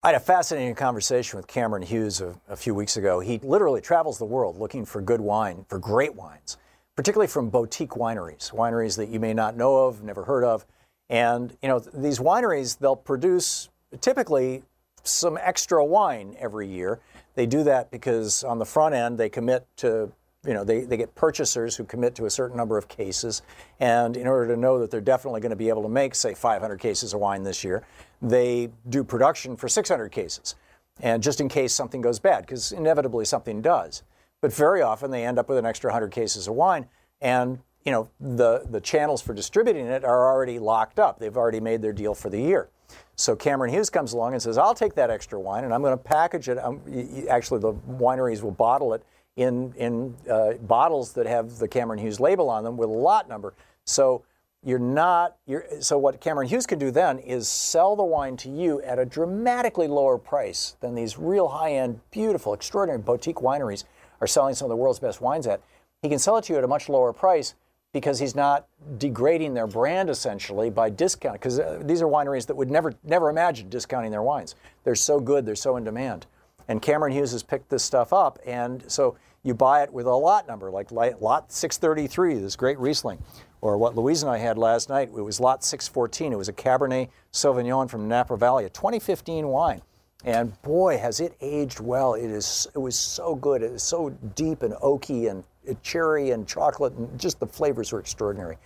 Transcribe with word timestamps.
I 0.00 0.08
had 0.08 0.14
a 0.14 0.20
fascinating 0.20 0.76
conversation 0.76 1.38
with 1.38 1.48
Cameron 1.48 1.82
Hughes 1.82 2.20
a, 2.20 2.36
a, 2.48 2.54
few 2.54 2.72
weeks 2.72 2.96
ago. 2.96 3.18
He 3.18 3.40
literally 3.42 3.80
travels 3.80 4.16
the 4.16 4.24
world 4.24 4.56
looking 4.56 4.84
for 4.84 5.02
good 5.02 5.20
wine, 5.20 5.64
for 5.68 5.80
great 5.80 6.14
wines, 6.14 6.56
particularly 6.94 7.26
from 7.26 7.50
boutique 7.50 7.90
wineries, 7.90 8.52
wineries 8.52 8.96
that 8.96 9.08
you 9.08 9.18
may 9.18 9.34
not 9.34 9.56
know 9.56 9.86
of, 9.86 10.04
never 10.04 10.22
heard 10.22 10.44
of. 10.44 10.64
And, 11.10 11.56
you 11.60 11.68
know, 11.68 11.80
these 11.80 12.20
wineries, 12.20 12.78
they'll 12.78 12.94
produce 12.94 13.70
typically 14.00 14.62
some 15.02 15.36
extra 15.42 15.84
wine 15.84 16.36
every 16.38 16.68
year. 16.68 17.00
They 17.34 17.46
do 17.46 17.64
that 17.64 17.90
because 17.90 18.44
on 18.44 18.60
the 18.60 18.66
front 18.66 18.94
end, 18.94 19.18
they 19.18 19.28
commit 19.28 19.66
to 19.78 20.12
you 20.46 20.54
know, 20.54 20.62
they, 20.62 20.82
they 20.82 20.96
get 20.96 21.14
purchasers 21.14 21.76
who 21.76 21.84
commit 21.84 22.14
to 22.14 22.24
a 22.24 22.30
certain 22.30 22.56
number 22.56 22.78
of 22.78 22.88
cases. 22.88 23.42
And 23.80 24.16
in 24.16 24.26
order 24.26 24.54
to 24.54 24.58
know 24.58 24.78
that 24.78 24.90
they're 24.90 25.00
definitely 25.00 25.40
going 25.40 25.50
to 25.50 25.56
be 25.56 25.68
able 25.68 25.82
to 25.82 25.88
make, 25.88 26.14
say, 26.14 26.32
500 26.32 26.78
cases 26.78 27.12
of 27.12 27.20
wine 27.20 27.42
this 27.42 27.64
year, 27.64 27.84
they 28.20 28.70
do 28.88 29.04
production 29.04 29.56
for 29.56 29.68
600 29.68 30.10
cases. 30.10 30.54
And 31.00 31.22
just 31.22 31.40
in 31.40 31.48
case 31.48 31.72
something 31.72 32.00
goes 32.00 32.18
bad, 32.18 32.44
because 32.44 32.72
inevitably 32.72 33.24
something 33.24 33.62
does. 33.62 34.02
But 34.40 34.52
very 34.52 34.82
often 34.82 35.10
they 35.10 35.24
end 35.24 35.38
up 35.38 35.48
with 35.48 35.58
an 35.58 35.66
extra 35.66 35.88
100 35.90 36.10
cases 36.10 36.48
of 36.48 36.54
wine. 36.54 36.86
And, 37.20 37.60
you 37.84 37.92
know, 37.92 38.08
the, 38.20 38.64
the 38.68 38.80
channels 38.80 39.22
for 39.22 39.34
distributing 39.34 39.86
it 39.86 40.04
are 40.04 40.32
already 40.32 40.58
locked 40.58 40.98
up. 40.98 41.18
They've 41.18 41.36
already 41.36 41.60
made 41.60 41.82
their 41.82 41.92
deal 41.92 42.14
for 42.14 42.30
the 42.30 42.40
year. 42.40 42.68
So 43.16 43.34
Cameron 43.34 43.72
Hughes 43.72 43.90
comes 43.90 44.12
along 44.12 44.32
and 44.32 44.42
says, 44.42 44.58
I'll 44.58 44.74
take 44.74 44.94
that 44.94 45.10
extra 45.10 45.38
wine 45.38 45.64
and 45.64 45.74
I'm 45.74 45.82
going 45.82 45.96
to 45.96 46.02
package 46.02 46.48
it. 46.48 46.58
Um, 46.58 46.80
actually, 47.28 47.60
the 47.60 47.72
wineries 47.72 48.42
will 48.42 48.52
bottle 48.52 48.94
it 48.94 49.02
in, 49.36 49.72
in 49.76 50.16
uh, 50.30 50.54
bottles 50.54 51.12
that 51.14 51.26
have 51.26 51.58
the 51.58 51.68
Cameron 51.68 51.98
Hughes 51.98 52.20
label 52.20 52.48
on 52.48 52.64
them 52.64 52.76
with 52.76 52.88
a 52.88 52.92
lot 52.92 53.28
number. 53.28 53.54
So 53.84 54.24
you're 54.68 54.78
not, 54.78 55.36
you're, 55.46 55.64
so 55.80 55.96
what 55.96 56.20
Cameron 56.20 56.46
Hughes 56.46 56.66
can 56.66 56.78
do 56.78 56.90
then 56.90 57.18
is 57.20 57.48
sell 57.48 57.96
the 57.96 58.04
wine 58.04 58.36
to 58.36 58.50
you 58.50 58.82
at 58.82 58.98
a 58.98 59.06
dramatically 59.06 59.86
lower 59.86 60.18
price 60.18 60.76
than 60.80 60.94
these 60.94 61.18
real 61.18 61.48
high 61.48 61.72
end, 61.72 62.00
beautiful, 62.10 62.52
extraordinary 62.52 63.00
boutique 63.00 63.36
wineries 63.36 63.84
are 64.20 64.26
selling 64.26 64.54
some 64.54 64.66
of 64.66 64.68
the 64.68 64.76
world's 64.76 64.98
best 64.98 65.22
wines 65.22 65.46
at. 65.46 65.62
He 66.02 66.10
can 66.10 66.18
sell 66.18 66.36
it 66.36 66.44
to 66.44 66.52
you 66.52 66.58
at 66.58 66.64
a 66.64 66.68
much 66.68 66.90
lower 66.90 67.14
price 67.14 67.54
because 67.94 68.18
he's 68.18 68.34
not 68.34 68.66
degrading 68.98 69.54
their 69.54 69.66
brand 69.66 70.10
essentially 70.10 70.68
by 70.68 70.90
discount. 70.90 71.40
Because 71.40 71.58
uh, 71.58 71.80
these 71.82 72.02
are 72.02 72.06
wineries 72.06 72.46
that 72.46 72.54
would 72.54 72.70
never, 72.70 72.92
never 73.04 73.30
imagine 73.30 73.70
discounting 73.70 74.10
their 74.10 74.22
wines. 74.22 74.54
They're 74.84 74.94
so 74.94 75.18
good, 75.18 75.46
they're 75.46 75.56
so 75.56 75.78
in 75.78 75.84
demand. 75.84 76.26
And 76.68 76.82
Cameron 76.82 77.14
Hughes 77.14 77.32
has 77.32 77.42
picked 77.42 77.70
this 77.70 77.82
stuff 77.82 78.12
up. 78.12 78.38
And 78.44 78.84
so 78.86 79.16
you 79.42 79.54
buy 79.54 79.82
it 79.82 79.90
with 79.94 80.04
a 80.04 80.14
lot 80.14 80.46
number, 80.46 80.70
like 80.70 80.92
lot 80.92 81.50
633, 81.50 82.34
this 82.34 82.54
great 82.54 82.78
Riesling. 82.78 83.22
Or 83.60 83.76
what 83.76 83.96
Louise 83.96 84.22
and 84.22 84.30
I 84.30 84.38
had 84.38 84.56
last 84.56 84.88
night, 84.88 85.10
it 85.16 85.20
was 85.20 85.40
lot 85.40 85.64
614. 85.64 86.32
It 86.32 86.36
was 86.36 86.48
a 86.48 86.52
Cabernet 86.52 87.08
Sauvignon 87.32 87.90
from 87.90 88.08
Napa 88.08 88.36
Valley, 88.36 88.64
a 88.64 88.68
2015 88.68 89.48
wine. 89.48 89.82
And 90.24 90.60
boy, 90.62 90.98
has 90.98 91.20
it 91.20 91.34
aged 91.40 91.80
well. 91.80 92.14
It 92.14 92.30
is. 92.30 92.66
It 92.74 92.78
was 92.78 92.98
so 92.98 93.34
good. 93.34 93.62
It 93.62 93.72
was 93.72 93.82
so 93.82 94.10
deep 94.34 94.62
and 94.62 94.74
oaky 94.74 95.30
and 95.30 95.44
cherry 95.82 96.30
and 96.30 96.46
chocolate, 96.46 96.92
and 96.94 97.18
just 97.18 97.38
the 97.40 97.46
flavors 97.46 97.92
are 97.92 98.00
extraordinary. 98.00 98.58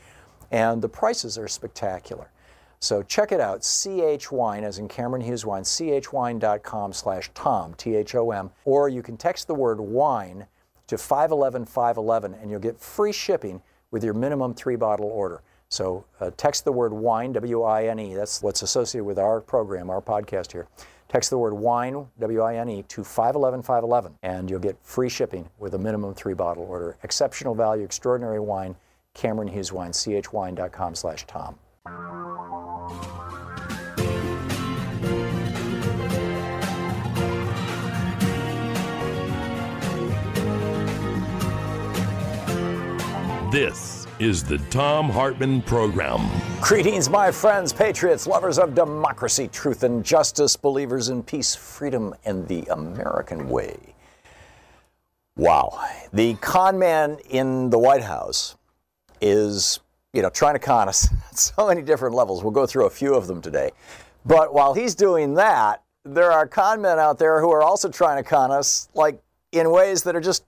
And 0.51 0.81
the 0.81 0.89
prices 0.89 1.39
are 1.39 1.49
spectacular. 1.49 2.31
So 2.81 3.03
check 3.03 3.33
it 3.33 3.41
out, 3.41 3.63
CH 3.63 4.33
Wine, 4.33 4.65
as 4.65 4.79
in 4.79 4.89
Cameron 4.89 5.23
Hughes 5.23 5.47
Wine, 5.47 5.63
chwine.com 5.63 6.93
slash 6.93 7.31
Thom, 7.35 7.75
T 7.75 7.95
H 7.95 8.15
O 8.15 8.33
M. 8.33 8.51
Or 8.65 8.89
you 8.89 9.03
can 9.03 9.17
text 9.17 9.47
the 9.47 9.55
word 9.55 9.81
wine 9.81 10.47
to 10.89 10.99
511 10.99 11.65
511 11.67 12.35
and 12.35 12.51
you'll 12.51 12.61
get 12.61 12.81
free 12.81 13.13
shipping 13.13 13.63
with 13.93 14.03
your 14.03 14.15
minimum 14.15 14.55
three 14.55 14.75
bottle 14.75 15.07
order. 15.07 15.43
So 15.69 16.05
uh, 16.21 16.33
text 16.37 16.65
the 16.65 16.73
word 16.73 16.93
wine, 16.93 17.33
W 17.33 17.63
I 17.63 17.85
N 17.85 18.01
E, 18.01 18.15
that's 18.15 18.43
what's 18.43 18.63
associated 18.63 19.05
with 19.05 19.19
our 19.19 19.41
program, 19.41 19.89
our 19.89 20.03
podcast 20.03 20.51
here. 20.53 20.67
Text 21.09 21.31
the 21.31 21.39
word 21.39 21.55
wine, 21.55 22.09
W 22.19 22.41
I 22.43 22.57
N 22.57 22.69
E, 22.69 22.83
to 22.89 23.05
511 23.05 23.63
511 23.63 24.19
and 24.23 24.51
you'll 24.51 24.59
get 24.59 24.77
free 24.83 25.09
shipping 25.09 25.49
with 25.59 25.75
a 25.75 25.79
minimum 25.79 26.15
three 26.15 26.35
bottle 26.35 26.65
order. 26.65 26.97
Exceptional 27.05 27.55
value, 27.55 27.85
extraordinary 27.85 28.41
wine, 28.41 28.75
Cameron 29.15 29.49
Hughes 29.49 29.73
Wine, 29.73 29.93
chwine.com 29.93 30.95
slash 30.95 31.27
Thom. 31.27 31.59
This 43.53 44.07
is 44.19 44.43
the 44.43 44.57
Thom 44.71 45.11
Hartmann 45.11 45.61
Program. 45.61 46.27
Greetings, 46.63 47.11
my 47.11 47.31
friends, 47.31 47.71
patriots, 47.71 48.27
lovers 48.27 48.59
of 48.59 48.75
democracy, 48.75 49.47
truth, 49.47 49.83
and 49.83 50.03
justice, 50.03 50.57
believers 50.57 51.11
in 51.11 51.23
peace, 51.23 51.55
freedom, 51.55 52.15
and 52.25 52.49
the 52.49 52.65
American 52.71 53.51
way. 53.51 53.77
Wow. 55.37 55.79
The 56.15 56.33
con 56.37 56.79
man 56.79 57.19
in 57.29 57.69
the 57.69 57.79
White 57.79 58.01
House 58.01 58.57
is, 59.21 59.81
you 60.15 60.23
know, 60.23 60.31
trying 60.31 60.55
to 60.55 60.59
con 60.59 60.89
us 60.89 61.13
at 61.31 61.39
so 61.39 61.69
many 61.69 61.83
different 61.83 62.15
levels. 62.15 62.43
We'll 62.43 62.53
go 62.53 62.65
through 62.65 62.87
a 62.87 62.91
few 62.91 63.13
of 63.13 63.27
them 63.27 63.43
today. 63.43 63.73
But 64.25 64.55
while 64.55 64.73
he's 64.73 64.95
doing 64.95 65.35
that, 65.35 65.83
there 66.07 66.33
are 66.33 66.47
con 66.47 66.81
men 66.81 66.99
out 66.99 67.19
there 67.19 67.43
who 67.43 67.51
are 67.51 67.63
also 67.63 67.91
trying 67.91 68.17
to 68.17 68.27
con 68.27 68.51
us, 68.51 68.89
like 68.95 69.21
in 69.53 69.71
ways 69.71 70.05
that 70.05 70.17
are 70.17 70.23
just 70.23 70.47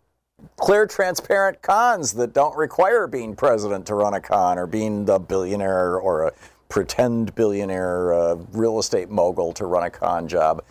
clear, 0.56 0.86
transparent 0.86 1.62
cons 1.62 2.12
that 2.14 2.32
don't 2.32 2.56
require 2.56 3.06
being 3.06 3.36
president 3.36 3.86
to 3.86 3.94
run 3.94 4.14
a 4.14 4.20
con 4.20 4.58
or 4.58 4.66
being 4.66 5.04
the 5.04 5.18
billionaire 5.18 5.96
or 5.98 6.28
a 6.28 6.32
pretend 6.68 7.34
billionaire 7.34 8.12
uh, 8.12 8.34
real 8.52 8.78
estate 8.78 9.08
mogul 9.10 9.52
to 9.52 9.66
run 9.66 9.84
a 9.84 9.90
con 9.90 10.26
job. 10.28 10.64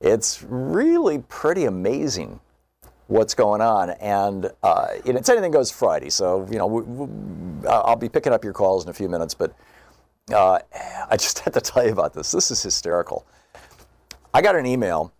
It's 0.00 0.42
really 0.42 1.18
pretty 1.18 1.64
amazing 1.64 2.40
what's 3.06 3.34
going 3.34 3.60
on. 3.60 3.90
And 3.90 4.50
uh, 4.62 4.88
it's 5.04 5.28
anything 5.28 5.50
goes 5.50 5.70
Friday. 5.70 6.10
So, 6.10 6.46
you 6.50 6.58
know, 6.58 6.66
we, 6.66 6.82
we, 6.82 7.68
I'll 7.68 7.96
be 7.96 8.08
picking 8.08 8.32
up 8.32 8.44
your 8.44 8.52
calls 8.52 8.84
in 8.84 8.90
a 8.90 8.94
few 8.94 9.08
minutes. 9.08 9.34
But 9.34 9.54
uh, 10.32 10.58
I 11.10 11.16
just 11.16 11.38
had 11.40 11.54
to 11.54 11.60
tell 11.60 11.84
you 11.84 11.92
about 11.92 12.14
this. 12.14 12.32
This 12.32 12.50
is 12.50 12.62
hysterical. 12.62 13.26
I 14.32 14.42
got 14.42 14.56
an 14.56 14.66
email 14.66 15.12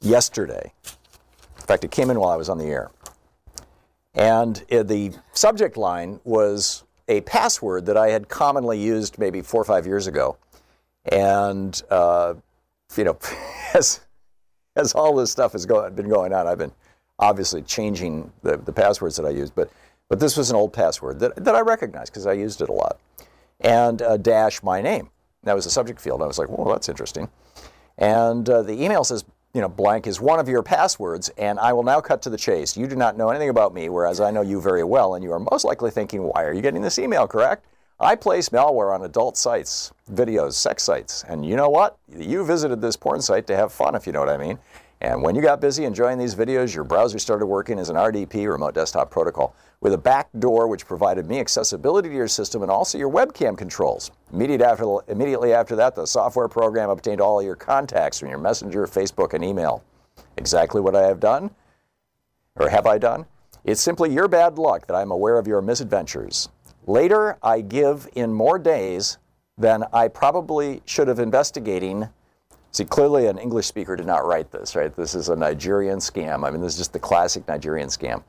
yesterday 0.00 0.72
fact, 1.66 1.84
it 1.84 1.90
came 1.90 2.10
in 2.10 2.18
while 2.18 2.30
I 2.30 2.36
was 2.36 2.48
on 2.48 2.58
the 2.58 2.66
air. 2.66 2.90
And 4.14 4.56
the 4.70 5.12
subject 5.32 5.76
line 5.76 6.20
was 6.24 6.84
a 7.08 7.20
password 7.22 7.86
that 7.86 7.96
I 7.96 8.08
had 8.08 8.28
commonly 8.28 8.80
used 8.80 9.18
maybe 9.18 9.42
four 9.42 9.60
or 9.60 9.64
five 9.64 9.86
years 9.86 10.06
ago. 10.06 10.36
And, 11.04 11.80
uh, 11.90 12.34
you 12.96 13.04
know, 13.04 13.18
as, 13.74 14.00
as 14.74 14.92
all 14.94 15.14
this 15.14 15.30
stuff 15.30 15.52
has 15.52 15.66
go, 15.66 15.88
been 15.90 16.08
going 16.08 16.32
on, 16.32 16.46
I've 16.46 16.58
been 16.58 16.72
obviously 17.18 17.62
changing 17.62 18.32
the, 18.42 18.56
the 18.56 18.72
passwords 18.72 19.16
that 19.16 19.26
I 19.26 19.30
use. 19.30 19.50
But, 19.50 19.70
but 20.08 20.18
this 20.18 20.36
was 20.36 20.50
an 20.50 20.56
old 20.56 20.72
password 20.72 21.20
that, 21.20 21.36
that 21.44 21.54
I 21.54 21.60
recognized 21.60 22.12
because 22.12 22.26
I 22.26 22.32
used 22.32 22.60
it 22.60 22.68
a 22.68 22.72
lot. 22.72 22.98
And 23.60 24.02
uh, 24.02 24.16
dash 24.16 24.62
my 24.62 24.82
name. 24.82 25.10
That 25.44 25.54
was 25.54 25.64
the 25.64 25.70
subject 25.70 26.00
field. 26.00 26.22
I 26.22 26.26
was 26.26 26.38
like, 26.38 26.48
well, 26.48 26.72
that's 26.72 26.88
interesting. 26.88 27.28
And 27.98 28.48
uh, 28.48 28.62
the 28.62 28.82
email 28.82 29.04
says, 29.04 29.24
you 29.56 29.62
know, 29.62 29.70
blank 29.70 30.06
is 30.06 30.20
one 30.20 30.38
of 30.38 30.50
your 30.50 30.62
passwords, 30.62 31.30
and 31.38 31.58
I 31.58 31.72
will 31.72 31.82
now 31.82 31.98
cut 31.98 32.20
to 32.22 32.28
the 32.28 32.36
chase. 32.36 32.76
You 32.76 32.86
do 32.86 32.94
not 32.94 33.16
know 33.16 33.30
anything 33.30 33.48
about 33.48 33.72
me, 33.72 33.88
whereas 33.88 34.20
I 34.20 34.30
know 34.30 34.42
you 34.42 34.60
very 34.60 34.84
well, 34.84 35.14
and 35.14 35.24
you 35.24 35.32
are 35.32 35.38
most 35.38 35.64
likely 35.64 35.90
thinking, 35.90 36.24
why 36.24 36.44
are 36.44 36.52
you 36.52 36.60
getting 36.60 36.82
this 36.82 36.98
email, 36.98 37.26
correct? 37.26 37.64
I 37.98 38.16
place 38.16 38.50
malware 38.50 38.94
on 38.94 39.02
adult 39.04 39.38
sites, 39.38 39.92
videos, 40.12 40.52
sex 40.52 40.82
sites, 40.82 41.24
and 41.26 41.42
you 41.42 41.56
know 41.56 41.70
what? 41.70 41.96
You 42.14 42.44
visited 42.44 42.82
this 42.82 42.98
porn 42.98 43.22
site 43.22 43.46
to 43.46 43.56
have 43.56 43.72
fun, 43.72 43.94
if 43.94 44.06
you 44.06 44.12
know 44.12 44.20
what 44.20 44.28
I 44.28 44.36
mean. 44.36 44.58
And 45.00 45.22
when 45.22 45.34
you 45.34 45.42
got 45.42 45.60
busy 45.60 45.84
enjoying 45.84 46.18
these 46.18 46.34
videos, 46.34 46.74
your 46.74 46.84
browser 46.84 47.18
started 47.18 47.46
working 47.46 47.78
as 47.78 47.90
an 47.90 47.96
RDP, 47.96 48.50
remote 48.50 48.74
desktop 48.74 49.10
protocol, 49.10 49.54
with 49.80 49.92
a 49.92 49.98
back 49.98 50.28
door 50.38 50.68
which 50.68 50.86
provided 50.86 51.26
me 51.26 51.38
accessibility 51.38 52.08
to 52.08 52.14
your 52.14 52.28
system 52.28 52.62
and 52.62 52.70
also 52.70 52.96
your 52.96 53.10
webcam 53.10 53.58
controls. 53.58 54.10
Immediate 54.32 54.62
after, 54.62 54.98
immediately 55.08 55.52
after 55.52 55.76
that, 55.76 55.94
the 55.94 56.06
software 56.06 56.48
program 56.48 56.88
obtained 56.88 57.20
all 57.20 57.42
your 57.42 57.56
contacts 57.56 58.18
from 58.18 58.30
your 58.30 58.38
Messenger, 58.38 58.86
Facebook, 58.86 59.34
and 59.34 59.44
email. 59.44 59.84
Exactly 60.38 60.80
what 60.80 60.96
I 60.96 61.06
have 61.06 61.20
done, 61.20 61.50
or 62.56 62.70
have 62.70 62.86
I 62.86 62.96
done? 62.96 63.26
It's 63.64 63.82
simply 63.82 64.12
your 64.12 64.28
bad 64.28 64.58
luck 64.58 64.86
that 64.86 64.94
I'm 64.94 65.10
aware 65.10 65.38
of 65.38 65.46
your 65.46 65.60
misadventures. 65.60 66.48
Later, 66.86 67.36
I 67.42 67.60
give 67.60 68.08
in 68.14 68.32
more 68.32 68.58
days 68.58 69.18
than 69.58 69.84
I 69.92 70.08
probably 70.08 70.82
should 70.84 71.08
have 71.08 71.18
investigating. 71.18 72.08
See, 72.76 72.84
clearly 72.84 73.26
an 73.26 73.38
English 73.38 73.64
speaker 73.64 73.96
did 73.96 74.04
not 74.04 74.26
write 74.26 74.50
this, 74.50 74.76
right? 74.76 74.94
This 74.94 75.14
is 75.14 75.30
a 75.30 75.34
Nigerian 75.34 75.98
scam. 75.98 76.46
I 76.46 76.50
mean, 76.50 76.60
this 76.60 76.74
is 76.74 76.78
just 76.78 76.92
the 76.92 76.98
classic 76.98 77.48
Nigerian 77.48 77.88
scam. 77.88 78.22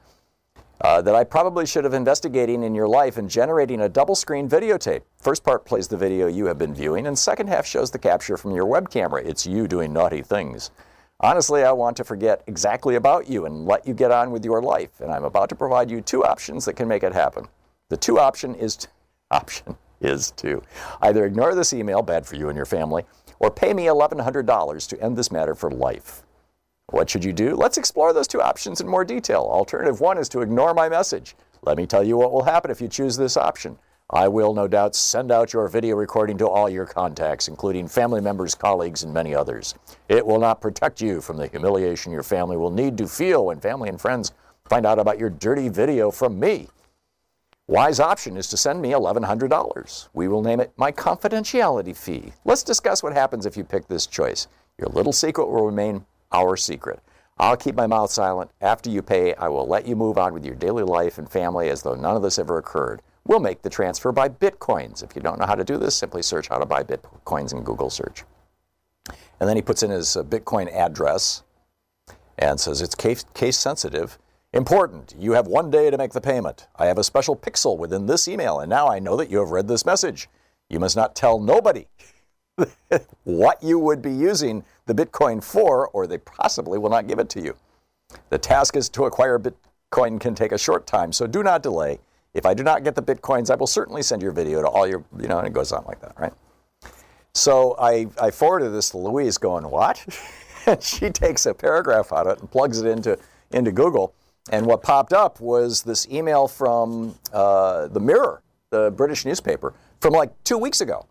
Uh, 0.79 1.01
that 1.01 1.15
I 1.15 1.25
probably 1.25 1.65
should 1.65 1.83
have 1.83 1.93
investigating 1.93 2.63
in 2.63 2.73
your 2.73 2.87
life 2.87 3.17
and 3.17 3.29
generating 3.29 3.81
a 3.81 3.89
double 3.89 4.15
screen 4.15 4.47
videotape. 4.47 5.01
First 5.17 5.43
part 5.43 5.65
plays 5.65 5.89
the 5.89 5.97
video 5.97 6.27
you 6.27 6.45
have 6.45 6.57
been 6.57 6.73
viewing, 6.73 7.07
and 7.07 7.19
second 7.19 7.47
half 7.47 7.65
shows 7.65 7.91
the 7.91 7.99
capture 7.99 8.37
from 8.37 8.55
your 8.55 8.65
web 8.65 8.89
camera. 8.89 9.21
It's 9.21 9.45
you 9.45 9.67
doing 9.67 9.91
naughty 9.91 10.21
things. 10.21 10.71
Honestly, 11.19 11.65
I 11.65 11.73
want 11.73 11.97
to 11.97 12.05
forget 12.05 12.41
exactly 12.47 12.95
about 12.95 13.27
you 13.29 13.47
and 13.47 13.65
let 13.65 13.85
you 13.85 13.93
get 13.93 14.11
on 14.11 14.31
with 14.31 14.45
your 14.45 14.61
life, 14.61 15.01
and 15.01 15.11
I'm 15.11 15.25
about 15.25 15.49
to 15.49 15.55
provide 15.55 15.91
you 15.91 15.99
two 15.99 16.23
options 16.23 16.63
that 16.63 16.77
can 16.77 16.87
make 16.87 17.03
it 17.03 17.11
happen. 17.11 17.49
The 17.89 17.97
two 17.97 18.17
option 18.17 18.55
is 18.55 18.77
to, 18.77 18.87
option 19.31 19.75
is 19.99 20.31
to 20.37 20.63
either 21.01 21.25
ignore 21.25 21.53
this 21.53 21.73
email, 21.73 22.01
bad 22.01 22.25
for 22.25 22.37
you 22.37 22.47
and 22.47 22.55
your 22.55 22.65
family, 22.65 23.03
or 23.39 23.51
pay 23.51 23.73
me 23.73 23.85
$1,100 23.85 24.87
to 24.89 25.01
end 25.01 25.17
this 25.17 25.31
matter 25.31 25.55
for 25.55 25.71
life. 25.71 26.23
What 26.91 27.09
should 27.09 27.23
you 27.23 27.33
do? 27.33 27.55
Let's 27.55 27.77
explore 27.77 28.13
those 28.13 28.27
two 28.27 28.41
options 28.41 28.79
in 28.79 28.87
more 28.87 29.03
detail. 29.03 29.41
Alternative 29.41 29.99
one 29.99 30.17
is 30.17 30.29
to 30.29 30.41
ignore 30.41 30.73
my 30.73 30.87
message. 30.87 31.35
Let 31.63 31.77
me 31.77 31.85
tell 31.85 32.03
you 32.03 32.15
what 32.15 32.31
will 32.31 32.43
happen 32.43 32.71
if 32.71 32.79
you 32.79 32.87
choose 32.87 33.17
this 33.17 33.35
option. 33.35 33.77
I 34.09 34.29
will 34.29 34.53
no 34.53 34.69
doubt 34.69 34.95
send 34.95 35.33
out 35.33 35.51
your 35.51 35.67
video 35.67 35.97
recording 35.97 36.37
to 36.37 36.47
all 36.47 36.69
your 36.69 36.85
contacts, 36.85 37.49
including 37.49 37.89
family 37.89 38.21
members, 38.21 38.55
colleagues, 38.55 39.03
and 39.03 39.13
many 39.13 39.35
others. 39.35 39.75
It 40.07 40.25
will 40.25 40.39
not 40.39 40.61
protect 40.61 41.01
you 41.01 41.19
from 41.19 41.35
the 41.35 41.47
humiliation 41.47 42.13
your 42.13 42.23
family 42.23 42.55
will 42.55 42.71
need 42.71 42.97
to 42.99 43.07
feel 43.07 43.47
when 43.47 43.59
family 43.59 43.89
and 43.89 43.99
friends 43.99 44.31
find 44.69 44.85
out 44.85 44.97
about 44.97 45.19
your 45.19 45.29
dirty 45.29 45.67
video 45.67 46.09
from 46.09 46.39
me. 46.39 46.69
Wise 47.69 47.99
option 47.99 48.37
is 48.37 48.47
to 48.47 48.55
send 48.55 48.81
me 48.81 48.91
$1,100. 48.91 50.07
We 50.13 50.29
will 50.29 50.41
name 50.41 50.61
it 50.61 50.71
my 50.77 50.89
confidentiality 50.89 51.93
fee. 51.93 52.31
Let's 52.45 52.63
discuss 52.63 53.03
what 53.03 53.11
happens 53.11 53.45
if 53.45 53.57
you 53.57 53.65
pick 53.65 53.87
this 53.89 54.07
choice. 54.07 54.47
Your 54.77 54.87
little 54.87 55.11
secret 55.11 55.47
will 55.47 55.65
remain 55.65 56.05
our 56.31 56.55
secret. 56.55 57.01
I'll 57.37 57.57
keep 57.57 57.75
my 57.75 57.85
mouth 57.85 58.09
silent. 58.09 58.51
After 58.61 58.89
you 58.89 59.01
pay, 59.01 59.33
I 59.35 59.49
will 59.49 59.67
let 59.67 59.85
you 59.85 59.97
move 59.97 60.17
on 60.17 60.33
with 60.33 60.45
your 60.45 60.55
daily 60.55 60.83
life 60.83 61.17
and 61.17 61.29
family 61.29 61.69
as 61.69 61.83
though 61.83 61.95
none 61.95 62.15
of 62.15 62.21
this 62.21 62.39
ever 62.39 62.57
occurred. 62.57 63.01
We'll 63.25 63.41
make 63.41 63.61
the 63.61 63.69
transfer 63.69 64.13
by 64.13 64.29
bitcoins. 64.29 65.03
If 65.03 65.13
you 65.13 65.21
don't 65.21 65.37
know 65.37 65.45
how 65.45 65.55
to 65.55 65.65
do 65.65 65.77
this, 65.77 65.93
simply 65.93 66.21
search 66.21 66.47
how 66.47 66.59
to 66.59 66.65
buy 66.65 66.83
bitcoins 66.83 67.51
in 67.51 67.63
Google 67.63 67.89
search. 67.89 68.23
And 69.41 69.49
then 69.49 69.57
he 69.57 69.61
puts 69.61 69.83
in 69.83 69.91
his 69.91 70.15
uh, 70.15 70.23
Bitcoin 70.23 70.73
address 70.73 71.43
and 72.37 72.59
says 72.59 72.81
it's 72.81 72.95
case, 72.95 73.25
case 73.33 73.57
sensitive. 73.57 74.17
Important, 74.53 75.13
you 75.19 75.33
have 75.33 75.47
one 75.47 75.69
day 75.69 75.89
to 75.89 75.97
make 75.97 76.13
the 76.13 76.21
payment. 76.21 76.67
I 76.77 76.85
have 76.85 76.97
a 76.97 77.03
special 77.03 77.35
pixel 77.35 77.77
within 77.77 78.05
this 78.05 78.27
email, 78.29 78.59
and 78.59 78.69
now 78.69 78.87
I 78.87 78.97
know 78.97 79.17
that 79.17 79.29
you 79.29 79.39
have 79.39 79.51
read 79.51 79.67
this 79.67 79.85
message. 79.85 80.29
You 80.69 80.79
must 80.79 80.95
not 80.95 81.15
tell 81.15 81.39
nobody 81.39 81.87
what 83.25 83.61
you 83.61 83.77
would 83.77 84.01
be 84.01 84.11
using 84.11 84.63
the 84.85 84.93
Bitcoin 84.93 85.43
for, 85.43 85.89
or 85.89 86.07
they 86.07 86.17
possibly 86.17 86.79
will 86.79 86.89
not 86.89 87.07
give 87.07 87.19
it 87.19 87.29
to 87.31 87.41
you. 87.41 87.57
The 88.29 88.37
task 88.37 88.77
is 88.77 88.87
to 88.89 89.03
acquire 89.03 89.37
Bitcoin 89.37 90.17
can 90.19 90.33
take 90.33 90.53
a 90.53 90.57
short 90.57 90.87
time, 90.87 91.11
so 91.11 91.27
do 91.27 91.43
not 91.43 91.61
delay. 91.61 91.99
If 92.33 92.45
I 92.45 92.53
do 92.53 92.63
not 92.63 92.85
get 92.85 92.95
the 92.95 93.03
Bitcoins, 93.03 93.51
I 93.51 93.55
will 93.55 93.67
certainly 93.67 94.01
send 94.01 94.21
your 94.21 94.31
video 94.31 94.61
to 94.61 94.67
all 94.67 94.87
your, 94.87 95.03
you 95.19 95.27
know, 95.27 95.39
and 95.39 95.47
it 95.47 95.53
goes 95.53 95.73
on 95.73 95.83
like 95.85 95.99
that, 95.99 96.17
right? 96.17 96.33
So 97.33 97.75
I, 97.79 98.07
I 98.19 98.31
forwarded 98.31 98.71
this 98.71 98.91
to 98.91 98.97
Louise 98.97 99.37
going, 99.37 99.69
what? 99.69 100.05
and 100.65 100.81
she 100.83 101.09
takes 101.09 101.45
a 101.45 101.53
paragraph 101.53 102.13
out 102.13 102.27
of 102.27 102.37
it 102.37 102.39
and 102.39 102.49
plugs 102.49 102.79
it 102.79 102.87
into, 102.87 103.19
into 103.51 103.73
Google 103.73 104.13
and 104.49 104.65
what 104.65 104.81
popped 104.81 105.13
up 105.13 105.39
was 105.39 105.83
this 105.83 106.07
email 106.09 106.47
from 106.47 107.15
uh, 107.33 107.87
the 107.87 107.99
Mirror, 107.99 108.41
the 108.69 108.91
British 108.91 109.25
newspaper, 109.25 109.73
from 109.99 110.13
like 110.13 110.31
two 110.43 110.57
weeks 110.57 110.81
ago. 110.81 111.05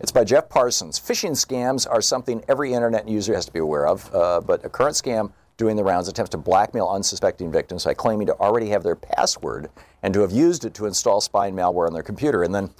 It's 0.00 0.10
by 0.10 0.24
Jeff 0.24 0.48
Parsons. 0.48 0.98
Phishing 0.98 1.32
scams 1.32 1.88
are 1.88 2.02
something 2.02 2.42
every 2.48 2.72
internet 2.72 3.08
user 3.08 3.34
has 3.34 3.46
to 3.46 3.52
be 3.52 3.60
aware 3.60 3.86
of, 3.86 4.12
uh, 4.14 4.40
but 4.40 4.64
a 4.64 4.68
current 4.68 4.96
scam 4.96 5.32
doing 5.56 5.76
the 5.76 5.84
rounds 5.84 6.08
attempts 6.08 6.30
to 6.30 6.36
blackmail 6.36 6.88
unsuspecting 6.88 7.52
victims 7.52 7.84
by 7.84 7.94
claiming 7.94 8.26
to 8.26 8.34
already 8.34 8.68
have 8.68 8.82
their 8.82 8.96
password 8.96 9.70
and 10.02 10.12
to 10.12 10.20
have 10.20 10.32
used 10.32 10.64
it 10.64 10.74
to 10.74 10.86
install 10.86 11.20
spying 11.20 11.54
malware 11.54 11.86
on 11.86 11.92
their 11.92 12.02
computer. 12.02 12.42
And 12.42 12.52
then 12.52 12.70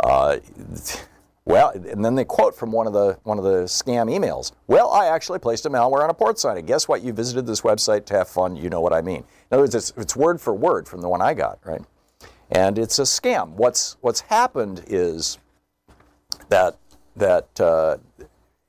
uh, 0.00 0.38
well, 1.44 1.70
and 1.70 2.04
then 2.04 2.14
they 2.14 2.24
quote 2.24 2.54
from 2.54 2.70
one 2.70 2.86
of 2.86 2.92
the 2.92 3.18
one 3.24 3.38
of 3.38 3.44
the 3.44 3.64
scam 3.64 4.08
emails. 4.10 4.52
Well, 4.68 4.90
I 4.92 5.06
actually 5.06 5.40
placed 5.40 5.66
a 5.66 5.70
malware 5.70 6.04
on 6.04 6.10
a 6.10 6.14
port 6.14 6.38
sign. 6.38 6.56
And 6.56 6.66
guess 6.66 6.86
what? 6.86 7.02
You 7.02 7.12
visited 7.12 7.46
this 7.46 7.62
website 7.62 8.04
to 8.06 8.14
have 8.14 8.28
fun. 8.28 8.54
You 8.54 8.70
know 8.70 8.80
what 8.80 8.92
I 8.92 9.02
mean. 9.02 9.18
In 9.18 9.24
other 9.52 9.62
words, 9.62 9.74
it's, 9.74 9.92
it's 9.96 10.14
word 10.14 10.40
for 10.40 10.54
word 10.54 10.86
from 10.86 11.00
the 11.00 11.08
one 11.08 11.20
I 11.20 11.34
got, 11.34 11.58
right? 11.64 11.82
And 12.50 12.78
it's 12.78 12.98
a 12.98 13.02
scam. 13.02 13.50
What's 13.50 13.96
what's 14.02 14.20
happened 14.20 14.84
is 14.86 15.38
that 16.48 16.78
that 17.16 17.60
uh, 17.60 17.96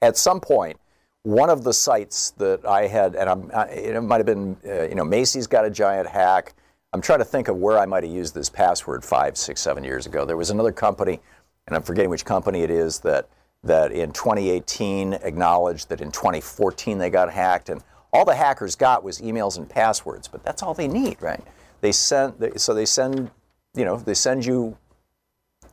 at 0.01 0.17
some 0.17 0.39
point 0.39 0.79
one 1.23 1.49
of 1.49 1.63
the 1.63 1.73
sites 1.73 2.31
that 2.31 2.65
I 2.65 2.87
had, 2.87 3.15
and 3.15 3.29
I'm, 3.29 3.51
it 3.69 4.01
might 4.01 4.17
have 4.17 4.25
been, 4.25 4.57
uh, 4.67 4.83
you 4.83 4.95
know, 4.95 5.05
Macy's 5.05 5.47
got 5.47 5.63
a 5.63 5.69
giant 5.69 6.07
hack. 6.07 6.53
I'm 6.91 7.01
trying 7.01 7.19
to 7.19 7.25
think 7.25 7.47
of 7.47 7.55
where 7.57 7.79
I 7.79 7.85
might 7.85 8.03
have 8.03 8.11
used 8.11 8.35
this 8.35 8.49
password 8.49 9.05
five, 9.05 9.37
six, 9.37 9.61
seven 9.61 9.83
years 9.83 10.05
ago. 10.05 10.25
There 10.25 10.37
was 10.37 10.49
another 10.49 10.73
company 10.73 11.21
and 11.67 11.75
I'm 11.75 11.83
forgetting 11.83 12.09
which 12.09 12.25
company 12.25 12.61
it 12.61 12.69
is 12.69 12.99
that 12.99 13.29
that 13.63 13.91
in 13.91 14.11
2018 14.11 15.13
acknowledged 15.13 15.89
that 15.89 16.01
in 16.01 16.11
2014 16.11 16.97
they 16.97 17.09
got 17.09 17.31
hacked, 17.31 17.69
and 17.69 17.81
all 18.11 18.25
the 18.25 18.35
hackers 18.35 18.75
got 18.75 19.03
was 19.03 19.21
emails 19.21 19.57
and 19.57 19.69
passwords. 19.69 20.27
But 20.27 20.43
that's 20.43 20.61
all 20.61 20.73
they 20.73 20.87
need, 20.87 21.21
right? 21.21 21.41
They 21.81 21.91
send 21.91 22.53
so 22.57 22.73
they 22.73 22.85
send 22.85 23.31
you 23.75 23.85
know 23.85 23.97
they 23.97 24.13
send 24.13 24.45
you 24.45 24.77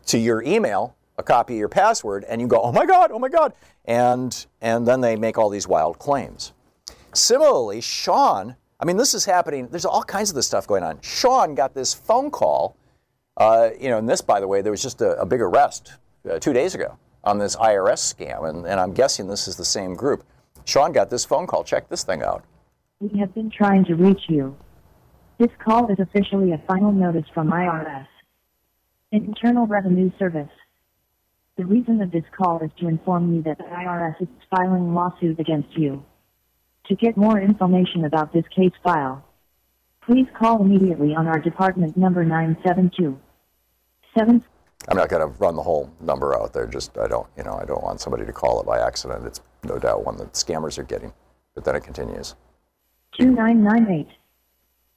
to 0.06 0.18
your 0.18 0.42
email 0.42 0.96
a 1.18 1.22
copy 1.22 1.54
of 1.54 1.58
your 1.58 1.68
password, 1.68 2.24
and 2.24 2.40
you 2.40 2.46
go, 2.46 2.60
oh 2.60 2.72
my 2.72 2.86
god, 2.86 3.10
oh 3.12 3.18
my 3.18 3.28
god, 3.28 3.52
and 3.84 4.46
and 4.60 4.86
then 4.86 5.00
they 5.00 5.16
make 5.16 5.38
all 5.38 5.48
these 5.50 5.68
wild 5.68 5.98
claims. 5.98 6.52
Similarly, 7.12 7.80
Sean. 7.80 8.56
I 8.82 8.86
mean, 8.86 8.96
this 8.96 9.12
is 9.12 9.26
happening. 9.26 9.68
There's 9.68 9.84
all 9.84 10.02
kinds 10.02 10.30
of 10.30 10.36
this 10.36 10.46
stuff 10.46 10.66
going 10.66 10.82
on. 10.82 11.00
Sean 11.02 11.54
got 11.54 11.74
this 11.74 11.92
phone 11.92 12.30
call 12.30 12.76
uh, 13.40 13.70
you 13.80 13.88
know, 13.88 13.96
and 13.96 14.06
this, 14.06 14.20
by 14.20 14.38
the 14.38 14.46
way, 14.46 14.60
there 14.60 14.70
was 14.70 14.82
just 14.82 15.00
a, 15.00 15.18
a 15.18 15.24
big 15.24 15.40
arrest 15.40 15.94
uh, 16.30 16.38
two 16.38 16.52
days 16.52 16.74
ago 16.74 16.98
on 17.24 17.38
this 17.38 17.56
IRS 17.56 18.14
scam, 18.14 18.46
and, 18.46 18.66
and 18.66 18.78
I'm 18.78 18.92
guessing 18.92 19.28
this 19.28 19.48
is 19.48 19.56
the 19.56 19.64
same 19.64 19.94
group. 19.94 20.24
Sean 20.66 20.92
got 20.92 21.08
this 21.08 21.24
phone 21.24 21.46
call. 21.46 21.64
Check 21.64 21.88
this 21.88 22.04
thing 22.04 22.22
out. 22.22 22.44
We 23.00 23.18
have 23.18 23.34
been 23.34 23.50
trying 23.50 23.86
to 23.86 23.94
reach 23.94 24.20
you. 24.28 24.54
This 25.38 25.48
call 25.58 25.90
is 25.90 25.98
officially 25.98 26.52
a 26.52 26.62
final 26.68 26.92
notice 26.92 27.24
from 27.32 27.50
IRS, 27.50 28.06
Internal 29.10 29.66
Revenue 29.66 30.10
Service. 30.18 30.50
The 31.56 31.64
reason 31.64 32.02
of 32.02 32.10
this 32.10 32.24
call 32.36 32.60
is 32.60 32.70
to 32.80 32.88
inform 32.88 33.34
you 33.34 33.42
that 33.44 33.56
the 33.56 33.64
IRS 33.64 34.20
is 34.20 34.28
filing 34.54 34.94
lawsuit 34.94 35.40
against 35.40 35.74
you. 35.78 36.04
To 36.88 36.94
get 36.94 37.16
more 37.16 37.40
information 37.40 38.04
about 38.04 38.34
this 38.34 38.44
case 38.54 38.72
file, 38.84 39.24
please 40.02 40.26
call 40.38 40.60
immediately 40.60 41.14
on 41.14 41.26
our 41.26 41.38
department 41.38 41.96
number 41.96 42.22
972 42.22 43.18
seven. 44.16 44.44
I'm 44.88 44.96
not 44.96 45.08
going 45.08 45.20
to 45.20 45.38
run 45.38 45.56
the 45.56 45.62
whole 45.62 45.90
number 46.00 46.34
out 46.34 46.52
there. 46.52 46.66
Just 46.66 46.96
I 46.98 47.06
don't, 47.06 47.26
you 47.36 47.44
know, 47.44 47.58
I 47.60 47.64
don't 47.64 47.82
want 47.82 48.00
somebody 48.00 48.24
to 48.24 48.32
call 48.32 48.60
it 48.60 48.66
by 48.66 48.80
accident. 48.80 49.26
It's 49.26 49.40
no 49.64 49.78
doubt 49.78 50.04
one 50.04 50.16
that 50.16 50.32
scammers 50.32 50.78
are 50.78 50.84
getting. 50.84 51.12
But 51.54 51.64
then 51.64 51.76
it 51.76 51.84
continues. 51.84 52.34
Two 53.18 53.30
nine 53.30 53.62
nine 53.62 53.86
eight. 53.90 54.08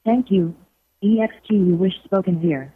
Thank 0.05 0.31
you. 0.31 0.55
EXT 1.03 1.49
you 1.49 1.75
wish 1.75 1.93
spoken 2.05 2.39
here. 2.39 2.73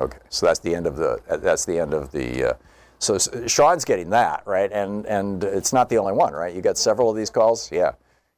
Okay, 0.00 0.18
so 0.30 0.46
that's 0.46 0.60
the 0.60 0.74
end 0.74 0.86
of 0.86 0.96
the. 0.96 1.20
That's 1.28 1.64
the 1.64 1.78
end 1.78 1.94
of 1.94 2.10
the. 2.10 2.50
Uh, 2.50 2.52
so 2.98 3.18
Sean's 3.46 3.84
getting 3.84 4.10
that 4.10 4.42
right, 4.46 4.70
and 4.72 5.06
and 5.06 5.44
it's 5.44 5.72
not 5.72 5.88
the 5.88 5.98
only 5.98 6.12
one, 6.12 6.32
right? 6.32 6.54
You 6.54 6.62
got 6.62 6.78
several 6.78 7.10
of 7.10 7.16
these 7.16 7.30
calls, 7.30 7.70
yeah, 7.70 7.92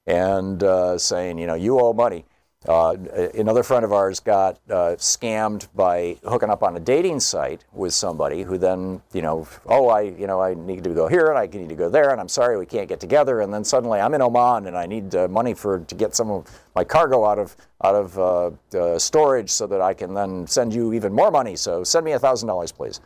and 0.07 0.63
uh, 0.63 0.99
saying, 0.99 1.39
you 1.39 1.47
know, 1.47 1.55
you 1.55 1.79
owe 1.81 1.93
money. 1.93 2.25
Uh, 2.69 2.97
another 3.35 3.64
friend 3.64 3.85
of 3.85 3.92
ours 3.92 4.21
got 4.21 4.59
uh, 4.71 4.95
scammed 4.97 5.66
by 5.75 6.16
hooking 6.25 6.49
up 6.49 6.62
on 6.62 6.76
a 6.76 6.81
dating 6.81 7.19
site 7.19 7.64
with 7.73 7.92
somebody 7.92 8.42
who 8.42 8.57
then, 8.57 9.02
you 9.12 9.21
know, 9.21 9.49
oh, 9.66 9.88
I, 9.88 10.02
you 10.02 10.28
know, 10.28 10.40
I 10.40 10.54
need 10.54 10.85
to 10.85 10.95
go 10.95 11.09
here 11.09 11.28
and 11.28 11.38
I 11.38 11.47
need 11.47 11.71
to 11.71 11.75
go 11.75 11.88
there, 11.88 12.11
and 12.11 12.21
I'm 12.21 12.28
sorry 12.28 12.57
we 12.57 12.66
can't 12.66 12.88
get 12.88 13.00
together. 13.00 13.40
And 13.40 13.52
then 13.52 13.64
suddenly 13.64 13.99
I'm 13.99 14.14
in 14.14 14.23
Oman 14.23 14.69
and 14.69 14.76
I 14.76 14.87
need 14.87 15.12
uh, 15.14 15.26
money 15.26 15.54
for 15.54 15.81
to 15.81 15.95
get 15.97 16.14
some 16.14 16.31
of 16.31 16.47
my 16.76 16.85
cargo 16.85 17.25
out 17.25 17.38
of 17.38 17.57
out 17.83 17.97
of 17.97 18.19
uh, 18.19 18.50
uh, 18.78 18.99
storage 18.99 19.50
so 19.50 19.66
that 19.66 19.81
I 19.81 19.92
can 19.92 20.14
then 20.14 20.47
send 20.47 20.73
you 20.73 20.92
even 20.92 21.12
more 21.12 21.33
money. 21.33 21.57
So 21.57 21.83
send 21.83 22.04
me 22.04 22.12
a 22.12 22.19
thousand 22.19 22.47
dollars, 22.47 22.71
please. 22.71 23.00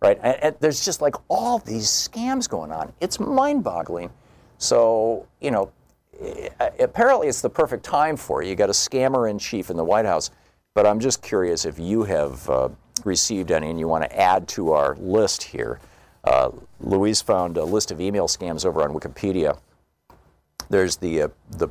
Right? 0.00 0.18
And, 0.22 0.42
and 0.42 0.56
there's 0.58 0.84
just 0.84 1.02
like 1.02 1.14
all 1.28 1.58
these 1.58 1.86
scams 1.86 2.48
going 2.48 2.72
on. 2.72 2.92
It's 3.00 3.20
mind-boggling. 3.20 4.10
So, 4.58 5.26
you 5.40 5.50
know, 5.50 5.70
apparently 6.78 7.28
it's 7.28 7.40
the 7.40 7.50
perfect 7.50 7.84
time 7.84 8.16
for 8.16 8.42
you. 8.42 8.50
You 8.50 8.56
got 8.56 8.70
a 8.70 8.72
scammer 8.72 9.30
in 9.30 9.38
chief 9.38 9.70
in 9.70 9.76
the 9.76 9.84
White 9.84 10.06
House. 10.06 10.30
But 10.74 10.86
I'm 10.86 11.00
just 11.00 11.22
curious 11.22 11.64
if 11.64 11.78
you 11.78 12.04
have 12.04 12.48
uh, 12.48 12.68
received 13.04 13.50
any 13.50 13.70
and 13.70 13.78
you 13.78 13.88
want 13.88 14.04
to 14.04 14.20
add 14.20 14.48
to 14.48 14.72
our 14.72 14.96
list 14.96 15.42
here. 15.42 15.80
Uh, 16.24 16.50
Louise 16.80 17.20
found 17.20 17.56
a 17.56 17.64
list 17.64 17.90
of 17.90 18.00
email 18.00 18.26
scams 18.26 18.64
over 18.64 18.82
on 18.82 18.94
Wikipedia. 18.94 19.58
There's 20.70 20.96
the 20.96 21.22
uh, 21.22 21.28
the 21.50 21.68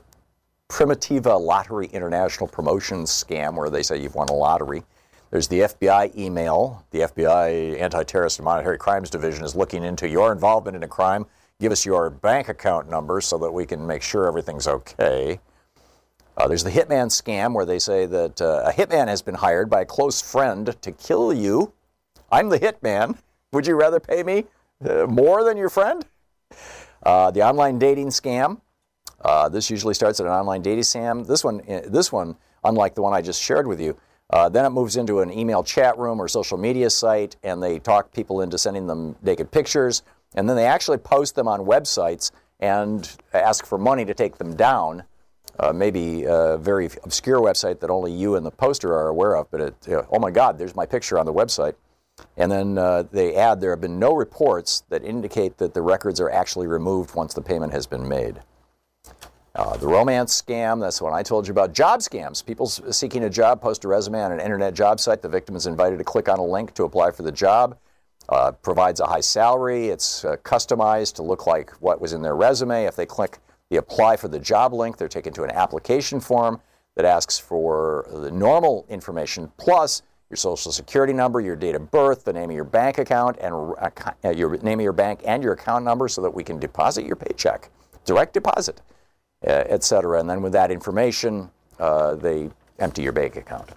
Primitiva 0.69 1.39
Lottery 1.39 1.87
International 1.87 2.47
Promotions 2.47 3.09
scam 3.09 3.55
where 3.55 3.69
they 3.69 3.83
say 3.83 4.01
you've 4.01 4.15
won 4.15 4.29
a 4.29 4.33
lottery. 4.33 4.83
There's 5.31 5.47
the 5.47 5.61
FBI 5.61 6.15
email. 6.17 6.85
The 6.91 6.99
FBI 6.99 7.79
Anti-Terrorist 7.79 8.39
and 8.39 8.45
Monetary 8.45 8.77
Crimes 8.77 9.09
Division 9.09 9.43
is 9.43 9.55
looking 9.55 9.83
into 9.83 10.07
your 10.07 10.31
involvement 10.31 10.75
in 10.75 10.83
a 10.83 10.87
crime. 10.87 11.25
Give 11.61 11.71
us 11.71 11.85
your 11.85 12.09
bank 12.09 12.49
account 12.49 12.89
number 12.89 13.21
so 13.21 13.37
that 13.37 13.51
we 13.51 13.67
can 13.67 13.85
make 13.85 14.01
sure 14.01 14.25
everything's 14.25 14.67
okay. 14.67 15.39
Uh, 16.35 16.47
there's 16.47 16.63
the 16.63 16.71
hitman 16.71 17.05
scam 17.05 17.53
where 17.53 17.67
they 17.67 17.77
say 17.77 18.07
that 18.07 18.41
uh, 18.41 18.63
a 18.65 18.73
hitman 18.73 19.07
has 19.07 19.21
been 19.21 19.35
hired 19.35 19.69
by 19.69 19.81
a 19.81 19.85
close 19.85 20.23
friend 20.23 20.75
to 20.81 20.91
kill 20.91 21.31
you. 21.31 21.71
I'm 22.31 22.49
the 22.49 22.57
hitman. 22.57 23.15
Would 23.51 23.67
you 23.67 23.75
rather 23.75 23.99
pay 23.99 24.23
me 24.23 24.45
uh, 24.83 25.05
more 25.05 25.43
than 25.43 25.55
your 25.55 25.69
friend? 25.69 26.03
Uh, 27.03 27.29
the 27.29 27.43
online 27.43 27.77
dating 27.77 28.07
scam. 28.07 28.59
Uh, 29.23 29.47
this 29.47 29.69
usually 29.69 29.93
starts 29.93 30.19
at 30.19 30.25
an 30.25 30.31
online 30.31 30.63
dating 30.63 30.81
scam. 30.81 31.27
This 31.27 31.43
one, 31.43 31.61
uh, 31.69 31.81
this 31.85 32.11
one, 32.11 32.37
unlike 32.63 32.95
the 32.95 33.03
one 33.03 33.13
I 33.13 33.21
just 33.21 33.39
shared 33.39 33.67
with 33.67 33.79
you, 33.79 33.95
then 34.49 34.65
it 34.65 34.71
moves 34.71 34.97
into 34.97 35.19
an 35.19 35.31
email 35.31 35.63
chat 35.63 35.95
room 35.99 36.19
or 36.19 36.27
social 36.27 36.57
media 36.57 36.89
site, 36.89 37.35
and 37.43 37.61
they 37.61 37.77
talk 37.77 38.11
people 38.11 38.41
into 38.41 38.57
sending 38.57 38.87
them 38.87 39.15
naked 39.21 39.51
pictures, 39.51 40.01
and 40.35 40.47
then 40.47 40.55
they 40.55 40.65
actually 40.65 40.97
post 40.97 41.35
them 41.35 41.47
on 41.47 41.61
websites 41.61 42.31
and 42.59 43.17
ask 43.33 43.65
for 43.65 43.77
money 43.77 44.05
to 44.05 44.13
take 44.13 44.37
them 44.37 44.55
down 44.55 45.03
uh, 45.59 45.71
maybe 45.73 46.23
a 46.23 46.57
very 46.57 46.87
obscure 47.03 47.39
website 47.39 47.79
that 47.79 47.89
only 47.89 48.11
you 48.11 48.35
and 48.35 48.45
the 48.45 48.51
poster 48.51 48.93
are 48.93 49.07
aware 49.09 49.35
of, 49.35 49.49
but 49.51 49.61
it, 49.61 49.75
you 49.85 49.93
know, 49.93 50.07
oh 50.11 50.19
my 50.19 50.31
God, 50.31 50.57
there's 50.57 50.75
my 50.75 50.85
picture 50.85 51.19
on 51.19 51.25
the 51.25 51.33
website. 51.33 51.75
And 52.37 52.51
then 52.51 52.77
uh, 52.77 53.03
they 53.03 53.35
add 53.35 53.61
there 53.61 53.71
have 53.71 53.81
been 53.81 53.99
no 53.99 54.13
reports 54.13 54.83
that 54.89 55.03
indicate 55.03 55.57
that 55.57 55.73
the 55.73 55.81
records 55.81 56.19
are 56.19 56.29
actually 56.29 56.67
removed 56.67 57.15
once 57.15 57.33
the 57.33 57.41
payment 57.41 57.73
has 57.73 57.87
been 57.87 58.07
made. 58.07 58.41
Uh, 59.53 59.75
the 59.77 59.87
romance 59.87 60.41
scam, 60.41 60.79
that's 60.79 61.01
one 61.01 61.13
I 61.13 61.23
told 61.23 61.47
you 61.47 61.51
about. 61.51 61.73
Job 61.73 61.99
scams. 61.99 62.45
People 62.45 62.67
seeking 62.67 63.23
a 63.23 63.29
job 63.29 63.61
post 63.61 63.83
a 63.83 63.87
resume 63.87 64.21
on 64.21 64.31
an 64.31 64.39
internet 64.39 64.73
job 64.73 64.99
site. 64.99 65.21
The 65.21 65.29
victim 65.29 65.55
is 65.55 65.67
invited 65.67 65.97
to 65.97 66.03
click 66.03 66.29
on 66.29 66.39
a 66.39 66.45
link 66.45 66.73
to 66.75 66.83
apply 66.83 67.11
for 67.11 67.23
the 67.23 67.31
job. 67.31 67.77
Uh, 68.31 68.51
provides 68.63 68.99
a 69.01 69.05
high 69.05 69.19
salary. 69.19 69.89
It's 69.89 70.23
uh, 70.23 70.37
customized 70.37 71.15
to 71.15 71.23
look 71.23 71.45
like 71.45 71.69
what 71.81 71.99
was 71.99 72.13
in 72.13 72.21
their 72.21 72.35
resume. 72.35 72.85
If 72.85 72.95
they 72.95 73.05
click 73.05 73.39
the 73.71 73.77
apply 73.77 74.17
for 74.17 74.27
the 74.27 74.39
job 74.39 74.73
link. 74.73 74.97
They're 74.97 75.07
taken 75.07 75.33
to 75.33 75.43
an 75.43 75.51
application 75.51 76.19
form 76.19 76.61
that 76.95 77.05
asks 77.05 77.39
for 77.39 78.05
the 78.11 78.29
normal 78.29 78.85
information 78.89 79.51
plus 79.57 80.03
your 80.29 80.37
social 80.37 80.71
security 80.71 81.13
number, 81.13 81.41
your 81.41 81.55
date 81.55 81.75
of 81.75 81.89
birth, 81.89 82.23
the 82.23 82.33
name 82.33 82.49
of 82.49 82.55
your 82.55 82.65
bank 82.65 82.97
account, 82.99 83.37
and 83.41 83.53
uh, 83.53 84.29
your 84.29 84.57
name 84.57 84.79
of 84.79 84.83
your 84.83 84.93
bank 84.93 85.21
and 85.25 85.41
your 85.41 85.53
account 85.53 85.83
number 85.83 86.07
so 86.07 86.21
that 86.21 86.33
we 86.33 86.43
can 86.43 86.59
deposit 86.59 87.05
your 87.05 87.15
paycheck, 87.15 87.69
direct 88.05 88.33
deposit, 88.33 88.81
uh, 89.47 89.63
et 89.67 89.83
cetera. 89.83 90.19
And 90.19 90.29
then 90.29 90.41
with 90.41 90.51
that 90.53 90.69
information, 90.69 91.49
uh, 91.79 92.15
they 92.15 92.49
empty 92.79 93.03
your 93.03 93.13
bank 93.13 93.37
account. 93.37 93.69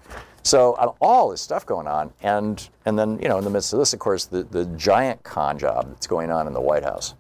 So 0.44 0.74
uh, 0.74 0.92
all 1.00 1.30
this 1.30 1.40
stuff 1.40 1.64
going 1.64 1.88
on, 1.88 2.12
and 2.22 2.68
and 2.84 2.98
then 2.98 3.18
you 3.18 3.28
know 3.28 3.38
in 3.38 3.44
the 3.44 3.50
midst 3.50 3.72
of 3.72 3.78
this, 3.78 3.92
of 3.92 3.98
course, 3.98 4.26
the 4.26 4.44
the 4.44 4.66
giant 4.76 5.22
con 5.24 5.58
job 5.58 5.88
that's 5.88 6.06
going 6.06 6.30
on 6.30 6.46
in 6.46 6.52
the 6.52 6.60
White 6.60 6.84
House. 6.84 7.14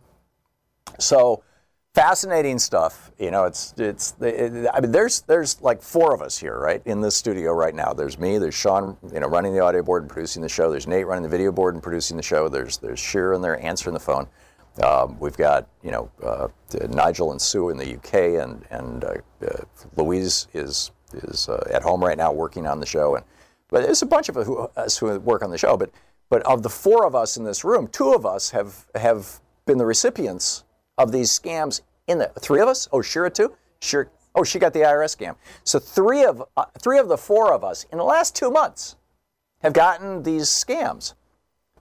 So 1.00 1.42
fascinating 1.94 2.58
stuff. 2.58 3.10
You 3.18 3.30
know, 3.30 3.44
it's 3.44 3.72
it's. 3.78 4.14
It, 4.20 4.68
I 4.72 4.80
mean, 4.80 4.92
there's 4.92 5.22
there's 5.22 5.60
like 5.62 5.80
four 5.80 6.14
of 6.14 6.20
us 6.20 6.36
here, 6.38 6.58
right, 6.58 6.82
in 6.84 7.00
this 7.00 7.16
studio 7.16 7.52
right 7.52 7.74
now. 7.74 7.94
There's 7.94 8.18
me. 8.18 8.36
There's 8.36 8.54
Sean, 8.54 8.98
you 9.10 9.20
know, 9.20 9.26
running 9.26 9.54
the 9.54 9.60
audio 9.60 9.82
board 9.82 10.02
and 10.02 10.10
producing 10.10 10.42
the 10.42 10.48
show. 10.48 10.70
There's 10.70 10.86
Nate 10.86 11.06
running 11.06 11.22
the 11.22 11.28
video 11.30 11.50
board 11.50 11.74
and 11.74 11.82
producing 11.82 12.18
the 12.18 12.22
show. 12.22 12.50
There's 12.50 12.76
there's 12.76 13.00
Sheer 13.00 13.32
in 13.32 13.40
there 13.40 13.58
answering 13.64 13.94
the 13.94 14.00
phone. 14.00 14.28
Um, 14.82 15.16
we've 15.18 15.36
got 15.36 15.66
you 15.82 15.92
know 15.92 16.10
uh, 16.22 16.48
Nigel 16.90 17.30
and 17.30 17.40
Sue 17.40 17.70
in 17.70 17.78
the 17.78 17.94
UK, 17.94 18.42
and 18.44 18.66
and 18.70 19.04
uh, 19.04 19.14
uh, 19.46 19.64
Louise 19.96 20.48
is 20.52 20.90
is 21.24 21.48
uh, 21.48 21.68
at 21.72 21.82
home 21.82 22.02
right 22.02 22.18
now 22.18 22.32
working 22.32 22.66
on 22.66 22.80
the 22.80 22.86
show. 22.86 23.16
And 23.16 23.24
but 23.68 23.82
there's 23.82 24.02
a 24.02 24.06
bunch 24.06 24.28
of 24.28 24.36
us 24.76 24.98
who 24.98 25.18
work 25.20 25.42
on 25.42 25.50
the 25.50 25.58
show. 25.58 25.76
But 25.76 25.90
but 26.30 26.42
of 26.42 26.62
the 26.62 26.70
four 26.70 27.06
of 27.06 27.14
us 27.14 27.36
in 27.36 27.44
this 27.44 27.64
room, 27.64 27.88
two 27.88 28.12
of 28.12 28.26
us 28.26 28.50
have 28.50 28.86
have 28.94 29.40
been 29.66 29.78
the 29.78 29.86
recipients 29.86 30.64
of 30.98 31.12
these 31.12 31.30
scams 31.30 31.80
in 32.06 32.18
the 32.18 32.30
three 32.38 32.60
of 32.60 32.68
us. 32.68 32.88
Oh, 32.92 33.02
Shira 33.02 33.30
too. 33.30 33.54
Sure. 33.80 34.10
Oh, 34.34 34.44
she 34.44 34.58
got 34.58 34.72
the 34.72 34.80
IRS 34.80 35.16
scam. 35.16 35.36
So 35.62 35.78
three 35.78 36.24
of 36.24 36.42
uh, 36.56 36.64
three 36.78 36.98
of 36.98 37.08
the 37.08 37.18
four 37.18 37.52
of 37.52 37.64
us 37.64 37.84
in 37.92 37.98
the 37.98 38.04
last 38.04 38.34
two 38.34 38.50
months 38.50 38.96
have 39.62 39.72
gotten 39.72 40.22
these 40.22 40.46
scams. 40.46 41.14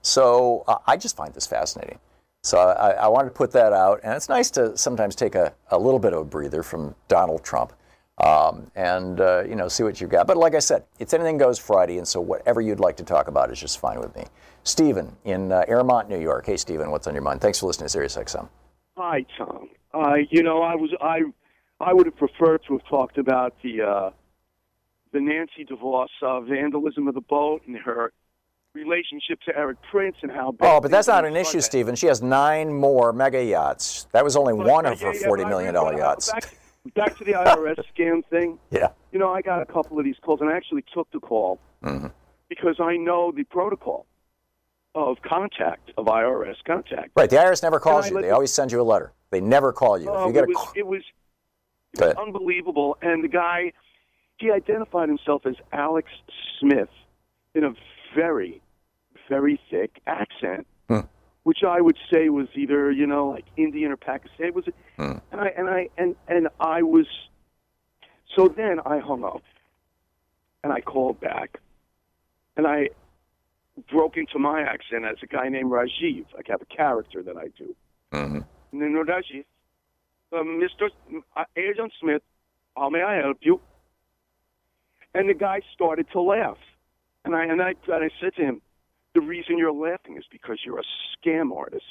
So 0.02 0.64
uh, 0.68 0.78
I 0.86 0.96
just 0.96 1.16
find 1.16 1.34
this 1.34 1.46
fascinating. 1.46 1.98
So 2.42 2.58
I, 2.58 2.90
I, 2.90 3.08
wanted 3.08 3.30
to 3.30 3.34
put 3.34 3.52
that 3.52 3.72
out, 3.72 4.00
and 4.04 4.12
it's 4.12 4.28
nice 4.28 4.50
to 4.50 4.76
sometimes 4.76 5.14
take 5.14 5.34
a, 5.34 5.54
a 5.70 5.78
little 5.78 5.98
bit 5.98 6.12
of 6.12 6.20
a 6.20 6.24
breather 6.24 6.62
from 6.62 6.94
Donald 7.08 7.42
Trump, 7.42 7.72
um, 8.18 8.70
and 8.74 9.20
uh, 9.20 9.44
you 9.48 9.56
know 9.56 9.68
see 9.68 9.82
what 9.82 10.00
you've 10.00 10.10
got. 10.10 10.26
But 10.26 10.36
like 10.36 10.54
I 10.54 10.58
said, 10.58 10.84
it's 10.98 11.12
anything 11.14 11.38
goes 11.38 11.58
Friday, 11.58 11.98
and 11.98 12.06
so 12.06 12.20
whatever 12.20 12.60
you'd 12.60 12.80
like 12.80 12.96
to 12.98 13.04
talk 13.04 13.28
about 13.28 13.50
is 13.50 13.60
just 13.60 13.78
fine 13.78 13.98
with 13.98 14.14
me. 14.16 14.24
Stephen 14.62 15.16
in 15.24 15.52
uh, 15.52 15.64
Airmont, 15.68 16.08
New 16.08 16.20
York. 16.20 16.46
Hey, 16.46 16.56
Stephen, 16.56 16.90
what's 16.90 17.06
on 17.06 17.14
your 17.14 17.22
mind? 17.22 17.40
Thanks 17.40 17.60
for 17.60 17.66
listening 17.66 17.86
to 17.86 17.90
Sirius 17.90 18.16
XM. 18.16 18.48
Hi, 18.96 19.26
Thom. 19.36 19.68
Uh, 19.92 20.14
you 20.30 20.42
know, 20.42 20.62
I 20.62 20.74
was 20.74 20.90
I 21.00 21.20
I 21.80 21.92
would 21.92 22.06
have 22.06 22.16
preferred 22.16 22.62
to 22.68 22.74
have 22.74 22.86
talked 22.88 23.18
about 23.18 23.54
the 23.62 23.82
uh, 23.82 24.10
the 25.12 25.20
Nancy 25.20 25.64
DeVos 25.64 26.06
uh, 26.22 26.40
vandalism 26.40 27.08
of 27.08 27.14
the 27.14 27.20
boat 27.20 27.62
and 27.66 27.76
her 27.76 28.12
relationship 28.74 29.40
to 29.46 29.56
Erik 29.56 29.78
Prince 29.90 30.16
and 30.22 30.30
how. 30.30 30.54
Oh, 30.60 30.80
but 30.80 30.90
that's 30.90 31.08
not 31.08 31.24
an 31.24 31.36
issue, 31.36 31.60
Stephen. 31.60 31.94
She 31.94 32.06
has 32.06 32.22
nine 32.22 32.72
more 32.72 33.12
mega 33.12 33.42
yachts. 33.42 34.06
That 34.12 34.24
was 34.24 34.36
only 34.36 34.54
but, 34.54 34.66
one 34.66 34.84
yeah, 34.84 34.92
of 34.92 35.00
her 35.00 35.14
yeah, 35.14 35.26
forty 35.26 35.44
million 35.44 35.74
dollar 35.74 35.96
yachts. 35.96 36.32
Back, 36.32 36.56
back, 36.94 37.16
to 37.18 37.24
the 37.24 37.32
IRS 37.32 37.82
scam 37.96 38.24
thing. 38.26 38.58
Yeah. 38.70 38.88
You 39.12 39.18
know, 39.18 39.32
I 39.32 39.42
got 39.42 39.62
a 39.62 39.66
couple 39.66 39.98
of 39.98 40.04
these 40.04 40.16
calls, 40.22 40.40
and 40.40 40.50
I 40.50 40.56
actually 40.56 40.84
took 40.92 41.10
the 41.12 41.20
call 41.20 41.58
mm-hmm. 41.82 42.08
because 42.48 42.76
I 42.80 42.96
know 42.96 43.32
the 43.32 43.44
protocol 43.44 44.06
of 44.94 45.16
contact 45.22 45.90
of 45.96 46.06
IRS 46.06 46.56
contact. 46.66 47.10
Right. 47.16 47.28
The 47.28 47.36
IRS 47.36 47.62
never 47.62 47.80
calls 47.80 48.08
you. 48.08 48.20
They 48.20 48.30
always 48.30 48.52
send 48.52 48.70
you 48.70 48.80
a 48.80 48.82
letter. 48.82 49.12
They 49.30 49.40
never 49.40 49.72
call 49.72 49.98
you. 49.98 50.08
Oh, 50.08 50.28
you 50.28 50.32
get 50.32 50.44
it, 50.44 50.48
was, 50.50 50.72
it 50.76 50.86
was, 50.86 51.02
it 51.94 52.00
was 52.00 52.14
unbelievable. 52.16 52.96
And 53.02 53.24
the 53.24 53.28
guy, 53.28 53.72
he 54.36 54.52
identified 54.52 55.08
himself 55.08 55.46
as 55.46 55.56
Alex 55.72 56.08
Smith 56.60 56.88
in 57.54 57.64
a 57.64 57.74
very, 58.14 58.62
very 59.28 59.60
thick 59.70 60.00
accent. 60.06 60.66
Which 61.44 61.62
I 61.62 61.80
would 61.80 61.96
say 62.12 62.28
was 62.28 62.48
either 62.54 62.90
you 62.90 63.06
know 63.06 63.28
like 63.28 63.44
Indian 63.56 63.92
or 63.92 63.96
Pakistan. 63.96 64.46
It 64.48 64.54
was, 64.54 64.64
hmm. 64.96 65.12
and 65.30 65.40
I 65.40 65.46
and 65.56 65.68
I 65.68 65.88
and 65.96 66.16
and 66.28 66.48
I 66.60 66.82
was. 66.82 67.06
So 68.36 68.48
then 68.48 68.80
I 68.84 68.98
hung 68.98 69.22
up, 69.22 69.42
and 70.64 70.72
I 70.72 70.80
called 70.80 71.20
back, 71.20 71.60
and 72.56 72.66
I 72.66 72.88
broke 73.90 74.16
into 74.16 74.38
my 74.38 74.62
accent 74.62 75.04
as 75.04 75.16
a 75.22 75.26
guy 75.26 75.48
named 75.48 75.70
Rajiv. 75.70 76.26
I 76.36 76.40
have 76.46 76.62
a 76.62 76.76
character 76.76 77.22
that 77.22 77.36
I 77.36 77.48
do. 77.56 77.74
Mm-hmm. 78.12 78.40
No, 78.72 79.04
Rajiv. 79.04 79.44
Uh, 80.32 80.36
Mr. 80.38 80.90
Uh, 81.36 81.44
Agent 81.56 81.92
Smith, 82.00 82.22
how 82.76 82.88
may 82.90 83.02
I 83.02 83.16
help 83.16 83.38
you? 83.40 83.60
And 85.14 85.28
the 85.28 85.34
guy 85.34 85.60
started 85.74 86.06
to 86.12 86.20
laugh. 86.20 86.58
And 87.24 87.34
I, 87.34 87.44
and 87.44 87.62
I, 87.62 87.74
and 87.86 88.04
I 88.04 88.10
said 88.20 88.34
to 88.36 88.42
him, 88.42 88.62
the 89.14 89.20
reason 89.20 89.56
you're 89.58 89.72
laughing 89.72 90.16
is 90.16 90.24
because 90.30 90.58
you're 90.64 90.78
a 90.78 90.82
scam 91.16 91.56
artist. 91.56 91.84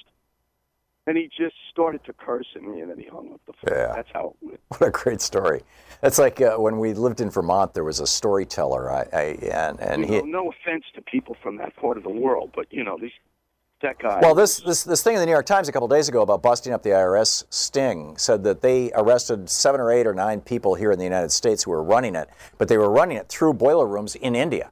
And 1.06 1.18
he 1.18 1.30
just 1.38 1.56
started 1.70 2.04
to 2.06 2.14
curse 2.14 2.48
at 2.56 2.62
me, 2.62 2.80
and 2.80 2.90
then 2.90 2.98
he 2.98 3.06
hung 3.06 3.34
up 3.34 3.42
the 3.46 3.52
phone. 3.54 3.78
Yeah. 3.78 3.94
That's 3.94 4.08
how 4.14 4.36
it 4.42 4.46
went. 4.46 4.60
What 4.70 4.88
a 4.88 4.92
great 4.92 5.20
story. 5.20 5.62
That's 6.00 6.18
like 6.18 6.40
uh, 6.40 6.56
when 6.56 6.80
we 6.80 6.94
lived 6.94 7.20
in 7.20 7.30
Vermont, 7.30 7.74
there 7.74 7.84
was 7.84 8.00
a 8.00 8.08
storyteller. 8.08 8.90
I, 8.90 9.08
I 9.12 9.22
and, 9.52 9.80
and 9.82 10.06
he. 10.06 10.22
Know, 10.22 10.44
no 10.44 10.50
offense 10.52 10.86
to 10.96 11.02
people 11.02 11.36
from 11.44 11.58
that 11.58 11.76
part 11.76 11.98
of 11.98 12.04
the 12.04 12.10
world, 12.10 12.52
but, 12.56 12.68
you 12.72 12.86
know, 12.86 12.98
these, 12.98 13.12
that 13.82 14.00
guy. 14.00 14.20
Well, 14.22 14.34
this, 14.34 14.62
this, 14.62 14.86
this 14.86 15.04
thing 15.04 15.16
in 15.16 15.20
the 15.20 15.26
New 15.26 15.34
York 15.34 15.46
Times 15.46 15.68
a 15.68 15.74
couple 15.74 15.90
days 15.90 16.08
ago 16.08 16.22
about 16.22 16.42
busting 16.42 16.72
up 16.72 16.84
the 16.84 16.92
IRS 16.92 17.44
sting 17.50 18.16
said 18.18 18.46
that 18.46 18.62
they 18.62 18.92
arrested 18.96 19.50
seven 19.50 19.82
or 19.82 19.92
eight 19.92 20.08
or 20.08 20.14
nine 20.14 20.40
people 20.40 20.76
here 20.76 20.94
in 20.94 20.98
the 20.98 21.04
United 21.04 21.32
States 21.34 21.64
who 21.64 21.72
were 21.72 21.84
running 21.84 22.16
it, 22.16 22.30
but 22.58 22.70
they 22.70 22.78
were 22.78 22.90
running 22.90 23.18
it 23.18 23.28
through 23.28 23.54
boiler 23.56 23.88
rooms 23.88 24.16
in 24.16 24.36
India. 24.36 24.72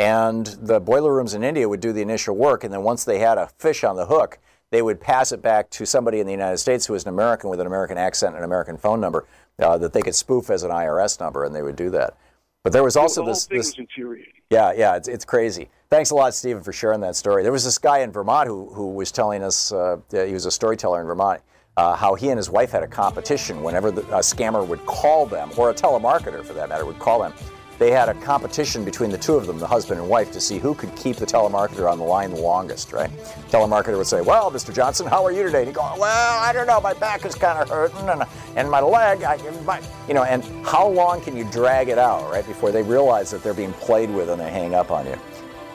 And 0.00 0.46
the 0.46 0.80
boiler 0.80 1.14
rooms 1.14 1.34
in 1.34 1.44
India 1.44 1.68
would 1.68 1.80
do 1.80 1.92
the 1.92 2.00
initial 2.00 2.34
work, 2.34 2.64
and 2.64 2.72
then 2.72 2.82
once 2.82 3.04
they 3.04 3.18
had 3.18 3.36
a 3.36 3.48
fish 3.58 3.84
on 3.84 3.96
the 3.96 4.06
hook, 4.06 4.38
they 4.70 4.80
would 4.80 4.98
pass 4.98 5.30
it 5.30 5.42
back 5.42 5.68
to 5.70 5.84
somebody 5.84 6.20
in 6.20 6.26
the 6.26 6.32
United 6.32 6.56
States 6.56 6.86
who 6.86 6.94
was 6.94 7.02
an 7.02 7.10
American 7.10 7.50
with 7.50 7.60
an 7.60 7.66
American 7.66 7.98
accent 7.98 8.34
and 8.34 8.38
an 8.38 8.44
American 8.44 8.78
phone 8.78 8.98
number 8.98 9.26
uh, 9.58 9.76
that 9.76 9.92
they 9.92 10.00
could 10.00 10.14
spoof 10.14 10.48
as 10.48 10.62
an 10.62 10.70
IRS 10.70 11.20
number, 11.20 11.44
and 11.44 11.54
they 11.54 11.60
would 11.60 11.76
do 11.76 11.90
that. 11.90 12.16
But 12.64 12.72
there 12.72 12.82
was 12.82 12.96
also 12.96 13.26
this. 13.26 13.44
this 13.44 13.74
infuriating. 13.76 14.32
Yeah, 14.48 14.72
yeah, 14.72 14.96
it's, 14.96 15.06
it's 15.06 15.26
crazy. 15.26 15.68
Thanks 15.90 16.12
a 16.12 16.14
lot, 16.14 16.32
Stephen, 16.32 16.62
for 16.62 16.72
sharing 16.72 17.00
that 17.02 17.14
story. 17.14 17.42
There 17.42 17.52
was 17.52 17.64
this 17.64 17.76
guy 17.76 17.98
in 17.98 18.10
Vermont 18.10 18.48
who, 18.48 18.72
who 18.72 18.94
was 18.94 19.12
telling 19.12 19.42
us, 19.42 19.70
uh, 19.70 19.98
he 20.10 20.32
was 20.32 20.46
a 20.46 20.50
storyteller 20.50 21.02
in 21.02 21.06
Vermont, 21.08 21.42
uh, 21.76 21.94
how 21.94 22.14
he 22.14 22.30
and 22.30 22.38
his 22.38 22.48
wife 22.48 22.70
had 22.70 22.82
a 22.82 22.88
competition 22.88 23.62
whenever 23.62 23.90
the, 23.90 24.00
a 24.16 24.20
scammer 24.20 24.66
would 24.66 24.84
call 24.86 25.26
them, 25.26 25.50
or 25.58 25.68
a 25.68 25.74
telemarketer 25.74 26.42
for 26.42 26.54
that 26.54 26.70
matter, 26.70 26.86
would 26.86 26.98
call 26.98 27.20
them. 27.20 27.34
They 27.80 27.90
had 27.90 28.10
a 28.10 28.14
competition 28.14 28.84
between 28.84 29.08
the 29.08 29.16
two 29.16 29.36
of 29.36 29.46
them, 29.46 29.58
the 29.58 29.66
husband 29.66 30.00
and 30.00 30.06
wife, 30.06 30.30
to 30.32 30.40
see 30.40 30.58
who 30.58 30.74
could 30.74 30.94
keep 30.96 31.16
the 31.16 31.24
telemarketer 31.24 31.90
on 31.90 31.96
the 31.96 32.04
line 32.04 32.30
the 32.30 32.38
longest, 32.38 32.92
right? 32.92 33.08
Telemarketer 33.48 33.96
would 33.96 34.06
say, 34.06 34.20
Well, 34.20 34.50
Mr. 34.50 34.72
Johnson, 34.72 35.06
how 35.06 35.24
are 35.24 35.32
you 35.32 35.44
today? 35.44 35.60
And 35.60 35.68
he'd 35.68 35.76
go, 35.76 35.94
Well, 35.98 36.38
I 36.38 36.52
don't 36.52 36.66
know, 36.66 36.78
my 36.82 36.92
back 36.92 37.24
is 37.24 37.34
kind 37.34 37.58
of 37.58 37.70
hurting 37.70 38.06
and, 38.06 38.24
and 38.54 38.70
my 38.70 38.80
leg, 38.80 39.22
I, 39.22 39.38
my, 39.62 39.80
you 40.06 40.12
know, 40.12 40.24
and 40.24 40.44
how 40.66 40.86
long 40.86 41.22
can 41.22 41.34
you 41.34 41.44
drag 41.44 41.88
it 41.88 41.96
out, 41.96 42.30
right, 42.30 42.46
before 42.46 42.70
they 42.70 42.82
realize 42.82 43.30
that 43.30 43.42
they're 43.42 43.54
being 43.54 43.72
played 43.72 44.10
with 44.10 44.28
and 44.28 44.38
they 44.38 44.50
hang 44.50 44.74
up 44.74 44.90
on 44.90 45.06
you? 45.06 45.18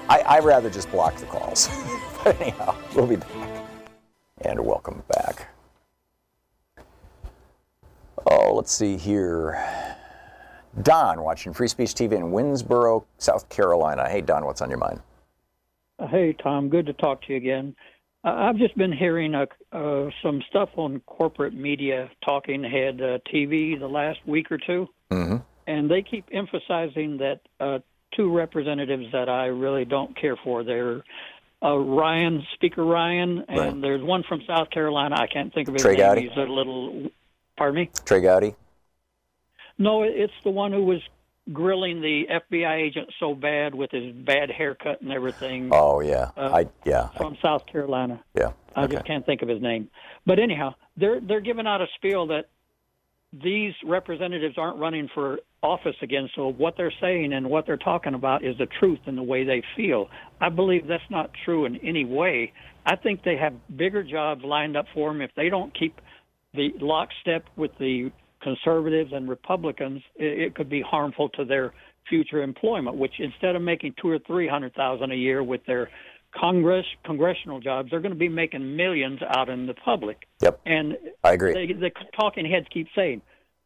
I, 0.07 0.21
I'd 0.27 0.43
rather 0.43 0.69
just 0.69 0.91
block 0.91 1.15
the 1.15 1.25
calls. 1.25 1.69
but 2.23 2.39
anyhow, 2.39 2.75
we'll 2.93 3.07
be 3.07 3.15
back. 3.15 3.65
And 4.41 4.63
welcome 4.63 5.01
back. 5.07 5.47
Oh, 8.29 8.53
let's 8.53 8.71
see 8.71 8.95
here. 8.95 9.94
Don 10.81 11.21
watching 11.21 11.53
Free 11.53 11.67
Speech 11.67 11.93
TV 11.93 12.13
in 12.13 12.31
Winnsboro, 12.31 13.05
South 13.17 13.47
Carolina. 13.49 14.09
Hey, 14.09 14.21
Don, 14.21 14.45
what's 14.45 14.61
on 14.61 14.69
your 14.69 14.79
mind? 14.79 15.01
Hey, 16.09 16.35
Thom. 16.43 16.69
Good 16.69 16.85
to 16.87 16.93
talk 16.93 17.21
to 17.23 17.31
you 17.31 17.37
again. 17.37 17.75
Uh, 18.25 18.33
I've 18.33 18.57
just 18.57 18.75
been 18.75 18.91
hearing 18.91 19.35
uh, 19.35 19.45
uh, 19.71 20.09
some 20.23 20.41
stuff 20.49 20.69
on 20.77 20.99
corporate 21.05 21.53
media, 21.53 22.09
talking 22.23 22.63
head 22.63 22.99
uh, 22.99 23.19
TV, 23.31 23.79
the 23.79 23.87
last 23.87 24.19
week 24.25 24.51
or 24.51 24.57
2 24.57 24.87
mm-hmm. 25.11 25.35
and 25.67 25.89
they 25.89 26.01
keep 26.01 26.25
emphasizing 26.33 27.17
that 27.17 27.39
uh, 27.59 27.79
two 28.15 28.35
representatives 28.35 29.05
that 29.11 29.29
I 29.29 29.45
really 29.45 29.85
don't 29.85 30.19
care 30.19 30.37
for. 30.43 30.63
They're 30.63 31.03
Ryan, 31.61 32.43
Speaker 32.53 32.83
Ryan, 32.83 33.43
and 33.47 33.57
right. 33.57 33.81
there's 33.81 34.03
one 34.03 34.23
from 34.27 34.41
South 34.45 34.69
Carolina. 34.69 35.15
I 35.19 35.27
can't 35.27 35.53
think 35.53 35.67
of 35.67 35.73
his 35.73 35.83
Trey 35.83 35.93
name. 35.93 36.01
Gowdy? 36.01 36.21
He's 36.21 36.37
a 36.37 36.41
little. 36.41 37.09
Pardon 37.57 37.75
me. 37.75 37.89
Trey 38.05 38.21
Gowdy. 38.21 38.55
No, 39.77 40.03
it's 40.03 40.33
the 40.43 40.51
one 40.51 40.71
who 40.71 40.83
was 40.83 41.01
grilling 41.51 42.01
the 42.01 42.23
FBI 42.29 42.81
agent 42.81 43.09
so 43.19 43.35
bad 43.35 43.75
with 43.75 43.91
his 43.91 44.13
bad 44.13 44.49
haircut 44.49 45.01
and 45.01 45.11
everything. 45.11 45.69
Oh 45.71 46.01
yeah, 46.01 46.31
uh, 46.37 46.51
I 46.53 46.65
yeah. 46.85 47.09
From 47.17 47.37
South 47.41 47.65
Carolina. 47.67 48.23
Yeah. 48.35 48.51
I 48.75 48.85
okay. 48.85 48.95
just 48.95 49.05
can't 49.05 49.25
think 49.25 49.41
of 49.41 49.49
his 49.49 49.61
name. 49.61 49.89
But 50.25 50.39
anyhow, 50.39 50.75
they're 50.97 51.19
they're 51.21 51.41
giving 51.41 51.67
out 51.67 51.81
a 51.81 51.87
spiel 51.95 52.27
that 52.27 52.45
these 53.43 53.73
representatives 53.83 54.55
aren't 54.57 54.77
running 54.77 55.09
for 55.13 55.39
office 55.61 55.95
again. 56.01 56.29
So 56.35 56.51
what 56.51 56.75
they're 56.77 56.93
saying 57.01 57.33
and 57.33 57.49
what 57.49 57.65
they're 57.65 57.77
talking 57.77 58.13
about 58.13 58.43
is 58.43 58.57
the 58.57 58.67
truth 58.79 58.99
and 59.07 59.17
the 59.17 59.23
way 59.23 59.43
they 59.43 59.63
feel. 59.75 60.09
I 60.39 60.49
believe 60.49 60.87
that's 60.87 61.03
not 61.09 61.31
true 61.43 61.65
in 61.65 61.77
any 61.77 62.05
way. 62.05 62.53
I 62.85 62.95
think 62.95 63.23
they 63.23 63.35
have 63.37 63.53
bigger 63.75 64.03
jobs 64.03 64.43
lined 64.43 64.77
up 64.77 64.85
for 64.93 65.11
them 65.11 65.21
if 65.21 65.31
they 65.35 65.49
don't 65.49 65.77
keep 65.77 65.99
the 66.53 66.71
lockstep 66.79 67.45
with 67.57 67.71
the 67.79 68.11
conservatives 68.47 69.11
and 69.17 69.23
Republicans, 69.37 70.01
it, 70.15 70.33
it 70.45 70.55
could 70.57 70.69
be 70.69 70.81
harmful 70.81 71.27
to 71.37 71.43
their 71.53 71.67
future 72.11 72.41
employment. 72.51 72.95
Which 73.03 73.15
instead 73.19 73.53
of 73.57 73.61
making 73.73 73.95
two 74.01 74.09
or 74.15 74.19
three 74.29 74.47
hundred 74.55 74.73
thousand 74.81 75.11
a 75.11 75.19
year 75.27 75.39
with 75.43 75.63
their 75.65 75.89
Congress 76.43 76.87
congressional 77.09 77.59
jobs, 77.59 77.89
they're 77.89 78.05
going 78.07 78.17
to 78.19 78.25
be 78.29 78.33
making 78.43 78.63
millions 78.83 79.19
out 79.37 79.47
in 79.49 79.67
the 79.71 79.73
public. 79.73 80.17
Yep. 80.41 80.61
And 80.65 80.87
I 81.23 81.31
agree. 81.37 81.53
They, 81.53 81.67
the 81.73 81.91
talking 82.19 82.45
heads 82.53 82.67
keep 82.75 82.87
saying 82.95 83.21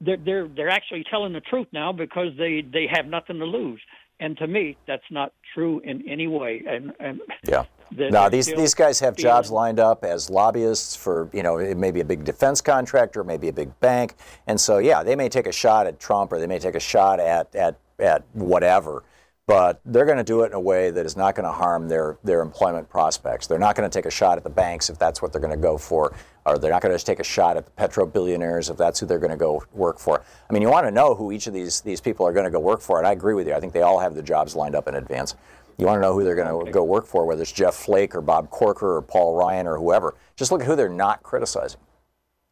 they're 0.05 0.21
they're 0.27 0.47
they're 0.55 0.73
actually 0.79 1.03
telling 1.13 1.33
the 1.33 1.41
truth 1.51 1.67
now 1.71 1.91
because 1.91 2.31
they 2.37 2.53
they 2.77 2.85
have 2.91 3.05
nothing 3.05 3.39
to 3.39 3.45
lose. 3.45 3.81
And 4.21 4.37
to 4.39 4.47
me, 4.47 4.77
that's 4.85 5.09
not 5.09 5.31
true 5.53 5.79
in 5.79 6.07
any 6.15 6.27
way. 6.27 6.61
And, 6.67 6.91
and 6.99 7.21
yeah. 7.47 7.63
No, 8.11 8.29
these 8.29 8.47
these 8.57 8.73
guys 8.73 8.99
have 8.99 9.15
jobs 9.15 9.47
feeling- 9.49 9.55
lined 9.55 9.79
up 9.79 10.03
as 10.03 10.29
lobbyists 10.29 10.95
for 10.95 11.29
you 11.33 11.43
know 11.43 11.57
it 11.57 11.77
may 11.77 11.91
be 11.91 12.01
a 12.01 12.05
big 12.05 12.23
defense 12.23 12.61
contractor, 12.61 13.23
maybe 13.23 13.47
a 13.49 13.53
big 13.53 13.77
bank, 13.79 14.15
and 14.47 14.59
so 14.59 14.77
yeah, 14.77 15.03
they 15.03 15.15
may 15.15 15.29
take 15.29 15.47
a 15.47 15.51
shot 15.51 15.87
at 15.87 15.99
Trump 15.99 16.31
or 16.31 16.39
they 16.39 16.47
may 16.47 16.59
take 16.59 16.75
a 16.75 16.79
shot 16.79 17.19
at 17.19 17.53
at 17.55 17.77
at 17.99 18.23
whatever, 18.33 19.03
but 19.47 19.81
they're 19.85 20.05
going 20.05 20.17
to 20.17 20.23
do 20.23 20.43
it 20.43 20.47
in 20.47 20.53
a 20.53 20.59
way 20.59 20.89
that 20.91 21.05
is 21.05 21.17
not 21.17 21.35
going 21.35 21.45
to 21.45 21.51
harm 21.51 21.89
their 21.89 22.17
their 22.23 22.41
employment 22.41 22.89
prospects. 22.89 23.47
They're 23.47 23.59
not 23.59 23.75
going 23.75 23.89
to 23.89 23.93
take 23.93 24.05
a 24.05 24.11
shot 24.11 24.37
at 24.37 24.43
the 24.43 24.49
banks 24.49 24.89
if 24.89 24.97
that's 24.99 25.21
what 25.21 25.31
they're 25.31 25.41
going 25.41 25.51
to 25.51 25.57
go 25.57 25.77
for, 25.77 26.13
or 26.45 26.57
they're 26.57 26.71
not 26.71 26.81
going 26.81 26.91
to 26.91 26.95
just 26.95 27.07
take 27.07 27.19
a 27.19 27.23
shot 27.23 27.57
at 27.57 27.65
the 27.65 27.71
petro 27.71 28.05
billionaires 28.05 28.69
if 28.69 28.77
that's 28.77 28.99
who 28.99 29.05
they're 29.05 29.19
going 29.19 29.31
to 29.31 29.37
go 29.37 29.63
work 29.73 29.99
for. 29.99 30.23
I 30.49 30.53
mean, 30.53 30.61
you 30.61 30.69
want 30.69 30.85
to 30.85 30.91
know 30.91 31.15
who 31.15 31.31
each 31.31 31.47
of 31.47 31.53
these 31.53 31.81
these 31.81 31.99
people 31.99 32.25
are 32.27 32.33
going 32.33 32.45
to 32.45 32.51
go 32.51 32.59
work 32.59 32.81
for, 32.81 32.99
and 32.99 33.07
I 33.07 33.11
agree 33.11 33.33
with 33.33 33.47
you. 33.47 33.53
I 33.53 33.59
think 33.59 33.73
they 33.73 33.81
all 33.81 33.99
have 33.99 34.13
the 34.15 34.23
jobs 34.23 34.55
lined 34.55 34.75
up 34.75 34.87
in 34.87 34.95
advance. 34.95 35.35
You 35.79 35.85
want 35.85 35.97
to 35.97 36.01
know 36.01 36.13
who 36.13 36.25
they're 36.25 36.35
going 36.35 36.65
to 36.65 36.71
go 36.71 36.83
work 36.83 37.07
for, 37.07 37.25
whether 37.25 37.41
it's 37.41 37.51
Jeff 37.53 37.73
Flake 37.73 38.13
or 38.13 38.21
Bob 38.21 38.49
Corker 38.49 38.97
or 38.97 39.01
Paul 39.01 39.35
Ryan 39.35 39.65
or 39.65 39.77
whoever. 39.77 40.13
Just 40.35 40.51
look 40.51 40.59
at 40.61 40.67
who 40.67 40.75
they're 40.75 40.89
not 40.89 41.23
criticizing. 41.23 41.79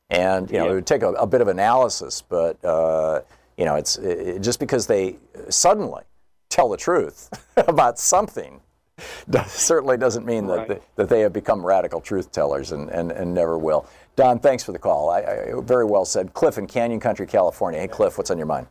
And 0.09 0.49
you 0.49 0.57
know, 0.57 0.65
Yeah. 0.65 0.71
it 0.71 0.75
would 0.75 0.85
take 0.87 1.03
a, 1.03 1.09
a 1.09 1.27
bit 1.27 1.41
of 1.41 1.49
analysis, 1.49 2.21
but 2.21 2.63
uh, 2.63 3.21
you 3.57 3.65
know, 3.65 3.75
it's 3.75 3.97
it, 3.97 4.39
just 4.41 4.59
because 4.61 4.87
they 4.87 5.17
suddenly 5.49 6.03
tell 6.47 6.69
the 6.69 6.77
truth 6.77 7.29
about 7.67 7.99
something 7.99 8.61
does, 9.29 9.51
certainly 9.51 9.97
doesn't 9.97 10.25
mean 10.25 10.47
that 10.47 10.57
Right. 10.59 10.67
they, 10.69 10.79
that 10.95 11.09
they 11.09 11.19
have 11.19 11.33
become 11.33 11.65
radical 11.65 11.99
truth 11.99 12.31
tellers 12.31 12.71
and, 12.71 12.89
and, 12.89 13.11
and 13.11 13.33
never 13.33 13.57
will. 13.57 13.85
Don, 14.15 14.39
thanks 14.39 14.63
for 14.63 14.71
the 14.71 14.79
call. 14.79 15.09
I, 15.09 15.19
I, 15.19 15.53
very 15.61 15.83
well 15.85 16.05
said. 16.05 16.33
Cliff 16.33 16.57
in 16.57 16.65
Canyon 16.65 17.01
Country, 17.01 17.27
California. 17.27 17.79
Hey, 17.81 17.87
Cliff, 17.89 18.17
what's 18.17 18.31
on 18.31 18.37
your 18.37 18.47
mind? 18.47 18.67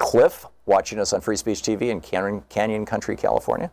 Cliff, 0.00 0.46
watching 0.64 0.98
us 0.98 1.12
on 1.12 1.20
Free 1.20 1.36
Speech 1.36 1.60
TV 1.60 1.82
in 1.82 2.00
Canyon, 2.00 2.42
Canyon 2.48 2.86
Country, 2.86 3.16
California. 3.16 3.70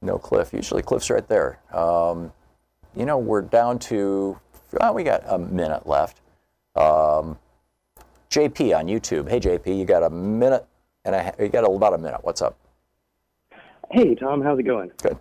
No 0.00 0.18
Cliff. 0.18 0.52
Usually 0.52 0.82
Cliff's 0.82 1.10
right 1.10 1.28
there. 1.28 1.60
Um, 1.72 2.32
you 2.96 3.04
know, 3.04 3.18
we're 3.18 3.42
down 3.42 3.78
to, 3.80 4.40
well, 4.72 4.94
we 4.94 5.04
got 5.04 5.22
a 5.26 5.38
minute 5.38 5.86
left. 5.86 6.20
Um, 6.74 7.38
JP 8.30 8.76
on 8.78 8.86
YouTube. 8.86 9.28
Hey, 9.28 9.40
JP, 9.40 9.78
you 9.78 9.84
got 9.84 10.02
a 10.02 10.10
minute 10.10 10.66
and 11.04 11.14
a, 11.14 11.34
you 11.38 11.48
got 11.48 11.64
about 11.64 11.94
a 11.94 11.98
minute. 11.98 12.20
What's 12.22 12.40
up? 12.40 12.56
Hey, 13.90 14.14
Thom, 14.14 14.42
how's 14.42 14.58
it 14.58 14.64
going? 14.64 14.90
Good. 15.02 15.18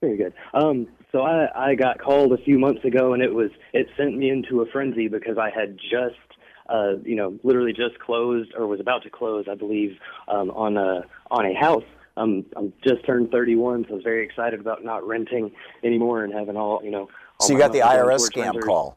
Very 0.00 0.16
good. 0.16 0.32
Um, 0.52 0.86
so 1.12 1.22
I, 1.22 1.70
I 1.70 1.74
got 1.74 1.98
called 1.98 2.32
a 2.32 2.38
few 2.38 2.58
months 2.58 2.84
ago, 2.84 3.14
and 3.14 3.22
it 3.22 3.32
was 3.32 3.50
it 3.72 3.88
sent 3.96 4.16
me 4.16 4.30
into 4.30 4.60
a 4.60 4.66
frenzy 4.66 5.08
because 5.08 5.38
I 5.38 5.50
had 5.50 5.76
just, 5.78 6.16
uh, 6.68 6.96
you 7.04 7.16
know, 7.16 7.38
literally 7.42 7.72
just 7.72 7.98
closed 7.98 8.52
or 8.56 8.66
was 8.66 8.80
about 8.80 9.02
to 9.02 9.10
close, 9.10 9.46
I 9.50 9.54
believe, 9.54 9.98
um, 10.28 10.50
on 10.50 10.76
a 10.76 11.04
on 11.30 11.46
a 11.46 11.54
house. 11.54 11.84
Um, 12.16 12.44
I'm 12.56 12.72
just 12.84 13.04
turned 13.04 13.32
31, 13.32 13.84
so 13.84 13.90
I 13.90 13.94
was 13.94 14.04
very 14.04 14.24
excited 14.24 14.60
about 14.60 14.84
not 14.84 15.06
renting 15.06 15.50
anymore 15.82 16.22
and 16.22 16.32
having 16.32 16.56
all, 16.56 16.80
you 16.84 16.92
know. 16.92 17.08
all 17.40 17.46
So 17.46 17.52
you 17.52 17.58
got 17.58 17.72
the 17.72 17.80
IRS 17.80 18.30
scam 18.30 18.44
renters. 18.44 18.64
call. 18.64 18.96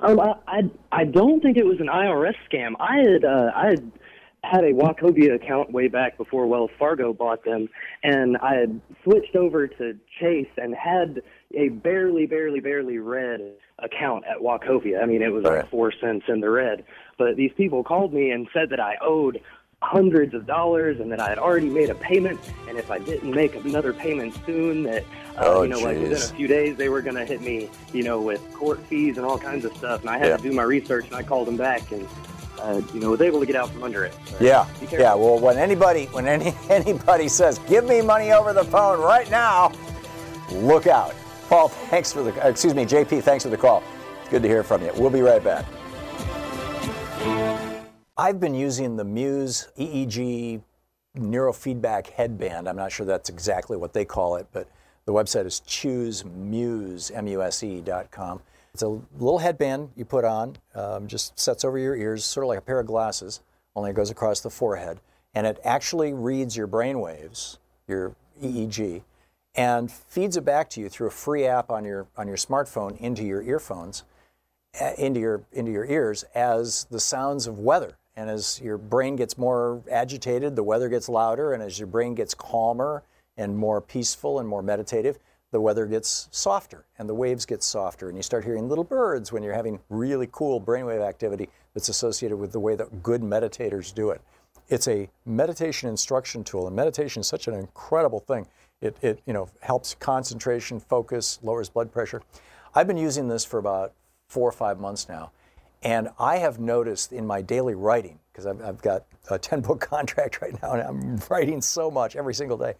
Um, 0.00 0.20
I, 0.20 0.34
I 0.46 0.70
I 0.92 1.04
don't 1.04 1.40
think 1.40 1.56
it 1.56 1.66
was 1.66 1.80
an 1.80 1.88
IRS 1.88 2.34
scam. 2.50 2.74
I 2.80 2.98
had 2.98 3.24
uh, 3.24 3.50
I 3.54 3.66
had 3.66 3.92
had 4.44 4.64
a 4.64 4.72
Wachovia 4.72 5.34
account 5.34 5.72
way 5.72 5.88
back 5.88 6.16
before 6.16 6.46
Wells 6.46 6.70
Fargo 6.78 7.12
bought 7.12 7.44
them, 7.44 7.68
and 8.02 8.36
I 8.38 8.54
had 8.56 8.80
switched 9.02 9.34
over 9.36 9.66
to 9.66 9.98
Chase 10.20 10.48
and 10.56 10.74
had 10.74 11.22
a 11.54 11.68
barely, 11.68 12.26
barely, 12.26 12.60
barely 12.60 12.98
red 12.98 13.40
account 13.78 14.24
at 14.26 14.38
Wachovia. 14.38 15.02
I 15.02 15.06
mean, 15.06 15.22
it 15.22 15.32
was 15.32 15.44
Right. 15.44 15.58
like 15.58 15.70
four 15.70 15.92
cents 15.92 16.26
in 16.28 16.40
the 16.40 16.50
red. 16.50 16.84
But 17.18 17.36
these 17.36 17.52
people 17.56 17.82
called 17.82 18.12
me 18.12 18.30
and 18.30 18.48
said 18.52 18.70
that 18.70 18.80
I 18.80 18.96
owed 19.00 19.40
hundreds 19.82 20.32
of 20.34 20.46
dollars 20.46 20.98
and 20.98 21.12
that 21.12 21.20
I 21.20 21.28
had 21.28 21.38
already 21.38 21.68
made 21.68 21.90
a 21.90 21.94
payment, 21.94 22.40
and 22.68 22.78
if 22.78 22.90
I 22.90 22.98
didn't 22.98 23.30
make 23.34 23.54
another 23.54 23.92
payment 23.92 24.34
soon, 24.46 24.82
that 24.84 25.02
uh, 25.36 25.44
Oh, 25.46 25.62
you 25.62 25.68
know, 25.68 25.78
like 25.78 25.98
within 25.98 26.12
a 26.16 26.34
few 26.36 26.46
days 26.46 26.76
they 26.76 26.88
were 26.88 27.02
going 27.02 27.16
to 27.16 27.24
hit 27.24 27.42
me, 27.42 27.68
you 27.92 28.02
know, 28.02 28.20
with 28.20 28.40
court 28.54 28.78
fees 28.88 29.16
and 29.18 29.26
all 29.26 29.38
kinds 29.38 29.64
of 29.64 29.76
stuff. 29.76 30.00
And 30.00 30.08
I 30.10 30.16
had 30.18 30.28
Yeah. 30.28 30.36
to 30.36 30.42
do 30.42 30.52
my 30.52 30.62
research, 30.62 31.06
and 31.06 31.14
I 31.14 31.22
called 31.22 31.46
them 31.48 31.56
back, 31.56 31.90
and 31.92 32.06
uh, 32.60 32.80
you 32.92 33.00
know, 33.00 33.10
was 33.10 33.20
able 33.20 33.40
to 33.40 33.46
get 33.46 33.56
out 33.56 33.70
from 33.70 33.82
under 33.82 34.04
it. 34.04 34.14
So, 34.26 34.36
Yeah, 34.40 34.66
yeah. 34.90 35.14
Well, 35.14 35.38
when 35.38 35.58
anybody 35.58 36.06
when 36.06 36.26
any 36.26 36.54
anybody 36.70 37.28
says, 37.28 37.58
"Give 37.60 37.84
me 37.84 38.00
money 38.00 38.32
over 38.32 38.52
the 38.52 38.64
phone 38.64 39.00
right 39.00 39.30
now," 39.30 39.72
look 40.50 40.86
out. 40.86 41.14
Paul, 41.48 41.68
thanks 41.68 42.12
for 42.12 42.22
the 42.22 42.44
uh, 42.44 42.48
excuse 42.48 42.74
me, 42.74 42.84
JP, 42.84 43.22
thanks 43.22 43.44
for 43.44 43.50
the 43.50 43.56
call. 43.56 43.82
It's 44.20 44.30
good 44.30 44.42
to 44.42 44.48
hear 44.48 44.62
from 44.62 44.82
you. 44.82 44.90
We'll 44.96 45.10
be 45.10 45.20
right 45.20 45.42
back. 45.42 45.66
I've 48.16 48.38
been 48.38 48.54
using 48.54 48.96
the 48.96 49.04
Muse 49.04 49.68
EEG 49.78 50.62
neurofeedback 51.16 52.10
headband. 52.10 52.68
I'm 52.68 52.76
not 52.76 52.92
sure 52.92 53.04
that's 53.04 53.28
exactly 53.28 53.76
what 53.76 53.92
they 53.92 54.04
call 54.04 54.36
it, 54.36 54.46
but 54.52 54.68
the 55.04 55.12
website 55.12 55.46
is 55.46 55.62
choosemuse, 55.66 57.14
M-U-S-E 57.14 57.80
dot 57.82 58.10
com. 58.10 58.40
It's 58.74 58.82
a 58.82 58.88
little 58.88 59.38
headband 59.38 59.90
you 59.94 60.04
put 60.04 60.24
on, 60.24 60.56
um, 60.74 61.06
just 61.06 61.38
sets 61.38 61.64
over 61.64 61.78
your 61.78 61.94
ears, 61.94 62.24
sort 62.24 62.44
of 62.44 62.48
like 62.48 62.58
a 62.58 62.62
pair 62.62 62.80
of 62.80 62.86
glasses, 62.86 63.40
only 63.76 63.90
it 63.90 63.94
goes 63.94 64.10
across 64.10 64.40
the 64.40 64.50
forehead, 64.50 65.00
and 65.32 65.46
it 65.46 65.60
actually 65.64 66.12
reads 66.12 66.56
your 66.56 66.66
brain 66.66 67.00
waves, 67.00 67.58
your 67.86 68.16
EEG, 68.42 69.02
and 69.54 69.90
feeds 69.90 70.36
it 70.36 70.44
back 70.44 70.68
to 70.70 70.80
you 70.80 70.88
through 70.88 71.06
a 71.06 71.12
free 71.12 71.46
app 71.46 71.70
on 71.70 71.84
your 71.84 72.08
on 72.16 72.26
your 72.26 72.36
smartphone 72.36 72.96
into 72.98 73.22
your 73.22 73.42
earphones 73.42 74.02
uh, 74.80 74.92
into 74.98 75.20
your 75.20 75.42
into 75.52 75.70
your 75.70 75.84
ears 75.84 76.24
as 76.34 76.86
the 76.90 77.00
sounds 77.00 77.46
of 77.46 77.58
weather. 77.58 77.96
And 78.16 78.30
as 78.30 78.60
your 78.60 78.78
brain 78.78 79.16
gets 79.16 79.38
more 79.38 79.82
agitated 79.90 80.56
the 80.56 80.62
weather 80.62 80.88
gets 80.88 81.08
louder. 81.08 81.52
And 81.52 81.62
as 81.62 81.78
your 81.78 81.86
brain 81.86 82.14
gets 82.14 82.34
calmer 82.34 83.02
and 83.36 83.56
more 83.56 83.80
peaceful 83.80 84.38
and 84.38 84.48
more 84.48 84.62
meditative 84.62 85.18
the 85.54 85.60
weather 85.60 85.86
gets 85.86 86.28
softer 86.32 86.84
and 86.98 87.08
the 87.08 87.14
waves 87.14 87.46
get 87.46 87.62
softer, 87.62 88.08
and 88.08 88.16
you 88.16 88.24
start 88.24 88.44
hearing 88.44 88.68
little 88.68 88.82
birds 88.82 89.30
when 89.30 89.40
you're 89.40 89.54
having 89.54 89.78
really 89.88 90.28
cool 90.32 90.60
brainwave 90.60 91.00
activity 91.00 91.48
that's 91.74 91.88
associated 91.88 92.36
with 92.36 92.50
the 92.50 92.58
way 92.58 92.74
that 92.74 93.04
good 93.04 93.20
meditators 93.22 93.94
do 93.94 94.10
it. 94.10 94.20
It's 94.68 94.88
a 94.88 95.08
meditation 95.24 95.88
instruction 95.88 96.42
tool, 96.42 96.66
and 96.66 96.74
meditation 96.74 97.20
is 97.20 97.28
such 97.28 97.46
an 97.46 97.54
incredible 97.54 98.18
thing. 98.18 98.48
It, 98.80 98.96
it 99.00 99.20
you 99.26 99.32
know 99.32 99.48
helps 99.60 99.94
concentration, 99.94 100.80
focus, 100.80 101.38
lowers 101.44 101.68
blood 101.68 101.92
pressure. 101.92 102.20
I've 102.74 102.88
been 102.88 102.96
using 102.96 103.28
this 103.28 103.44
for 103.44 103.58
about 103.58 103.92
four 104.26 104.48
or 104.48 104.52
five 104.52 104.80
months 104.80 105.08
now, 105.08 105.30
and 105.84 106.08
I 106.18 106.38
have 106.38 106.58
noticed 106.58 107.12
in 107.12 107.28
my 107.28 107.42
daily 107.42 107.76
writing 107.76 108.18
because 108.32 108.46
I've, 108.46 108.60
I've 108.60 108.82
got 108.82 109.04
a 109.30 109.38
10 109.38 109.60
book 109.60 109.80
contract 109.88 110.42
right 110.42 110.60
now, 110.60 110.72
and 110.72 110.82
I'm 110.82 111.20
writing 111.30 111.60
so 111.60 111.92
much 111.92 112.16
every 112.16 112.34
single 112.34 112.56
day. 112.56 112.74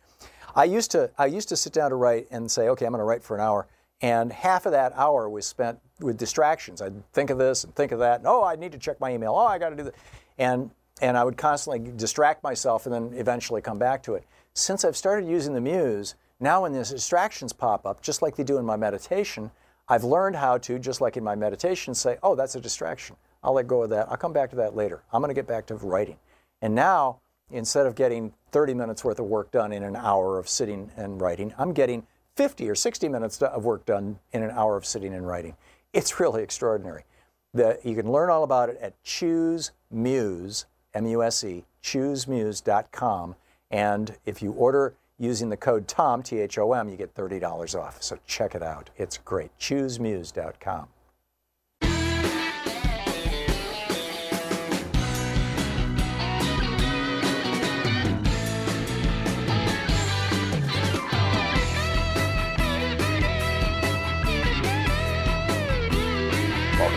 I 0.55 0.65
used 0.65 0.91
to 0.93 1.11
I 1.19 1.27
used 1.27 1.49
to 1.49 1.57
sit 1.57 1.73
down 1.73 1.91
to 1.91 1.97
write 1.97 2.29
and 2.31 2.51
say, 2.51 2.69
okay, 2.69 2.87
I'm 2.87 2.93
going 2.93 3.01
to 3.01 3.05
write 3.05 3.23
for 3.23 3.37
an 3.37 3.41
hour, 3.41 3.67
and 4.01 4.33
half 4.33 4.67
of 4.67 4.73
that 4.73 4.93
hour 4.97 5.29
was 5.29 5.47
spent 5.47 5.79
with 6.01 6.17
distractions. 6.17 6.81
I'd 6.81 7.13
think 7.13 7.31
of 7.31 7.39
this 7.39 7.65
and 7.65 7.75
think 7.75 7.93
of 7.93 7.99
that. 8.01 8.21
And, 8.21 8.27
oh, 8.27 8.45
I 8.45 8.57
need 8.57 8.73
to 8.73 8.79
check 8.79 9.01
my 9.01 9.13
email. 9.13 9.35
Oh, 9.35 9.47
I 9.47 9.59
got 9.59 9.71
to 9.71 9.77
do 9.77 9.85
that, 9.85 9.95
and 10.39 10.71
and 11.03 11.17
I 11.17 11.25
would 11.25 11.37
constantly 11.37 11.93
distract 11.97 12.43
myself 12.43 12.87
and 12.87 12.95
then 12.95 13.19
eventually 13.19 13.61
come 13.61 13.79
back 13.79 14.03
to 14.05 14.15
it. 14.15 14.25
Since 14.55 14.85
I've 14.85 14.97
started 14.97 15.29
using 15.29 15.55
the 15.55 15.61
Muse, 15.61 16.15
now 16.39 16.63
when 16.63 16.73
these 16.73 16.91
distractions 16.91 17.53
pop 17.53 17.85
up, 17.85 18.01
just 18.01 18.23
like 18.23 18.37
they 18.37 18.45
do 18.45 18.59
in 18.59 18.65
my 18.65 18.77
meditation, 18.77 19.51
I've 19.89 20.05
learned 20.05 20.37
how 20.37 20.59
to, 20.59 20.79
just 20.79 21.01
like 21.01 21.17
in 21.17 21.25
my 21.25 21.35
meditation, 21.35 21.95
say, 21.95 22.19
oh, 22.23 22.35
that's 22.35 22.55
a 22.55 22.61
distraction. 22.61 23.17
I'll 23.43 23.55
let 23.55 23.67
go 23.67 23.83
of 23.83 23.91
that. 23.91 24.09
I'll 24.11 24.17
come 24.17 24.33
back 24.33 24.51
to 24.51 24.57
that 24.57 24.75
later. 24.75 25.03
I'm 25.13 25.21
going 25.21 25.29
to 25.29 25.35
get 25.35 25.47
back 25.47 25.67
to 25.67 25.75
writing. 25.75 26.17
And 26.63 26.75
now, 26.75 27.21
instead 27.51 27.87
of 27.87 27.95
getting 27.95 28.33
30 28.53 28.75
minutes 28.75 29.05
worth 29.05 29.19
of 29.19 29.27
work 29.27 29.51
done 29.51 29.73
in 29.73 29.83
an 29.83 29.97
hour 29.97 30.39
of 30.39 30.49
sitting 30.49 30.91
and 30.97 31.21
writing, 31.21 31.55
I'm 31.59 31.73
getting 31.73 32.07
50 32.37 32.69
or 32.69 32.75
60 32.75 33.09
minutes 33.09 33.41
of 33.41 33.65
work 33.65 33.87
done 33.87 34.19
in 34.33 34.43
an 34.43 34.51
hour 34.51 34.77
of 34.77 34.85
sitting 34.85 35.15
and 35.15 35.27
writing. 35.27 35.57
It's 35.93 36.19
really 36.21 36.43
extraordinary. 36.43 37.05
The, 37.53 37.79
you 37.85 37.95
can 37.95 38.11
learn 38.11 38.31
all 38.31 38.43
about 38.43 38.69
it 38.69 38.79
at 38.81 39.01
Choose 39.05 39.71
Muse, 39.91 40.67
M-U-S-E, 40.95 41.65
choosemuse.com. 41.83 43.37
And 43.71 44.17
if 44.25 44.43
you 44.43 44.53
order 44.53 44.95
using 45.19 45.49
the 45.49 45.57
code 45.57 45.87
THOM, 45.87 46.23
T-H-O-M, 46.23 46.89
you 46.89 46.97
get 46.97 47.15
$30 47.15 47.81
off. 47.81 48.03
So 48.03 48.19
check 48.27 48.55
it 48.55 48.63
out. 48.63 48.91
It's 48.97 49.19
great. 49.19 49.57
Choosemuse.com. 49.59 50.89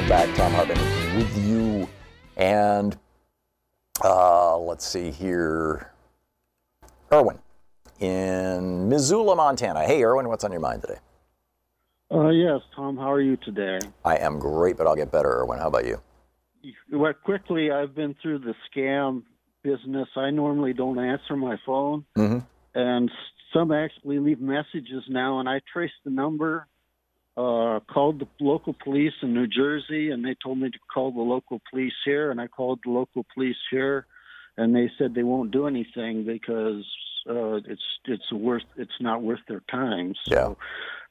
back. 0.07 0.33
Thom 0.35 0.53
Hartmann 0.53 1.17
with 1.17 1.45
you. 1.45 1.89
And 2.37 2.97
uh, 4.03 4.57
let's 4.57 4.85
see 4.87 5.11
here. 5.11 5.91
Erwin 7.11 7.39
in 7.99 8.89
Missoula, 8.89 9.35
Montana. 9.35 9.85
Hey, 9.85 10.03
Erwin, 10.03 10.29
what's 10.29 10.43
on 10.43 10.51
your 10.51 10.61
mind 10.61 10.81
today? 10.81 10.99
Uh, 12.09 12.29
yes, 12.29 12.61
Thom, 12.75 12.95
how 12.95 13.11
are 13.11 13.21
you 13.21 13.37
today? 13.37 13.79
I 14.05 14.17
am 14.17 14.39
great, 14.39 14.77
but 14.77 14.87
I'll 14.87 14.95
get 14.95 15.11
better, 15.11 15.29
Erwin. 15.41 15.59
How 15.59 15.67
about 15.67 15.85
you? 15.85 15.99
Well, 16.91 17.13
quickly, 17.13 17.71
I've 17.71 17.95
been 17.95 18.15
through 18.21 18.39
the 18.39 18.53
scam 18.71 19.23
business. 19.63 20.07
I 20.15 20.29
normally 20.29 20.73
don't 20.73 20.99
answer 20.99 21.35
my 21.35 21.57
phone, 21.65 22.05
mm-hmm. 22.17 22.39
and 22.75 23.11
some 23.53 23.71
actually 23.71 24.19
leave 24.19 24.39
messages 24.39 25.03
now, 25.09 25.39
and 25.39 25.49
I 25.49 25.59
trace 25.71 25.91
the 26.05 26.11
number, 26.11 26.67
uh, 27.37 27.79
called 27.81 28.19
the 28.19 28.27
local 28.39 28.75
police 28.83 29.13
in 29.21 29.33
New 29.33 29.45
Jersey, 29.45 30.09
and 30.09 30.25
they 30.25 30.35
told 30.43 30.57
me 30.57 30.71
to 30.71 30.79
call 30.91 31.11
the 31.11 31.21
local 31.21 31.61
police 31.69 31.93
here, 32.03 32.31
and 32.31 32.41
I 32.41 32.47
called 32.47 32.79
the 32.83 32.89
local 32.89 33.25
police 33.33 33.57
here, 33.69 34.07
and 34.57 34.75
they 34.75 34.89
said 34.97 35.13
they 35.13 35.23
won't 35.23 35.51
do 35.51 35.67
anything 35.67 36.25
because 36.25 36.83
uh, 37.29 37.57
it's 37.67 37.83
it's 38.05 38.31
worth 38.31 38.63
it's 38.75 38.99
not 38.99 39.21
worth 39.21 39.41
their 39.47 39.61
time. 39.69 40.15
So 40.27 40.57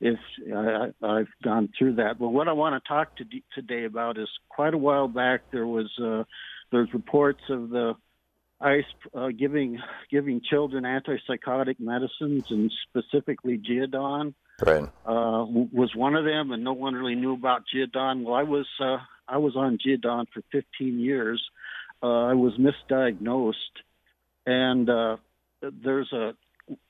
Yeah. 0.00 0.08
if 0.10 0.18
I, 0.52 0.90
I've 1.06 1.28
gone 1.44 1.68
through 1.78 1.96
that, 1.96 2.18
but 2.18 2.30
what 2.30 2.48
I 2.48 2.52
want 2.52 2.82
to 2.82 2.88
talk 2.88 3.16
to 3.18 3.24
today 3.54 3.84
about 3.84 4.18
is 4.18 4.28
quite 4.48 4.74
a 4.74 4.78
while 4.78 5.06
back 5.06 5.42
there 5.52 5.66
was 5.66 5.90
uh, 6.02 6.24
there's 6.72 6.92
reports 6.92 7.42
of 7.50 7.70
the 7.70 7.94
ICE 8.60 8.84
uh, 9.14 9.28
giving 9.28 9.78
giving 10.10 10.40
children 10.40 10.82
antipsychotic 10.82 11.76
medicines 11.78 12.46
and 12.50 12.72
specifically 12.88 13.58
Geodon 13.58 14.34
Right. 14.64 14.88
uh, 15.04 15.44
w- 15.44 15.68
was 15.72 15.94
one 15.94 16.14
of 16.14 16.24
them, 16.24 16.50
and 16.52 16.64
no 16.64 16.72
one 16.72 16.94
really 16.94 17.14
knew 17.14 17.34
about 17.34 17.62
Geodon. 17.74 18.24
Well, 18.24 18.34
I 18.34 18.42
was 18.42 18.66
uh, 18.80 18.98
I 19.28 19.38
was 19.38 19.54
on 19.56 19.78
Geodon 19.78 20.26
for 20.32 20.42
15 20.52 20.98
years. 20.98 21.42
Uh, 22.02 22.06
I 22.26 22.34
was 22.34 22.54
misdiagnosed, 22.58 23.54
and 24.46 24.88
uh, 24.88 25.16
there's 25.60 26.12
a, 26.12 26.34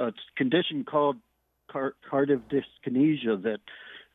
a 0.01 0.13
condition 0.37 0.85
called 0.85 1.17
car- 1.71 1.95
cardiac 2.09 2.41
dyskinesia 2.49 3.43
that 3.43 3.61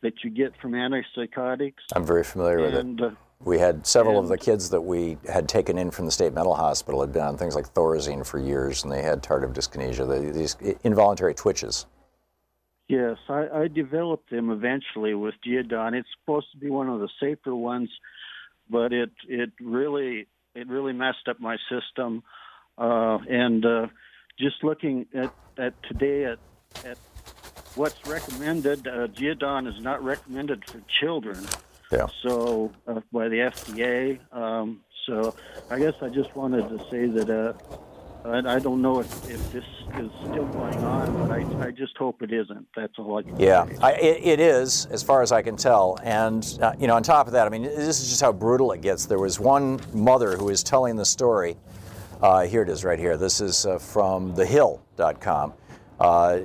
that 0.01 0.13
you 0.23 0.29
get 0.29 0.53
from 0.61 0.71
antipsychotics. 0.71 1.73
I'm 1.95 2.05
very 2.05 2.23
familiar 2.23 2.59
with 2.61 2.73
it. 2.73 3.01
uh, 3.01 3.11
We 3.43 3.59
had 3.59 3.85
several 3.85 4.17
of 4.19 4.29
the 4.29 4.37
kids 4.37 4.69
that 4.71 4.81
we 4.81 5.17
had 5.31 5.47
taken 5.47 5.77
in 5.77 5.91
from 5.91 6.05
the 6.05 6.11
state 6.11 6.33
mental 6.33 6.55
hospital 6.55 7.01
had 7.01 7.11
been 7.13 7.21
on 7.23 7.37
things 7.37 7.55
like 7.55 7.73
Thorazine 7.73 8.25
for 8.25 8.39
years, 8.39 8.83
and 8.83 8.91
they 8.91 9.01
had 9.03 9.21
tardive 9.21 9.53
dyskinesia, 9.53 10.07
they, 10.07 10.31
these 10.31 10.55
involuntary 10.83 11.33
twitches. 11.35 11.85
Yes, 12.91 13.19
I, 13.29 13.47
I 13.53 13.67
developed 13.69 14.31
them 14.31 14.49
eventually 14.49 15.13
with 15.13 15.35
Geodon. 15.47 15.93
It's 15.93 16.09
supposed 16.19 16.47
to 16.51 16.57
be 16.57 16.69
one 16.69 16.89
of 16.89 16.99
the 16.99 17.07
safer 17.21 17.55
ones, 17.55 17.89
but 18.69 18.91
it 18.91 19.11
it 19.29 19.51
really 19.61 20.27
it 20.55 20.67
really 20.67 20.91
messed 20.91 21.29
up 21.29 21.39
my 21.39 21.55
system. 21.69 22.21
Uh, 22.77 23.19
and 23.29 23.65
uh, 23.65 23.87
just 24.37 24.61
looking 24.61 25.05
at, 25.13 25.33
at 25.57 25.81
today 25.83 26.25
at 26.25 26.39
at 26.83 26.97
what's 27.75 28.05
recommended, 28.05 28.85
uh, 28.85 29.07
Geodon 29.07 29.73
is 29.73 29.81
not 29.81 30.03
recommended 30.03 30.69
for 30.69 30.81
children. 30.99 31.47
Yeah. 31.93 32.07
So 32.21 32.73
uh, 32.87 32.99
by 33.13 33.29
the 33.29 33.37
FDA. 33.37 34.19
Um, 34.35 34.81
so 35.05 35.33
I 35.69 35.79
guess 35.79 35.93
I 36.01 36.09
just 36.09 36.35
wanted 36.35 36.67
to 36.67 36.77
say 36.89 37.05
that. 37.07 37.55
I 38.25 38.55
I 38.55 38.59
don't 38.59 38.81
know 38.81 38.99
if, 38.99 39.29
if 39.29 39.51
this 39.51 39.63
is 39.99 40.09
still 40.21 40.45
going 40.45 40.77
on, 40.83 41.27
but 41.27 41.31
I, 41.31 41.67
I 41.67 41.71
just 41.71 41.97
hope 41.97 42.21
it 42.21 42.31
isn't. 42.31 42.67
That's 42.75 42.93
all 42.99 43.17
I 43.17 43.23
can 43.23 43.39
Yeah, 43.39 43.65
say. 43.65 43.77
I, 43.81 43.91
it, 43.93 44.25
it 44.25 44.39
is, 44.39 44.85
as 44.87 45.03
far 45.03 45.21
as 45.21 45.31
I 45.31 45.41
can 45.41 45.55
tell. 45.57 45.97
And, 46.03 46.45
uh, 46.61 46.73
you 46.79 46.87
know, 46.87 46.95
on 46.95 47.03
top 47.03 47.27
of 47.27 47.33
that, 47.33 47.45
I 47.47 47.49
mean, 47.49 47.63
this 47.63 47.99
is 48.01 48.09
just 48.09 48.21
how 48.21 48.31
brutal 48.31 48.71
it 48.71 48.81
gets. 48.81 49.05
There 49.05 49.19
was 49.19 49.39
one 49.39 49.79
mother 49.93 50.37
who 50.37 50.45
was 50.45 50.63
telling 50.63 50.95
the 50.95 51.05
story. 51.05 51.57
Uh, 52.21 52.45
here 52.45 52.61
it 52.61 52.69
is 52.69 52.83
right 52.83 52.99
here. 52.99 53.17
This 53.17 53.41
is 53.41 53.65
uh, 53.65 53.79
from 53.79 54.35
thehill.com. 54.35 55.53
Uh, 56.01 56.39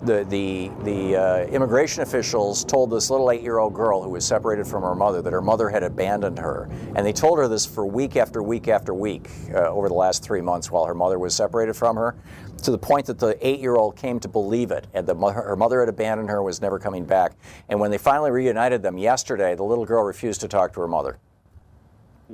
the 0.00 0.24
the, 0.24 0.70
the 0.84 1.16
uh, 1.16 1.38
immigration 1.46 2.02
officials 2.02 2.64
told 2.64 2.90
this 2.90 3.10
little 3.10 3.30
eight 3.30 3.42
year 3.42 3.58
old 3.58 3.74
girl 3.74 4.02
who 4.02 4.10
was 4.10 4.24
separated 4.24 4.66
from 4.66 4.82
her 4.82 4.94
mother 4.94 5.22
that 5.22 5.32
her 5.32 5.42
mother 5.42 5.68
had 5.68 5.82
abandoned 5.82 6.38
her. 6.38 6.68
And 6.94 7.04
they 7.04 7.12
told 7.12 7.38
her 7.38 7.48
this 7.48 7.66
for 7.66 7.84
week 7.84 8.16
after 8.16 8.42
week 8.42 8.68
after 8.68 8.94
week 8.94 9.28
uh, 9.52 9.68
over 9.70 9.88
the 9.88 9.94
last 9.94 10.22
three 10.22 10.40
months 10.40 10.70
while 10.70 10.84
her 10.84 10.94
mother 10.94 11.18
was 11.18 11.34
separated 11.34 11.74
from 11.74 11.96
her, 11.96 12.14
to 12.62 12.70
the 12.70 12.78
point 12.78 13.06
that 13.06 13.18
the 13.18 13.36
eight 13.46 13.60
year 13.60 13.76
old 13.76 13.96
came 13.96 14.20
to 14.20 14.28
believe 14.28 14.70
it. 14.70 14.86
And 14.94 15.06
the, 15.06 15.16
her 15.16 15.56
mother 15.56 15.80
had 15.80 15.88
abandoned 15.88 16.28
her, 16.28 16.42
was 16.42 16.60
never 16.60 16.78
coming 16.78 17.04
back. 17.04 17.32
And 17.68 17.80
when 17.80 17.90
they 17.90 17.98
finally 17.98 18.30
reunited 18.30 18.82
them 18.82 18.98
yesterday, 18.98 19.54
the 19.54 19.64
little 19.64 19.86
girl 19.86 20.04
refused 20.04 20.42
to 20.42 20.48
talk 20.48 20.74
to 20.74 20.80
her 20.80 20.88
mother. 20.88 21.18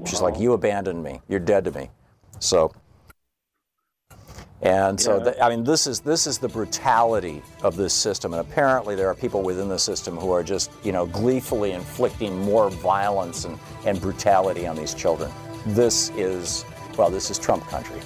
She's 0.05 0.21
like, 0.21 0.39
You 0.39 0.53
abandoned 0.53 1.03
me. 1.03 1.21
You're 1.29 1.41
dead 1.41 1.65
to 1.65 1.71
me. 1.71 1.91
So. 2.41 2.73
And 4.63 4.99
so, 4.99 5.19
Yeah. 5.19 5.25
th- 5.25 5.37
I 5.43 5.49
mean, 5.51 5.65
this 5.65 5.87
is 5.87 6.01
this 6.01 6.27
is 6.27 6.39
the 6.39 6.49
brutality 6.49 7.43
of 7.63 7.77
this 7.77 7.93
system, 7.93 8.33
and 8.33 8.41
apparently 8.41 8.95
there 8.95 9.09
are 9.09 9.15
people 9.15 9.43
within 9.43 9.69
the 9.69 9.79
system 9.79 10.17
who 10.17 10.33
are 10.33 10.43
just, 10.43 10.71
you 10.83 10.93
know, 10.93 11.05
gleefully 11.07 11.73
inflicting 11.73 12.39
more 12.39 12.71
violence 12.71 13.45
and, 13.45 13.59
and 13.85 14.01
brutality 14.01 14.67
on 14.67 14.75
these 14.77 14.95
children. 14.95 15.31
This 15.67 16.11
is, 16.17 16.65
well, 16.97 17.11
this 17.11 17.31
is 17.31 17.39
Trump 17.39 17.67
country. 17.69 18.01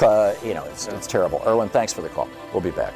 Uh, 0.00 0.34
you 0.44 0.54
know, 0.54 0.64
it's, 0.64 0.88
it's 0.88 1.06
terrible. 1.06 1.42
Erwin, 1.46 1.68
thanks 1.68 1.92
for 1.92 2.00
the 2.00 2.08
call. 2.08 2.28
We'll 2.52 2.62
be 2.62 2.70
back. 2.70 2.94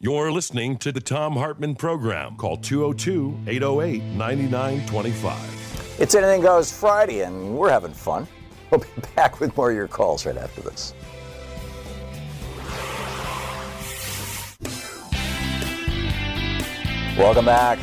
You're 0.00 0.30
listening 0.30 0.76
to 0.78 0.92
the 0.92 1.00
Thom 1.00 1.32
Hartmann 1.34 1.76
Program. 1.76 2.36
Call 2.36 2.58
202 2.58 3.34
808 3.46 4.02
9925. 4.02 5.96
It's 5.98 6.14
Anything 6.14 6.42
Goes 6.42 6.70
Friday, 6.70 7.22
and 7.22 7.56
we're 7.56 7.70
having 7.70 7.92
fun. 7.94 8.28
We'll 8.74 8.80
be 8.80 9.08
back 9.14 9.38
with 9.38 9.56
more 9.56 9.70
of 9.70 9.76
your 9.76 9.86
calls 9.86 10.26
right 10.26 10.36
after 10.36 10.60
this. 10.62 10.94
Welcome 17.16 17.44
back. 17.44 17.78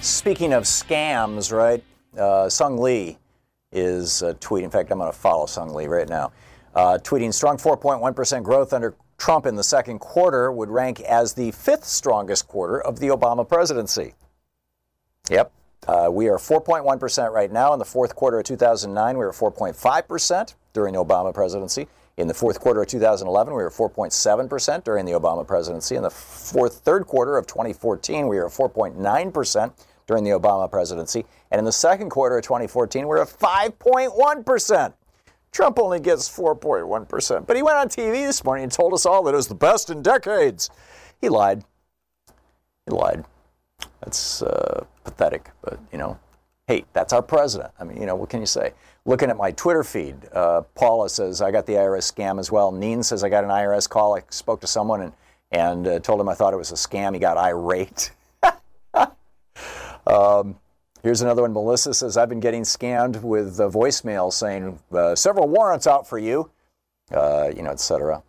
Speaking 0.00 0.54
of 0.54 0.62
scams, 0.62 1.52
right? 1.52 1.84
Uh, 2.18 2.48
Sung 2.48 2.78
Lee 2.78 3.18
is 3.72 4.22
uh, 4.22 4.32
tweeting. 4.34 4.64
In 4.64 4.70
fact, 4.70 4.90
I'm 4.90 4.98
going 4.98 5.12
to 5.12 5.18
follow 5.18 5.44
Sung 5.44 5.74
Lee 5.74 5.86
right 5.86 6.08
now. 6.08 6.32
Uh, 6.74 6.96
tweeting 7.02 7.34
strong 7.34 7.58
4.1% 7.58 8.42
growth 8.42 8.72
under 8.72 8.94
Trump 9.18 9.44
in 9.44 9.54
the 9.54 9.64
second 9.64 9.98
quarter 9.98 10.50
would 10.50 10.70
rank 10.70 11.00
as 11.02 11.34
the 11.34 11.50
fifth 11.50 11.84
strongest 11.84 12.48
quarter 12.48 12.80
of 12.80 13.00
the 13.00 13.08
Obama 13.08 13.46
presidency. 13.46 14.14
Yep. 15.28 15.52
Uh, 15.86 16.08
we 16.10 16.28
are 16.28 16.38
4.1% 16.38 17.32
right 17.32 17.52
now. 17.52 17.72
In 17.72 17.78
the 17.78 17.84
fourth 17.84 18.14
quarter 18.14 18.38
of 18.38 18.44
2009, 18.44 19.16
we 19.16 19.24
were 19.24 19.32
4.5% 19.32 20.54
during 20.72 20.94
the 20.94 21.00
Obama 21.00 21.32
presidency. 21.32 21.88
In 22.16 22.28
the 22.28 22.34
fourth 22.34 22.60
quarter 22.60 22.80
of 22.80 22.88
2011, 22.88 23.54
we 23.54 23.62
were 23.62 23.70
4.7% 23.70 24.84
during 24.84 25.04
the 25.04 25.12
Obama 25.12 25.46
presidency. 25.46 25.96
In 25.96 26.02
the 26.02 26.10
fourth, 26.10 26.80
third 26.80 27.06
quarter 27.06 27.36
of 27.36 27.46
2014, 27.46 28.26
we 28.26 28.36
were 28.38 28.48
4.9% 28.48 29.72
during 30.06 30.24
the 30.24 30.30
Obama 30.30 30.70
presidency. 30.70 31.24
And 31.50 31.58
in 31.58 31.64
the 31.64 31.72
second 31.72 32.10
quarter 32.10 32.38
of 32.38 32.44
2014, 32.44 33.02
we 33.02 33.06
we're 33.06 33.22
at 33.22 33.28
5.1%. 33.28 34.94
Trump 35.52 35.78
only 35.78 36.00
gets 36.00 36.28
4.1%. 36.28 37.46
But 37.46 37.56
he 37.56 37.62
went 37.62 37.76
on 37.76 37.88
TV 37.88 38.26
this 38.26 38.44
morning 38.44 38.64
and 38.64 38.72
told 38.72 38.92
us 38.94 39.06
all 39.06 39.22
that 39.24 39.34
it 39.34 39.36
was 39.36 39.48
the 39.48 39.54
best 39.54 39.90
in 39.90 40.02
decades. 40.02 40.70
He 41.20 41.28
lied. 41.28 41.64
He 42.86 42.92
lied. 42.92 43.24
That's 44.00 44.42
uh, 44.42 44.84
pathetic, 45.04 45.50
but 45.62 45.78
you 45.92 45.98
know, 45.98 46.18
hey, 46.66 46.84
that's 46.92 47.12
our 47.12 47.22
president. 47.22 47.72
I 47.80 47.84
mean, 47.84 48.00
you 48.00 48.06
know, 48.06 48.14
what 48.14 48.28
can 48.28 48.40
you 48.40 48.46
say? 48.46 48.72
Looking 49.04 49.30
at 49.30 49.36
my 49.36 49.52
Twitter 49.52 49.84
feed, 49.84 50.16
uh, 50.32 50.62
Paula 50.74 51.08
says 51.08 51.40
I 51.40 51.50
got 51.50 51.66
the 51.66 51.74
IRS 51.74 52.12
scam 52.12 52.38
as 52.38 52.50
well. 52.50 52.72
Neen 52.72 53.02
says 53.02 53.22
I 53.22 53.28
got 53.28 53.44
an 53.44 53.50
IRS 53.50 53.88
call. 53.88 54.16
I 54.16 54.22
spoke 54.30 54.60
to 54.60 54.66
someone 54.66 55.02
and 55.02 55.12
and 55.52 55.86
uh, 55.86 55.98
told 56.00 56.20
him 56.20 56.28
I 56.28 56.34
thought 56.34 56.52
it 56.52 56.56
was 56.56 56.72
a 56.72 56.76
scam. 56.76 57.14
He 57.14 57.20
got 57.20 57.36
irate. 57.36 58.10
um, 60.06 60.56
here's 61.02 61.22
another 61.22 61.42
one. 61.42 61.52
Melissa 61.52 61.94
says 61.94 62.16
I've 62.16 62.28
been 62.28 62.40
getting 62.40 62.62
scammed 62.62 63.22
with 63.22 63.60
uh, 63.60 63.68
voicemail 63.68 64.32
saying 64.32 64.78
uh, 64.92 65.14
several 65.14 65.48
warrants 65.48 65.86
out 65.86 66.08
for 66.08 66.18
you, 66.18 66.50
uh, 67.12 67.52
you 67.54 67.62
know, 67.62 67.70
etc. 67.70 68.22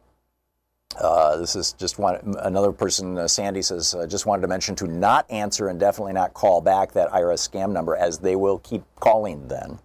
Uh, 1.00 1.38
this 1.38 1.56
is 1.56 1.74
just 1.74 2.00
one 2.00 2.20
another 2.40 2.72
person. 2.72 3.18
Uh, 3.18 3.28
Sandy 3.28 3.62
says 3.62 3.94
uh, 3.94 4.08
just 4.08 4.26
wanted 4.26 4.42
to 4.42 4.48
mention 4.48 4.76
to 4.76 4.88
not 4.88 5.30
answer 5.30 5.68
and 5.68 5.80
definitely 5.80 6.14
not 6.14 6.34
call 6.34 6.60
back 6.62 6.92
that 6.94 7.10
IRS 7.12 7.48
scam 7.48 7.72
number 7.72 7.96
as 7.96 8.18
they 8.18 8.36
will 8.36 8.60
keep 8.60 8.84
calling 9.00 9.48
then. 9.48 9.80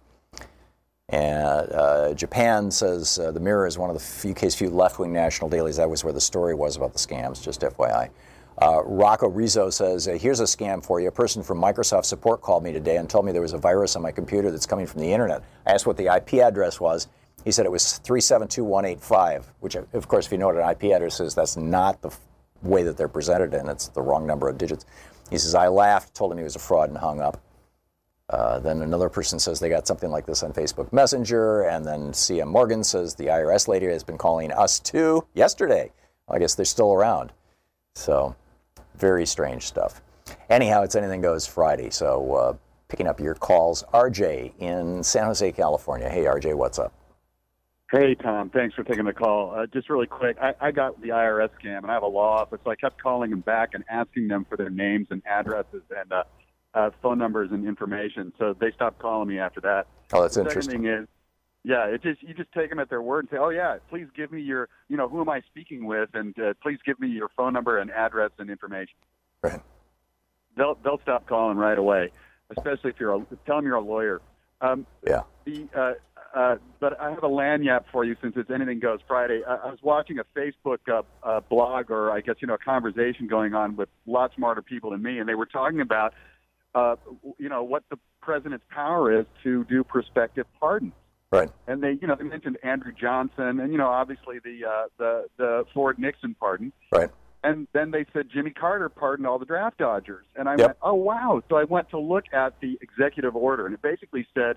And 1.09 1.71
uh, 1.71 2.13
Japan 2.15 2.71
says 2.71 3.19
uh, 3.19 3.31
the 3.31 3.39
Mirror 3.39 3.67
is 3.67 3.77
one 3.77 3.91
of 3.91 3.97
the 3.97 4.31
UK's 4.31 4.55
few 4.55 4.69
left-wing 4.69 5.13
national 5.13 5.49
dailies. 5.49 5.77
That 5.77 5.89
was 5.89 6.03
where 6.03 6.13
the 6.13 6.21
story 6.21 6.55
was 6.55 6.75
about 6.75 6.93
the 6.93 6.99
scams. 6.99 7.43
Just 7.43 7.61
FYI. 7.61 8.09
Rocco 8.85 9.27
Rizzo 9.27 9.69
says, 9.69 10.05
"Here's 10.05 10.39
a 10.39 10.45
scam 10.45 10.83
for 10.83 10.99
you. 10.99 11.09
A 11.09 11.11
person 11.11 11.43
from 11.43 11.61
Microsoft 11.61 12.05
support 12.05 12.41
called 12.41 12.63
me 12.63 12.71
today 12.71 12.97
and 12.97 13.07
told 13.09 13.25
me 13.25 13.31
there 13.31 13.41
was 13.41 13.53
a 13.53 13.57
virus 13.57 13.95
on 13.95 14.01
my 14.01 14.11
computer 14.11 14.49
that's 14.49 14.65
coming 14.65 14.87
from 14.87 15.01
the 15.01 15.11
internet. 15.11 15.43
I 15.67 15.73
asked 15.73 15.85
what 15.85 15.97
the 15.97 16.07
IP 16.07 16.35
address 16.35 16.79
was." 16.79 17.07
He 17.43 17.51
said 17.51 17.65
it 17.65 17.71
was 17.71 17.97
372185, 17.99 19.51
which, 19.59 19.75
of 19.75 20.07
course, 20.07 20.27
if 20.27 20.31
you 20.31 20.37
know 20.37 20.47
what 20.47 20.57
an 20.57 20.69
IP 20.69 20.95
address 20.95 21.19
is, 21.19 21.35
that's 21.35 21.57
not 21.57 22.01
the 22.01 22.11
way 22.61 22.83
that 22.83 22.97
they're 22.97 23.07
presented 23.07 23.53
in. 23.53 23.67
It's 23.67 23.89
the 23.89 24.01
wrong 24.01 24.25
number 24.25 24.47
of 24.47 24.57
digits. 24.57 24.85
He 25.29 25.37
says, 25.37 25.55
I 25.55 25.67
laughed, 25.67 26.13
told 26.13 26.31
him 26.31 26.37
he 26.37 26.43
was 26.43 26.55
a 26.55 26.59
fraud, 26.59 26.89
and 26.89 26.97
hung 26.97 27.19
up. 27.19 27.41
Uh, 28.29 28.59
then 28.59 28.81
another 28.81 29.09
person 29.09 29.37
says 29.37 29.59
they 29.59 29.69
got 29.69 29.85
something 29.85 30.09
like 30.09 30.25
this 30.25 30.43
on 30.43 30.53
Facebook 30.53 30.91
Messenger. 30.93 31.63
And 31.63 31.85
then 31.85 32.11
CM 32.11 32.47
Morgan 32.47 32.83
says 32.83 33.15
the 33.15 33.27
IRS 33.27 33.67
lady 33.67 33.85
has 33.87 34.03
been 34.03 34.17
calling 34.17 34.51
us 34.51 34.79
too 34.79 35.25
yesterday. 35.33 35.91
I 36.29 36.39
guess 36.39 36.55
they're 36.55 36.65
still 36.65 36.93
around. 36.93 37.31
So, 37.95 38.35
very 38.95 39.25
strange 39.25 39.63
stuff. 39.63 40.01
Anyhow, 40.49 40.83
it's 40.83 40.95
Anything 40.95 41.21
Goes 41.21 41.45
Friday. 41.45 41.89
So, 41.89 42.33
uh, 42.33 42.53
picking 42.87 43.07
up 43.07 43.19
your 43.19 43.35
calls. 43.35 43.83
RJ 43.93 44.53
in 44.59 45.03
San 45.03 45.25
Jose, 45.25 45.51
California. 45.51 46.09
Hey, 46.09 46.23
RJ, 46.23 46.55
what's 46.55 46.79
up? 46.79 46.93
Hey, 47.93 48.15
Thom. 48.15 48.49
Thanks 48.49 48.73
for 48.73 48.83
taking 48.83 49.05
the 49.05 49.13
call. 49.13 49.53
Uh, 49.55 49.67
just 49.67 49.87
really 49.87 50.07
quick, 50.07 50.35
I, 50.41 50.55
I 50.59 50.71
got 50.71 50.99
the 50.99 51.09
IRS 51.09 51.49
scam, 51.63 51.77
and 51.83 51.91
I 51.91 51.93
have 51.93 52.01
a 52.01 52.07
law 52.07 52.39
office, 52.39 52.59
so 52.63 52.71
I 52.71 52.75
kept 52.75 52.99
calling 52.99 53.29
them 53.29 53.41
back 53.41 53.75
and 53.75 53.83
asking 53.87 54.29
them 54.29 54.47
for 54.49 54.57
their 54.57 54.71
names 54.71 55.09
and 55.11 55.21
addresses 55.27 55.83
and 55.95 56.11
uh, 56.11 56.23
uh, 56.73 56.89
phone 57.03 57.19
numbers 57.19 57.51
and 57.51 57.67
information. 57.67 58.33
So 58.39 58.55
they 58.59 58.71
stopped 58.71 58.97
calling 58.97 59.27
me 59.27 59.37
after 59.37 59.61
that. 59.61 59.85
Oh, 60.11 60.23
that's 60.23 60.33
the 60.33 60.41
interesting. 60.41 60.71
Second 60.71 60.83
thing 60.85 61.03
is, 61.03 61.07
yeah, 61.63 61.85
it 61.85 62.01
just 62.01 62.23
you 62.23 62.33
just 62.33 62.51
take 62.51 62.71
them 62.71 62.79
at 62.79 62.89
their 62.89 63.03
word 63.03 63.25
and 63.25 63.29
say, 63.29 63.37
oh 63.37 63.49
yeah, 63.49 63.77
please 63.91 64.07
give 64.15 64.31
me 64.31 64.41
your, 64.41 64.69
you 64.89 64.97
know, 64.97 65.07
who 65.07 65.21
am 65.21 65.29
I 65.29 65.41
speaking 65.41 65.85
with, 65.85 66.09
and 66.15 66.37
uh, 66.39 66.55
please 66.63 66.79
give 66.83 66.99
me 66.99 67.09
your 67.09 67.29
phone 67.37 67.53
number 67.53 67.77
and 67.77 67.91
address 67.91 68.31
and 68.39 68.49
information. 68.49 68.95
Right. 69.43 69.61
They'll 70.57 70.79
they'll 70.83 70.99
stop 71.03 71.27
calling 71.27 71.57
right 71.57 71.77
away, 71.77 72.09
especially 72.57 72.89
if 72.89 72.99
you're 72.99 73.13
a, 73.13 73.23
tell 73.45 73.57
them 73.57 73.65
you're 73.65 73.75
a 73.75 73.81
lawyer. 73.81 74.19
Um, 74.61 74.87
yeah. 75.05 75.21
The 75.45 75.67
uh, 75.75 75.93
uh, 76.33 76.55
but 76.79 76.99
I 76.99 77.09
have 77.11 77.23
a 77.23 77.29
lagniappe 77.29 77.85
for 77.91 78.03
you 78.03 78.15
since 78.21 78.33
it's 78.35 78.49
Anything 78.49 78.79
Goes 78.79 78.99
Friday. 79.07 79.41
I, 79.47 79.55
I 79.55 79.65
was 79.67 79.79
watching 79.83 80.17
a 80.19 80.23
Facebook 80.37 80.79
uh, 80.91 81.03
uh, 81.21 81.41
blog, 81.41 81.91
or 81.91 82.11
I 82.11 82.21
guess 82.21 82.35
you 82.39 82.47
know, 82.47 82.55
a 82.55 82.57
conversation 82.57 83.27
going 83.27 83.53
on 83.53 83.75
with 83.75 83.89
a 84.07 84.11
lot 84.11 84.31
smarter 84.35 84.61
people 84.61 84.91
than 84.91 85.01
me, 85.01 85.19
and 85.19 85.29
they 85.29 85.35
were 85.35 85.45
talking 85.45 85.79
about, 85.81 86.13
uh, 86.73 86.95
you 87.37 87.49
know, 87.49 87.63
what 87.63 87.83
the 87.89 87.97
president's 88.21 88.65
power 88.69 89.19
is 89.19 89.25
to 89.43 89.63
do 89.65 89.83
prospective 89.83 90.47
pardons. 90.59 90.93
Right. 91.31 91.49
And 91.67 91.81
they, 91.81 91.97
you 91.99 92.07
know, 92.07 92.15
they 92.15 92.23
mentioned 92.25 92.57
Andrew 92.63 92.91
Johnson, 92.99 93.59
and 93.59 93.71
you 93.71 93.77
know, 93.77 93.89
obviously 93.89 94.39
the 94.43 94.65
uh, 94.67 94.83
the 94.97 95.25
the 95.37 95.65
Ford 95.73 95.99
Nixon 95.99 96.35
pardon. 96.39 96.71
Right. 96.91 97.09
And 97.43 97.67
then 97.73 97.91
they 97.91 98.05
said 98.13 98.29
Jimmy 98.33 98.51
Carter 98.51 98.87
pardoned 98.87 99.27
all 99.27 99.37
the 99.37 99.45
draft 99.45 99.77
dodgers, 99.77 100.25
and 100.35 100.47
I 100.47 100.53
Yep. 100.53 100.67
went, 100.67 100.77
oh 100.81 100.93
wow! 100.93 101.43
So 101.49 101.57
I 101.57 101.65
went 101.65 101.89
to 101.89 101.99
look 101.99 102.25
at 102.33 102.59
the 102.61 102.77
executive 102.81 103.35
order, 103.35 103.65
and 103.65 103.73
it 103.73 103.81
basically 103.81 104.25
said 104.33 104.55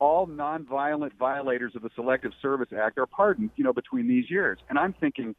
all 0.00 0.26
nonviolent 0.26 1.12
violators 1.18 1.76
of 1.76 1.82
the 1.82 1.90
Selective 1.94 2.32
Service 2.42 2.70
Act 2.76 2.98
are 2.98 3.06
pardoned, 3.06 3.50
you 3.56 3.62
know, 3.62 3.72
between 3.72 4.08
these 4.08 4.30
years. 4.30 4.58
And 4.68 4.78
I'm 4.78 4.94
thinking, 4.94 5.36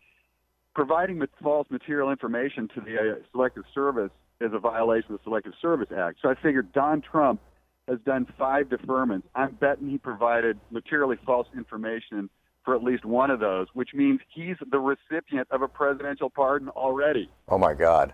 providing 0.76 1.22
false 1.44 1.68
material 1.70 2.12
information 2.12 2.70
to 2.76 2.82
the 2.82 2.96
uh, 2.96 3.16
Selective 3.32 3.64
Service 3.74 4.12
is 4.40 4.52
a 4.54 4.60
violation 4.60 5.14
of 5.14 5.20
the 5.20 5.24
Selective 5.24 5.54
Service 5.62 5.90
Act. 5.96 6.20
So 6.22 6.30
I 6.30 6.36
figured 6.36 6.72
Don 6.72 7.02
Trump 7.02 7.42
has 7.88 8.00
done 8.06 8.28
five 8.38 8.68
deferments. 8.68 9.24
I'm 9.36 9.56
betting 9.56 9.90
he 9.90 9.98
provided 9.98 10.60
materially 10.70 11.18
false 11.26 11.48
information 11.58 12.30
for 12.64 12.76
at 12.76 12.84
least 12.84 13.04
one 13.04 13.32
of 13.32 13.40
those, 13.40 13.68
which 13.74 13.90
means 13.96 14.20
he's 14.30 14.56
the 14.72 14.80
recipient 14.80 15.48
of 15.50 15.64
a 15.64 15.68
presidential 15.68 16.30
pardon 16.30 16.70
already. 16.70 17.28
Oh 17.50 17.58
my 17.58 17.74
God. 17.74 18.14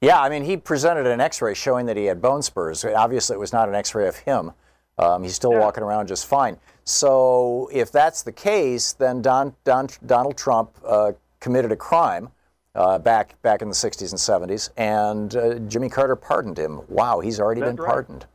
Yeah, 0.00 0.20
I 0.20 0.28
mean, 0.28 0.44
he 0.44 0.56
presented 0.56 1.06
an 1.06 1.20
X-ray 1.20 1.54
showing 1.54 1.86
that 1.86 1.96
he 1.96 2.06
had 2.06 2.20
bone 2.20 2.42
spurs. 2.42 2.84
Obviously, 2.84 3.34
it 3.34 3.38
was 3.38 3.52
not 3.52 3.68
an 3.68 3.76
X-ray 3.76 4.08
of 4.08 4.16
him. 4.16 4.50
Um, 4.98 5.22
he's 5.22 5.34
still 5.34 5.52
Yeah. 5.52 5.60
walking 5.60 5.82
around 5.82 6.06
just 6.08 6.26
fine. 6.26 6.58
So, 6.84 7.68
if 7.72 7.90
that's 7.90 8.22
the 8.22 8.32
case, 8.32 8.92
then 8.92 9.22
Don, 9.22 9.54
Don, 9.64 9.88
Donald 10.06 10.36
Trump 10.36 10.70
uh, 10.86 11.12
committed 11.40 11.72
a 11.72 11.76
crime 11.76 12.28
uh, 12.74 12.98
back 12.98 13.40
back 13.42 13.62
in 13.62 13.68
the 13.68 13.74
60s 13.74 14.10
and 14.10 14.50
70s, 14.50 14.70
and 14.76 15.34
uh, 15.36 15.54
Jimmy 15.60 15.88
Carter 15.88 16.16
pardoned 16.16 16.58
him. 16.58 16.82
Wow, 16.88 17.20
he's 17.20 17.40
already 17.40 17.60
That's 17.60 17.76
been 17.76 17.84
right. 17.84 17.92
pardoned. 17.92 18.26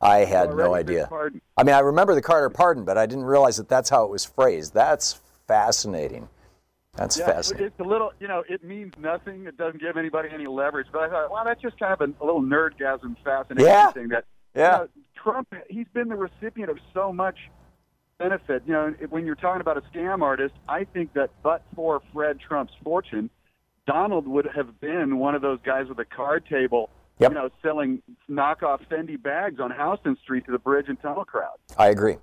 I 0.00 0.18
had 0.18 0.50
no 0.50 0.66
Already 0.66 0.84
been 0.94 1.04
idea. 1.04 1.32
I 1.56 1.64
mean, 1.64 1.74
I 1.74 1.80
remember 1.80 2.14
the 2.14 2.22
Carter 2.22 2.48
pardon, 2.50 2.84
but 2.84 2.96
I 2.96 3.06
didn't 3.06 3.24
realize 3.24 3.56
that 3.56 3.68
that's 3.68 3.90
how 3.90 4.04
it 4.04 4.10
was 4.10 4.24
phrased. 4.24 4.72
That's 4.72 5.20
fascinating. 5.48 6.28
That's 6.94 7.18
Yeah, 7.18 7.26
fascinating. 7.26 7.66
it's 7.66 7.80
a 7.80 7.84
little, 7.84 8.12
you 8.20 8.28
know, 8.28 8.44
it 8.48 8.62
means 8.62 8.92
nothing. 8.98 9.46
It 9.46 9.56
doesn't 9.56 9.80
give 9.80 9.96
anybody 9.96 10.28
any 10.32 10.46
leverage. 10.46 10.86
But 10.92 11.02
I 11.02 11.08
thought, 11.08 11.30
wow, 11.30 11.42
that's 11.44 11.60
just 11.60 11.78
kind 11.78 11.92
of 11.92 12.00
a, 12.00 12.12
a 12.22 12.24
little 12.24 12.42
nerdgasm, 12.42 13.16
fascinating 13.24 13.64
Yeah. 13.66 13.90
thing 13.90 14.08
that 14.08 14.24
Yeah. 14.58 14.72
you 14.72 14.78
know, 14.84 14.88
Trump, 15.22 15.54
he's 15.68 15.86
been 15.92 16.08
the 16.08 16.16
recipient 16.16 16.70
of 16.70 16.78
so 16.94 17.12
much 17.12 17.36
benefit. 18.18 18.62
You 18.66 18.72
know, 18.72 18.94
when 19.10 19.26
you're 19.26 19.34
talking 19.34 19.60
about 19.60 19.76
a 19.76 19.82
scam 19.82 20.22
artist, 20.22 20.54
I 20.68 20.84
think 20.84 21.12
that 21.14 21.30
but 21.42 21.62
for 21.74 22.02
Fred 22.12 22.38
Trump's 22.40 22.72
fortune, 22.82 23.30
Donald 23.86 24.26
would 24.26 24.46
have 24.54 24.80
been 24.80 25.18
one 25.18 25.34
of 25.34 25.42
those 25.42 25.60
guys 25.64 25.88
with 25.88 25.98
a 25.98 26.04
card 26.04 26.44
table, 26.46 26.90
Yep. 27.20 27.30
you 27.30 27.34
know, 27.34 27.48
selling 27.62 28.02
knockoff 28.30 28.86
Fendi 28.90 29.20
bags 29.20 29.60
on 29.60 29.70
Houston 29.72 30.16
Street 30.22 30.44
to 30.46 30.52
the 30.52 30.58
bridge 30.58 30.86
and 30.88 31.00
tunnel 31.00 31.24
crowd. 31.24 31.56
I 31.76 31.88
agree. 31.88 32.16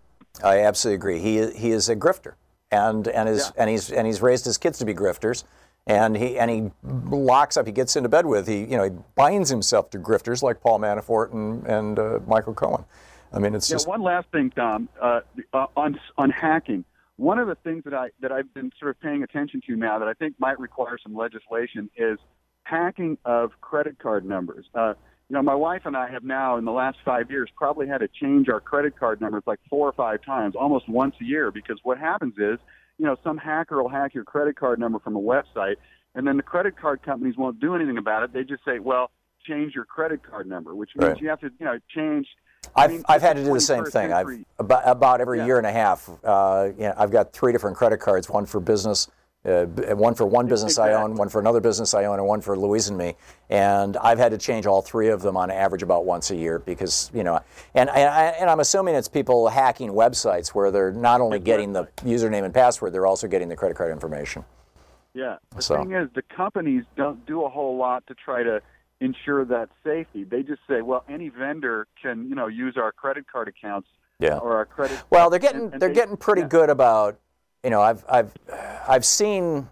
I 0.44 0.60
absolutely 0.62 0.96
agree. 0.96 1.20
He 1.20 1.50
he 1.52 1.72
is 1.72 1.88
a 1.90 1.96
grifter, 1.96 2.34
and 2.72 3.08
and 3.08 3.28
is 3.30 3.52
Yeah. 3.56 3.62
and 3.62 3.70
he's 3.70 3.92
and 3.92 4.06
he's 4.06 4.22
raised 4.22 4.46
his 4.46 4.58
kids 4.58 4.78
to 4.80 4.86
be 4.86 4.94
grifters, 4.94 5.44
and 5.88 6.18
he 6.18 6.38
and 6.38 6.50
he 6.50 6.72
locks 6.84 7.58
up. 7.58 7.66
He 7.66 7.72
gets 7.72 7.96
into 7.96 8.10
bed 8.10 8.26
with. 8.26 8.48
He 8.48 8.62
you 8.62 8.78
know 8.78 8.84
he 8.84 8.92
binds 9.16 9.50
himself 9.50 9.90
to 9.92 10.00
grifters 10.00 10.42
like 10.42 10.62
Paul 10.62 10.80
Manafort 10.80 11.34
and 11.34 11.66
and 11.68 12.00
uh, 12.00 12.20
Michael 12.28 12.54
Cohen. 12.54 12.86
I 13.32 13.40
mean, 13.40 13.54
it's 13.54 13.70
Yeah, 13.70 13.76
just 13.76 13.88
one 13.88 14.02
last 14.02 14.28
thing, 14.32 14.52
Thom, 14.52 14.90
uh, 15.02 15.22
uh, 15.54 15.68
on 15.76 16.00
on 16.18 16.30
hacking. 16.30 16.86
One 17.18 17.40
of 17.40 17.48
the 17.48 17.56
things 17.56 17.84
that 17.86 17.94
I 17.94 18.10
that 18.22 18.32
I've 18.32 18.54
been 18.54 18.72
sort 18.80 18.92
of 18.92 19.00
paying 19.02 19.24
attention 19.24 19.62
to 19.68 19.76
now 19.76 20.00
that 20.00 20.08
I 20.08 20.14
think 20.14 20.36
might 20.40 20.60
require 20.60 20.98
some 21.02 21.16
legislation 21.16 21.90
is 21.96 22.18
hacking 22.64 23.18
of 23.26 23.52
credit 23.62 24.00
card 24.00 24.26
numbers. 24.26 24.66
Uh, 24.74 24.96
you 25.30 25.34
know, 25.34 25.42
my 25.42 25.56
wife 25.56 25.82
and 25.86 25.98
I 25.98 26.10
have 26.10 26.24
now, 26.24 26.58
in 26.58 26.66
the 26.66 26.72
last 26.72 26.98
five 27.04 27.32
years, 27.32 27.50
probably 27.56 27.88
had 27.88 28.00
to 28.00 28.08
change 28.08 28.48
our 28.48 28.60
credit 28.60 28.98
card 29.00 29.22
numbers 29.22 29.44
like 29.48 29.60
four 29.70 29.88
or 29.88 29.94
five 29.94 30.24
times, 30.24 30.56
almost 30.56 30.88
once 30.88 31.16
a 31.20 31.24
year, 31.24 31.52
because 31.52 31.80
what 31.82 31.98
happens 31.98 32.36
is, 32.38 32.60
you 32.98 33.06
know, 33.06 33.16
some 33.24 33.38
hacker 33.38 33.82
will 33.82 33.90
hack 33.90 34.14
your 34.14 34.24
credit 34.24 34.56
card 34.56 34.80
number 34.80 35.00
from 35.00 35.16
a 35.16 35.20
website, 35.22 35.76
and 36.14 36.26
then 36.28 36.38
the 36.38 36.44
credit 36.44 36.78
card 36.80 37.02
companies 37.04 37.36
won't 37.38 37.60
do 37.60 37.76
anything 37.76 37.98
about 37.98 38.24
it. 38.24 38.34
They 38.34 38.44
just 38.44 38.64
say, 38.64 38.80
well, 38.80 39.12
change 39.46 39.76
your 39.76 39.86
credit 39.86 40.22
card 40.24 40.48
number, 40.48 40.74
which 40.74 40.92
means 40.96 41.14
Right. 41.14 41.22
you 41.22 41.30
have 41.30 41.40
to, 41.42 41.52
you 41.60 41.66
know, 41.66 41.78
change. 41.94 42.28
I 42.76 42.86
I've, 42.86 42.92
mean, 42.92 43.04
I've 43.08 43.22
had 43.22 43.36
to 43.36 43.44
do 43.44 43.54
the 43.54 43.60
same 43.60 43.84
21st 43.84 43.92
thing. 43.92 44.14
I've 44.14 44.46
about, 44.58 44.82
about 44.86 45.22
every 45.22 45.40
Yeah. 45.40 45.46
year 45.46 45.58
and 45.58 45.68
a 45.68 45.72
half. 45.72 46.10
Uh, 46.24 46.70
you 46.78 46.84
know, 46.86 46.94
I've 46.98 47.12
got 47.12 47.32
three 47.34 47.52
different 47.52 47.78
credit 47.78 48.00
cards: 48.00 48.28
one 48.30 48.46
for 48.46 48.60
business, 48.60 49.08
Uh, 49.46 49.66
one 49.96 50.16
for 50.16 50.26
one 50.26 50.48
business 50.48 50.80
I 50.80 50.94
own, 50.94 51.16
one 51.16 51.30
for 51.30 51.40
another 51.40 51.60
business 51.60 51.94
I 51.94 52.06
own, 52.06 52.18
and 52.18 52.28
one 52.28 52.42
for 52.42 52.58
Louise 52.58 52.88
and 52.88 52.98
me. 52.98 53.16
And 53.50 53.96
I've 53.98 54.18
had 54.18 54.32
to 54.32 54.38
change 54.40 54.66
all 54.66 54.82
three 54.82 55.10
of 55.10 55.22
them 55.22 55.38
on 55.38 55.52
average 55.52 55.84
about 55.84 56.04
once 56.06 56.32
a 56.32 56.36
year 56.36 56.58
because 56.60 57.12
you 57.14 57.24
know, 57.24 57.40
and 57.76 57.90
and, 57.90 58.10
I, 58.10 58.24
and 58.40 58.50
I'm 58.50 58.60
assuming 58.60 58.96
it's 58.96 59.08
people 59.08 59.48
hacking 59.48 59.92
websites 59.92 60.48
where 60.50 60.72
they're 60.72 60.92
not 60.92 61.22
only 61.22 61.40
getting 61.40 61.74
the 61.74 61.86
username 61.98 62.44
and 62.44 62.54
password, 62.54 62.92
they're 62.94 63.06
also 63.06 63.28
getting 63.28 63.48
the 63.50 63.56
credit 63.56 63.78
card 63.78 63.92
information. 63.92 64.44
Yeah. 65.14 65.38
The 65.56 65.62
So- 65.62 65.78
thing 65.78 65.94
is, 65.94 66.10
the 66.16 66.24
companies 66.24 66.84
don't 66.98 67.24
do 67.26 67.46
a 67.46 67.50
whole 67.50 67.78
lot 67.78 68.06
to 68.08 68.16
try 68.16 68.42
to 68.44 68.62
ensure 69.00 69.46
that 69.46 69.70
safety. 69.84 70.24
They 70.24 70.42
just 70.42 70.62
say, 70.68 70.82
well, 70.82 71.04
any 71.08 71.30
vendor 71.30 71.88
can, 72.02 72.28
you 72.30 72.36
know, 72.36 72.48
use 72.48 72.78
our 72.78 72.92
credit 72.92 73.26
card 73.32 73.48
accounts 73.48 73.88
Yeah. 74.20 74.38
or 74.40 74.56
our 74.56 74.66
credit. 74.66 75.04
Well, 75.10 75.30
they're 75.30 75.38
getting 75.40 75.62
and- 75.66 75.74
and 75.74 75.82
they're 75.82 75.90
they- 75.90 75.96
getting 75.96 76.18
pretty 76.18 76.42
yeah. 76.42 76.48
good 76.48 76.70
about, 76.70 77.18
you 77.66 77.72
know, 77.72 77.82
I've 77.82 78.06
I've 78.08 78.32
I've 78.88 79.06
seen. 79.06 79.68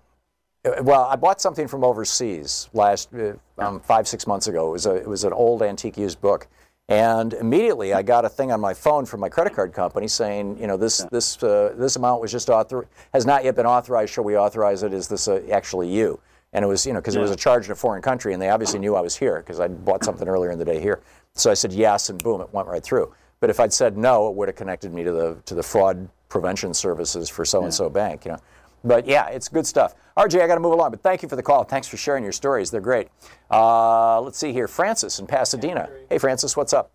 Well, 0.81 1.03
I 1.03 1.15
bought 1.15 1.41
something 1.41 1.67
from 1.67 1.83
overseas 1.83 2.69
last 2.73 3.13
uh, 3.13 3.33
um, 3.57 3.79
five 3.81 4.07
six 4.07 4.25
months 4.25 4.47
ago. 4.47 4.69
It 4.69 4.71
was 4.71 4.85
a 4.87 4.95
it 4.95 5.07
was 5.07 5.23
an 5.23 5.33
old 5.33 5.61
antique 5.61 5.97
used 5.97 6.19
book, 6.19 6.47
and 6.89 7.33
immediately 7.33 7.93
I 7.93 8.01
got 8.01 8.25
a 8.25 8.29
thing 8.29 8.51
on 8.51 8.59
my 8.59 8.73
phone 8.73 9.05
from 9.05 9.19
my 9.19 9.29
credit 9.29 9.53
card 9.53 9.73
company 9.73 10.07
saying, 10.07 10.57
you 10.59 10.65
know, 10.65 10.75
this 10.75 11.05
this 11.11 11.41
uh, 11.43 11.73
this 11.77 11.95
amount 11.97 12.19
was 12.19 12.31
just 12.31 12.49
author 12.49 12.87
has 13.13 13.25
not 13.25 13.43
yet 13.43 13.55
been 13.55 13.67
authorized. 13.67 14.13
Shall 14.13 14.23
we 14.23 14.37
authorize 14.37 14.81
it? 14.83 14.91
Is 14.91 15.07
this 15.07 15.27
uh, 15.27 15.41
actually 15.51 15.89
you? 15.89 16.19
And 16.53 16.63
it 16.63 16.67
was, 16.67 16.85
you 16.85 16.93
know, 16.93 16.99
because 16.99 17.15
it 17.15 17.19
was 17.19 17.31
a 17.31 17.35
charge 17.35 17.65
in 17.65 17.71
a 17.71 17.75
foreign 17.75 18.03
country, 18.03 18.33
and 18.33 18.41
they 18.41 18.49
obviously 18.49 18.79
knew 18.79 18.95
I 18.95 19.01
was 19.01 19.15
here 19.15 19.39
because 19.39 19.59
I 19.59 19.67
bought 19.67 20.03
something 20.03 20.27
earlier 20.27 20.51
in 20.51 20.59
the 20.59 20.65
day 20.65 20.79
here. 20.79 21.01
So 21.33 21.49
I 21.49 21.55
said 21.55 21.73
yes, 21.73 22.09
and 22.09 22.21
boom, 22.21 22.41
it 22.41 22.53
went 22.53 22.67
right 22.67 22.83
through. 22.83 23.11
But 23.39 23.49
if 23.49 23.59
I'd 23.59 23.73
said 23.73 23.97
no, 23.97 24.29
it 24.29 24.35
would 24.35 24.47
have 24.47 24.55
connected 24.55 24.93
me 24.93 25.03
to 25.03 25.11
the 25.11 25.37
to 25.45 25.55
the 25.55 25.63
fraud 25.63 26.07
prevention 26.33 26.73
services 26.73 27.29
for 27.29 27.45
so 27.45 27.63
and 27.63 27.71
so 27.71 27.89
bank, 27.89 28.25
you 28.25 28.31
know. 28.31 28.39
But 28.83 29.07
yeah, 29.07 29.27
it's 29.27 29.47
good 29.47 29.67
stuff. 29.67 29.93
RJ, 30.17 30.41
I 30.41 30.47
got 30.47 30.55
to 30.55 30.59
move 30.59 30.73
along, 30.73 30.89
but 30.89 31.03
thank 31.03 31.21
you 31.21 31.29
for 31.29 31.35
the 31.35 31.43
call. 31.43 31.63
Thanks 31.63 31.87
for 31.87 31.95
sharing 31.95 32.23
your 32.23 32.33
stories. 32.33 32.71
They're 32.71 32.81
great. 32.81 33.07
Uh, 33.51 34.19
let's 34.19 34.37
see 34.37 34.51
here, 34.51 34.67
Francis 34.67 35.19
in 35.19 35.27
Pasadena. 35.27 35.89
Hey, 36.09 36.17
Francis, 36.17 36.57
what's 36.57 36.73
up? 36.73 36.91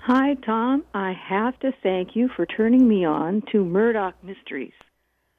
Hi, 0.00 0.36
Thom. 0.44 0.84
I 0.92 1.12
have 1.12 1.58
to 1.60 1.72
thank 1.82 2.16
you 2.16 2.28
for 2.34 2.44
turning 2.44 2.86
me 2.86 3.06
on 3.06 3.42
to 3.52 3.64
Murdoch 3.64 4.16
Mysteries. 4.22 4.74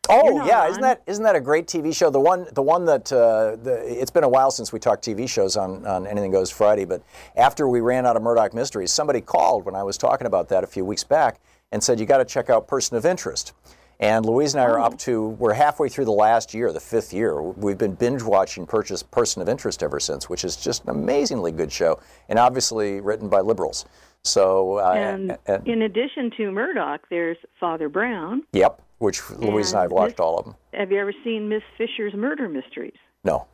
Oh 0.07 0.45
yeah, 0.45 0.61
on. 0.61 0.69
isn't 0.69 0.81
that 0.81 1.01
isn't 1.07 1.23
that 1.23 1.35
a 1.35 1.41
great 1.41 1.65
TV 1.65 1.93
show? 1.93 2.09
The 2.11 2.19
one 2.19 2.47
the 2.53 2.61
one 2.61 2.85
that 2.85 3.11
uh, 3.11 3.55
the, 3.55 3.81
it's 4.01 4.11
been 4.11 4.23
a 4.23 4.29
while 4.29 4.51
since 4.51 4.71
we 4.71 4.79
talked 4.79 5.03
TV 5.03 5.27
shows 5.27 5.57
on, 5.57 5.85
on 5.85 6.05
Anything 6.05 6.31
Goes 6.31 6.51
Friday, 6.51 6.85
but 6.85 7.01
after 7.35 7.67
we 7.67 7.81
ran 7.81 8.05
out 8.05 8.15
of 8.15 8.21
Murdoch 8.21 8.53
Mysteries, 8.53 8.93
somebody 8.93 9.19
called 9.19 9.65
when 9.65 9.75
I 9.75 9.81
was 9.83 9.97
talking 9.97 10.27
about 10.27 10.47
that 10.49 10.63
a 10.63 10.67
few 10.67 10.85
weeks 10.85 11.03
back 11.03 11.39
and 11.71 11.83
said 11.83 11.99
you 11.99 12.05
got 12.05 12.17
to 12.19 12.25
check 12.25 12.49
out 12.49 12.67
Person 12.67 12.97
of 12.97 13.05
Interest. 13.05 13.53
And 13.99 14.25
Louise 14.25 14.53
and 14.53 14.61
I 14.61 14.65
are 14.65 14.79
Oh. 14.79 14.83
up 14.83 14.97
to 14.99 15.29
we're 15.29 15.53
halfway 15.53 15.87
through 15.87 16.05
the 16.05 16.11
last 16.11 16.53
year, 16.53 16.71
the 16.73 16.81
fifth 16.81 17.13
year. 17.13 17.41
We've 17.41 17.77
been 17.77 17.93
binge 17.93 18.23
watching 18.23 18.65
Purchase 18.65 19.01
Person 19.01 19.41
of 19.41 19.47
Interest 19.47 19.81
ever 19.81 19.99
since, 20.01 20.29
which 20.29 20.43
is 20.43 20.57
just 20.57 20.83
an 20.83 20.89
amazingly 20.89 21.51
good 21.53 21.71
show, 21.71 21.99
and 22.27 22.37
obviously 22.37 22.99
written 22.99 23.29
by 23.29 23.39
liberals. 23.39 23.85
So 24.23 24.79
uh, 24.79 24.91
And 24.93 25.37
and- 25.47 25.65
in 25.67 25.81
addition 25.83 26.31
to 26.37 26.51
Murdoch, 26.51 27.01
there's 27.09 27.37
Father 27.59 27.87
Brown. 27.87 28.43
yep, 28.51 28.81
which 28.97 29.21
Louise 29.31 29.71
and 29.71 29.79
I 29.79 29.81
have 29.83 29.91
watched 29.91 30.13
Miss- 30.15 30.19
all 30.19 30.39
of 30.39 30.45
them. 30.45 30.55
Have 30.73 30.91
you 30.91 30.99
ever 30.99 31.13
seen 31.23 31.47
Miss 31.47 31.63
Fisher's 31.77 32.13
Murder 32.13 32.49
Mysteries? 32.49 32.97
No. 33.23 33.45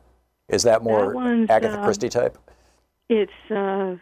Is 0.48 0.64
that 0.64 0.82
more 0.82 1.14
one's, 1.14 1.48
Agatha 1.50 1.78
um, 1.78 1.84
Christie 1.84 2.08
type? 2.08 2.36
It's, 3.08 3.30
uh, 3.50 3.94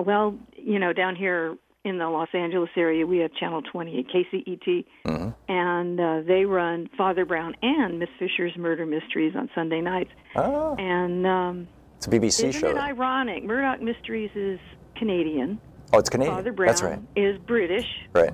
well, 0.00 0.38
you 0.54 0.78
know, 0.78 0.92
down 0.92 1.16
here 1.16 1.56
in 1.84 1.98
the 1.98 2.08
Los 2.08 2.28
Angeles 2.34 2.70
area, 2.76 3.06
we 3.06 3.18
have 3.18 3.32
Channel 3.34 3.62
28, 3.62 4.08
KCET, 4.08 4.84
Mm-hmm. 5.06 5.28
and 5.50 6.00
uh, 6.00 6.20
they 6.26 6.44
run 6.44 6.88
Father 6.98 7.24
Brown 7.24 7.54
and 7.62 7.98
Miss 7.98 8.08
Fisher's 8.18 8.56
Murder 8.56 8.84
Mysteries 8.84 9.34
on 9.36 9.48
Sunday 9.54 9.80
nights. 9.80 10.10
Oh, 10.36 10.74
And 10.78 11.26
um, 11.26 11.68
it's 11.96 12.06
a 12.06 12.10
BBC 12.10 12.24
isn't 12.48 12.52
show. 12.52 12.70
it 12.70 12.74
then. 12.74 12.82
ironic? 12.82 13.44
Murdoch 13.44 13.80
Mysteries 13.80 14.30
is 14.34 14.58
Canadian. 14.96 15.60
Oh, 15.92 15.98
it's 15.98 16.10
Canadian. 16.10 16.36
Father 16.36 16.52
Brown 16.52 16.66
That's 16.66 16.82
right. 16.82 17.00
is 17.16 17.38
British, 17.46 17.86
Right. 18.12 18.32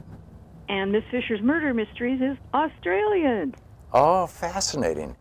and 0.68 0.90
Miss 0.90 1.04
Fisher's 1.10 1.40
Murder 1.42 1.72
Mysteries 1.74 2.20
is 2.20 2.36
Australian. 2.52 3.54
Oh, 3.92 4.26
fascinating. 4.26 5.16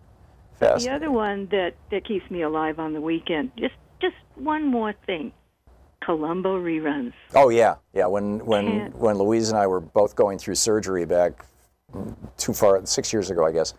The 0.59 0.89
other 0.89 1.12
one 1.12 1.47
that 1.51 1.73
that 1.91 2.07
keeps 2.07 2.29
me 2.31 2.41
alive 2.43 2.79
on 2.79 2.93
the 2.93 3.01
weekend. 3.01 3.51
Just 3.59 3.73
just 4.01 4.15
one 4.36 4.65
more 4.65 4.93
thing. 5.05 5.33
Columbo 6.06 6.60
reruns. 6.60 7.13
Oh 7.36 7.50
yeah, 7.50 7.76
yeah. 7.94 8.06
When 8.06 8.46
when 8.46 8.92
when 8.92 9.18
Louise 9.18 9.50
and 9.50 9.58
I 9.58 9.68
were 9.68 9.80
both 9.80 10.16
going 10.16 10.38
through 10.38 10.56
surgery 10.56 11.06
back 11.06 11.46
too 12.38 12.54
far 12.54 12.86
six 12.86 13.13
years 13.13 13.30
ago, 13.30 13.46
I 13.46 13.52
guess, 13.52 13.74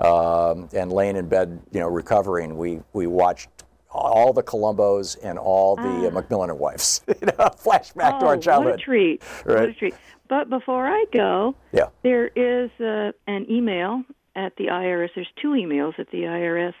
um, 0.00 0.68
and 0.74 0.92
laying 0.92 1.16
in 1.16 1.28
bed, 1.28 1.60
you 1.72 1.80
know, 1.80 1.88
recovering, 1.88 2.56
we 2.58 2.80
we 2.92 3.06
watched 3.06 3.48
all 3.92 4.32
the 4.32 4.42
Columbos 4.42 5.16
and 5.22 5.38
all 5.38 5.74
the 5.76 5.82
uh, 5.82 6.10
McMillan 6.10 6.50
and 6.50 6.58
wives. 6.58 7.02
you 7.08 7.26
know, 7.26 7.32
flashback 7.32 8.20
to 8.20 8.26
oh, 8.26 8.28
our 8.28 8.36
childhood. 8.36 8.72
what 8.72 8.80
a 8.80 8.84
treat! 8.84 9.22
What 9.44 9.54
Right. 9.56 9.68
a 9.70 9.72
treat! 9.74 9.94
But 10.28 10.48
before 10.48 10.86
I 10.86 11.06
go, 11.12 11.56
Yeah. 11.72 11.88
there 12.02 12.28
is 12.28 12.70
uh, 12.80 13.10
an 13.26 13.50
email 13.50 14.04
at 14.36 14.54
the 14.56 14.66
IRS. 14.66 15.10
There's 15.16 15.28
two 15.42 15.48
emails 15.54 15.98
at 15.98 16.08
the 16.12 16.18
IRS 16.22 16.74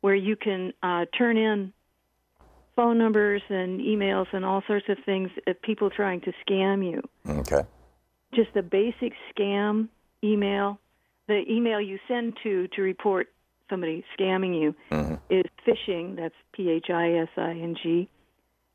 where 0.00 0.14
you 0.14 0.34
can 0.34 0.72
uh, 0.82 1.04
turn 1.16 1.36
in 1.36 1.74
phone 2.80 2.96
numbers 2.96 3.42
and 3.50 3.78
emails 3.78 4.24
and 4.32 4.42
all 4.42 4.62
sorts 4.66 4.86
of 4.88 4.96
things 5.04 5.28
of 5.46 5.60
people 5.60 5.90
trying 5.90 6.18
to 6.22 6.32
scam 6.48 6.82
you. 6.82 7.02
Okay. 7.28 7.60
Just 8.34 8.56
a 8.56 8.62
basic 8.62 9.12
scam 9.30 9.88
email. 10.24 10.78
The 11.28 11.42
email 11.48 11.78
you 11.78 11.98
send 12.08 12.38
to 12.42 12.68
to 12.68 12.80
report 12.82 13.28
somebody 13.68 14.02
scamming 14.18 14.58
you 14.58 14.74
Mm-hmm. 14.90 15.14
is 15.28 15.44
phishing. 15.66 16.16
That's 16.16 16.34
P 16.54 16.70
H 16.70 16.86
I 16.88 17.18
S 17.18 17.28
I 17.36 17.50
N 17.50 17.76
G 17.82 18.08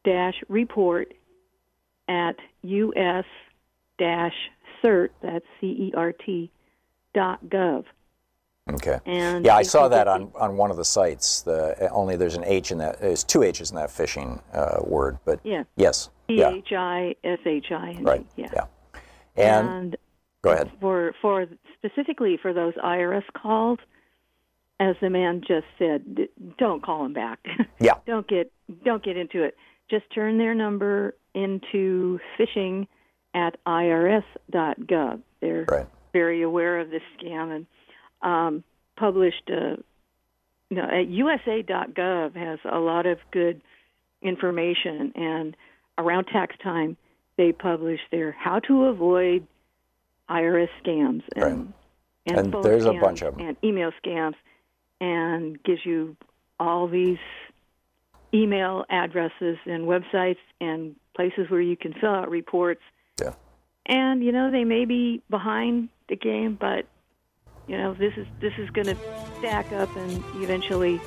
dash 0.03 0.35
report 0.49 1.13
at 2.07 2.35
us 2.63 3.25
dash 3.97 4.35
cert. 4.83 5.09
That's 5.23 5.45
C 5.59 5.65
E 5.67 5.93
R 5.97 6.11
T 6.11 6.51
dot 7.15 7.43
gov. 7.47 7.85
Okay. 8.73 8.99
And 9.05 9.45
yeah, 9.45 9.55
I 9.55 9.61
saw 9.61 9.87
that 9.89 10.07
on, 10.07 10.31
on 10.35 10.57
one 10.57 10.71
of 10.71 10.77
the 10.77 10.85
sites. 10.85 11.41
The 11.43 11.87
only 11.91 12.15
there's 12.15 12.35
an 12.35 12.43
H 12.45 12.71
in 12.71 12.79
that. 12.79 12.99
There's 12.99 13.23
two 13.23 13.43
H's 13.43 13.69
in 13.69 13.75
that 13.75 13.89
phishing 13.89 14.41
uh, 14.53 14.77
word, 14.83 15.19
but 15.23 15.39
Yeah. 15.43 15.63
yes, 15.75 16.09
P 16.27 16.39
yeah, 16.39 16.49
H 16.49 16.73
I 16.75 17.15
S 17.23 17.37
H 17.45 17.67
I 17.71 17.89
N 17.91 17.97
G. 17.97 18.03
right, 18.03 18.25
Yeah. 18.35 18.49
yeah. 18.53 18.65
And, 19.37 19.69
and 19.69 19.97
go 20.41 20.51
ahead. 20.51 20.71
for 20.81 21.13
for 21.21 21.45
specifically 21.77 22.37
for 22.41 22.53
those 22.53 22.73
IRS 22.83 23.23
calls, 23.39 23.77
as 24.79 24.95
the 24.99 25.11
man 25.11 25.41
just 25.47 25.67
said, 25.77 26.27
don't 26.57 26.81
call 26.83 27.03
them 27.03 27.13
back. 27.13 27.39
Yeah. 27.79 27.95
don't 28.07 28.27
get 28.27 28.51
don't 28.83 29.03
get 29.03 29.15
into 29.15 29.43
it. 29.43 29.55
Just 29.91 30.05
turn 30.11 30.39
their 30.39 30.55
number 30.55 31.13
into 31.35 32.19
phishing 32.39 32.87
at 33.35 33.63
irs.gov. 33.67 35.21
They're 35.41 35.65
Right. 35.69 35.85
very 36.13 36.41
aware 36.41 36.79
of 36.79 36.89
this 36.89 37.03
scam 37.19 37.55
and 37.55 37.67
um, 38.21 38.63
published. 38.97 39.49
Uh, 39.49 39.77
you 40.69 40.77
know, 40.77 40.83
at 40.89 41.07
USA.gov 41.07 42.35
has 42.35 42.59
a 42.69 42.79
lot 42.79 43.05
of 43.05 43.19
good 43.31 43.61
information, 44.21 45.11
and 45.15 45.55
around 45.97 46.25
tax 46.25 46.55
time, 46.63 46.97
they 47.37 47.51
publish 47.51 47.99
their 48.11 48.31
how 48.31 48.59
to 48.59 48.85
avoid 48.85 49.45
IRS 50.29 50.69
scams 50.83 51.21
and 51.35 51.43
Right. 51.43 51.67
and, 52.25 52.53
And 52.53 52.63
there's 52.63 52.85
a 52.85 52.89
scams 52.89 53.01
bunch 53.01 53.21
of 53.21 53.39
'em. 53.39 53.47
and 53.47 53.57
email 53.63 53.91
scams, 54.03 54.33
and 54.99 55.61
gives 55.63 55.85
you 55.85 56.15
all 56.59 56.87
these 56.87 57.19
email 58.33 58.85
addresses 58.89 59.57
and 59.65 59.85
websites 59.85 60.39
and 60.59 60.95
places 61.15 61.49
where 61.49 61.61
you 61.61 61.77
can 61.77 61.93
fill 61.93 62.09
out 62.09 62.29
reports. 62.29 62.81
Yeah. 63.21 63.35
And 63.85 64.23
you 64.23 64.31
know 64.31 64.49
they 64.51 64.63
may 64.65 64.85
be 64.85 65.21
behind 65.29 65.89
the 66.09 66.15
game, 66.15 66.55
but 66.59 66.85
you 67.67 67.77
know 67.77 67.93
this 67.93 68.13
is 68.17 68.27
this 68.39 68.53
is 68.57 68.69
going 68.71 68.87
to 68.87 68.97
stack 69.39 69.71
up, 69.73 69.95
and 69.95 70.23
eventually 70.35 70.99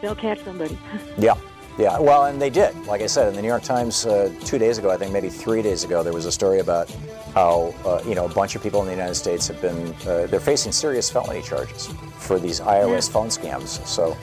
they'll 0.00 0.14
catch 0.14 0.40
somebody. 0.44 0.78
Yeah, 1.18 1.34
yeah. 1.78 1.98
Well, 1.98 2.24
and 2.26 2.40
they 2.40 2.50
did. 2.50 2.74
Like 2.86 3.00
I 3.00 3.06
said, 3.06 3.28
in 3.28 3.34
the 3.34 3.42
New 3.42 3.48
York 3.48 3.62
Times 3.62 4.06
uh, 4.06 4.32
two 4.44 4.58
days 4.58 4.78
ago, 4.78 4.90
I 4.90 4.96
think 4.96 5.12
maybe 5.12 5.28
three 5.28 5.62
days 5.62 5.84
ago, 5.84 6.02
there 6.02 6.12
was 6.12 6.26
a 6.26 6.32
story 6.32 6.60
about 6.60 6.90
how 7.34 7.74
uh, 7.84 8.02
you 8.06 8.14
know 8.14 8.26
a 8.26 8.28
bunch 8.28 8.54
of 8.54 8.62
people 8.62 8.80
in 8.80 8.86
the 8.86 8.92
United 8.92 9.14
States 9.14 9.48
have 9.48 9.60
been 9.60 9.94
uh, 10.06 10.26
they're 10.26 10.40
facing 10.40 10.72
serious 10.72 11.10
felony 11.10 11.42
charges 11.42 11.88
for 12.18 12.38
these 12.38 12.60
IRS 12.60 13.10
phone 13.10 13.28
scams. 13.28 13.84
So, 13.86 14.16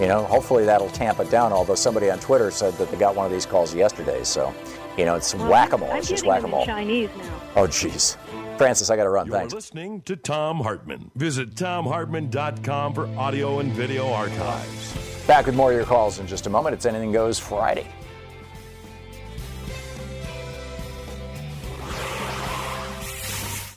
you 0.00 0.08
know, 0.08 0.24
hopefully 0.24 0.64
that'll 0.64 0.90
tamp 0.90 1.20
it 1.20 1.30
down. 1.30 1.52
Although 1.52 1.74
somebody 1.74 2.10
on 2.10 2.18
Twitter 2.18 2.50
said 2.50 2.74
that 2.74 2.90
they 2.90 2.96
got 2.96 3.14
one 3.14 3.26
of 3.26 3.32
these 3.32 3.46
calls 3.46 3.74
yesterday. 3.74 4.24
So, 4.24 4.52
you 4.96 5.04
know, 5.04 5.14
it's 5.14 5.34
whack-a-mole. 5.34 5.90
I'm 5.90 5.98
It's 5.98 6.08
just 6.08 6.24
getting 6.24 6.42
whack-a-mole. 6.50 6.66
Chinese 6.66 7.10
now. 7.18 7.40
Oh, 7.56 7.66
jeez. 7.66 8.16
Francis, 8.56 8.88
I 8.88 8.96
got 8.96 9.04
to 9.04 9.10
run. 9.10 9.26
You're 9.26 9.36
Thanks. 9.36 9.52
listening 9.52 10.00
to 10.02 10.16
Thom 10.16 10.58
Hartmann. 10.60 11.10
Visit 11.14 11.54
thomhartmann.com 11.54 12.94
for 12.94 13.06
audio 13.18 13.58
and 13.58 13.72
video 13.72 14.08
archives. 14.10 15.26
Back 15.26 15.46
with 15.46 15.54
more 15.54 15.70
of 15.72 15.76
your 15.76 15.84
calls 15.86 16.18
in 16.18 16.26
just 16.26 16.46
a 16.46 16.50
moment. 16.50 16.74
It's 16.74 16.86
Anything 16.86 17.12
Goes 17.12 17.38
Friday. 17.38 17.86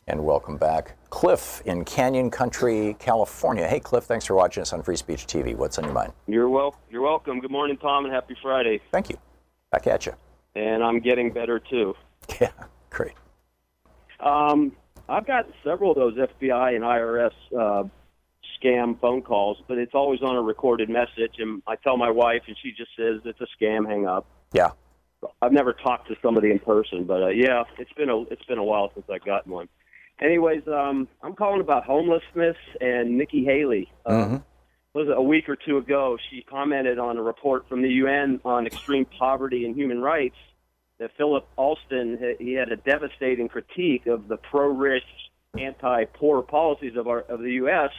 And 0.08 0.26
welcome 0.26 0.58
back. 0.58 0.96
Cliff 1.12 1.62
in 1.66 1.86
Canyon 1.86 2.32
Country, 2.32 2.96
California. 3.00 3.68
Hey, 3.68 3.80
Cliff, 3.80 4.06
thanks 4.06 4.26
for 4.26 4.34
watching 4.36 4.62
us 4.62 4.74
on 4.74 4.82
Free 4.82 4.96
Speech 4.96 5.28
TV. 5.28 5.56
What's 5.56 5.78
on 5.78 5.84
your 5.84 5.94
mind? 5.94 6.14
You're 6.28 6.50
well. 6.50 6.76
You're 6.90 7.04
welcome. 7.04 7.40
Good 7.40 7.52
morning, 7.52 7.78
Thom, 7.78 8.06
and 8.06 8.14
happy 8.14 8.36
Friday. 8.42 8.82
Thank 8.92 9.10
you. 9.10 9.18
Back 9.72 9.86
at 9.86 10.06
you. 10.08 10.14
And 10.56 10.84
I'm 10.84 11.00
getting 11.00 11.32
better 11.32 11.60
too. 11.60 11.96
Yeah, 12.40 12.52
great. 12.92 13.14
Um, 14.20 14.74
I've 15.10 15.26
got 15.26 15.48
several 15.64 15.92
of 15.92 15.98
those 15.98 16.16
FBI 16.16 16.76
and 16.76 16.84
IRS 16.84 17.32
uh, 17.58 17.84
scam 18.62 19.00
phone 19.00 19.24
calls, 19.24 19.58
but 19.68 19.78
it's 19.78 19.96
always 19.96 20.22
on 20.22 20.36
a 20.36 20.42
recorded 20.42 20.90
message. 20.90 21.36
And 21.40 21.64
I 21.68 21.76
tell 21.76 21.98
my 21.98 22.12
wife, 22.12 22.44
and 22.48 22.56
she 22.62 22.72
just 22.72 22.92
says 22.96 23.22
it's 23.26 23.42
a 23.42 23.48
scam. 23.60 23.88
Hang 23.88 24.06
up. 24.06 24.26
Yeah. 24.54 24.70
I've 25.42 25.52
never 25.52 25.74
talked 25.74 26.08
to 26.10 26.16
somebody 26.22 26.52
in 26.52 26.60
person, 26.60 27.06
but 27.06 27.24
uh, 27.24 27.28
yeah, 27.30 27.64
it's 27.78 27.92
been 27.94 28.10
a 28.10 28.22
it's 28.24 28.46
been 28.46 28.58
a 28.60 28.64
while 28.64 28.92
since 28.94 29.06
I 29.10 29.18
got 29.18 29.48
one. 29.48 29.68
Anyways, 30.22 30.68
um, 30.68 31.08
I'm 31.24 31.34
calling 31.34 31.62
about 31.62 31.84
homelessness 31.86 32.58
and 32.80 33.18
Nikki 33.18 33.44
Haley. 33.44 33.92
Uh, 34.06 34.12
Mm-hmm. 34.12 34.36
Was 34.94 35.08
it 35.08 35.18
a 35.18 35.22
week 35.22 35.50
or 35.50 35.56
two 35.56 35.78
ago? 35.78 36.18
She 36.30 36.42
commented 36.42 37.00
on 37.00 37.18
a 37.18 37.22
report 37.22 37.68
from 37.70 37.82
the 37.82 37.90
UN 37.90 38.40
on 38.44 38.66
extreme 38.66 39.06
poverty 39.06 39.66
and 39.66 39.76
human 39.76 40.02
rights. 40.02 40.36
That 41.00 41.12
Philip 41.16 41.48
Alston 41.56 42.36
he 42.40 42.54
had 42.54 42.72
a 42.72 42.76
devastating 42.76 43.48
critique 43.48 44.06
of 44.06 44.28
the 44.28 44.36
pro-rich, 44.36 45.04
anti-poor 45.58 46.42
policies 46.42 46.98
of 46.98 47.08
our 47.08 47.22
of 47.22 47.40
the 47.40 47.54
U.S. 47.54 47.92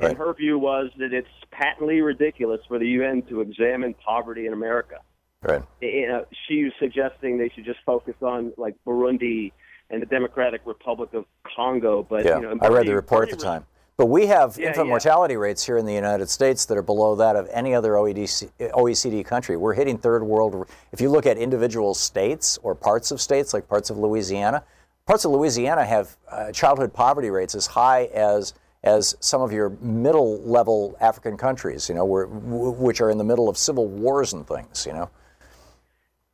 And 0.00 0.16
her 0.16 0.32
view 0.34 0.58
was 0.58 0.90
that 0.98 1.12
it's 1.12 1.28
patently 1.50 2.00
ridiculous 2.00 2.60
for 2.66 2.78
the 2.78 2.86
UN 2.86 3.22
to 3.22 3.40
examine 3.42 3.94
poverty 3.94 4.46
in 4.46 4.52
America. 4.52 4.96
Right. 5.42 5.62
You 5.80 6.08
know, 6.08 6.24
she 6.48 6.64
was 6.64 6.72
suggesting 6.80 7.38
they 7.38 7.50
should 7.54 7.64
just 7.64 7.78
focus 7.86 8.14
on 8.22 8.52
like 8.56 8.74
Burundi 8.84 9.52
and 9.90 10.02
the 10.02 10.06
Democratic 10.06 10.62
Republic 10.64 11.14
of 11.14 11.26
Congo. 11.56 12.02
But 12.02 12.24
yeah, 12.24 12.40
you 12.40 12.42
know, 12.42 12.58
I 12.60 12.68
read 12.68 12.86
the 12.86 12.94
report 12.94 13.30
at 13.30 13.38
the 13.38 13.44
time. 13.44 13.66
But 13.98 14.06
we 14.06 14.26
have 14.28 14.56
Yeah, 14.56 14.68
infant 14.68 14.86
yeah. 14.86 14.90
mortality 14.90 15.36
rates 15.36 15.66
here 15.66 15.76
in 15.76 15.84
the 15.84 15.92
United 15.92 16.30
States 16.30 16.64
that 16.66 16.78
are 16.78 16.82
below 16.82 17.16
that 17.16 17.34
of 17.34 17.48
any 17.52 17.74
other 17.74 17.94
OECD, 17.94 18.48
OECD 18.60 19.24
country. 19.24 19.56
We're 19.56 19.74
hitting 19.74 19.98
third 19.98 20.22
world. 20.22 20.68
If 20.92 21.00
you 21.00 21.10
look 21.10 21.26
at 21.26 21.36
individual 21.36 21.94
states 21.94 22.58
or 22.62 22.76
parts 22.76 23.10
of 23.10 23.20
states, 23.20 23.52
like 23.52 23.68
parts 23.68 23.90
of 23.90 23.98
Louisiana, 23.98 24.62
parts 25.04 25.24
of 25.24 25.32
Louisiana 25.32 25.84
have 25.84 26.16
uh, 26.30 26.52
childhood 26.52 26.94
poverty 26.94 27.28
rates 27.30 27.54
as 27.56 27.66
high 27.66 28.04
as 28.14 28.54
as 28.84 29.16
some 29.18 29.42
of 29.42 29.50
your 29.52 29.70
middle 29.80 30.40
level 30.42 30.96
African 31.00 31.36
countries. 31.36 31.88
You 31.88 31.96
know, 31.96 32.04
where, 32.04 32.26
w- 32.26 32.70
which 32.70 33.00
are 33.00 33.10
in 33.10 33.18
the 33.18 33.24
middle 33.24 33.48
of 33.48 33.58
civil 33.58 33.88
wars 33.88 34.32
and 34.32 34.46
things. 34.46 34.86
You 34.86 34.92
know. 34.92 35.10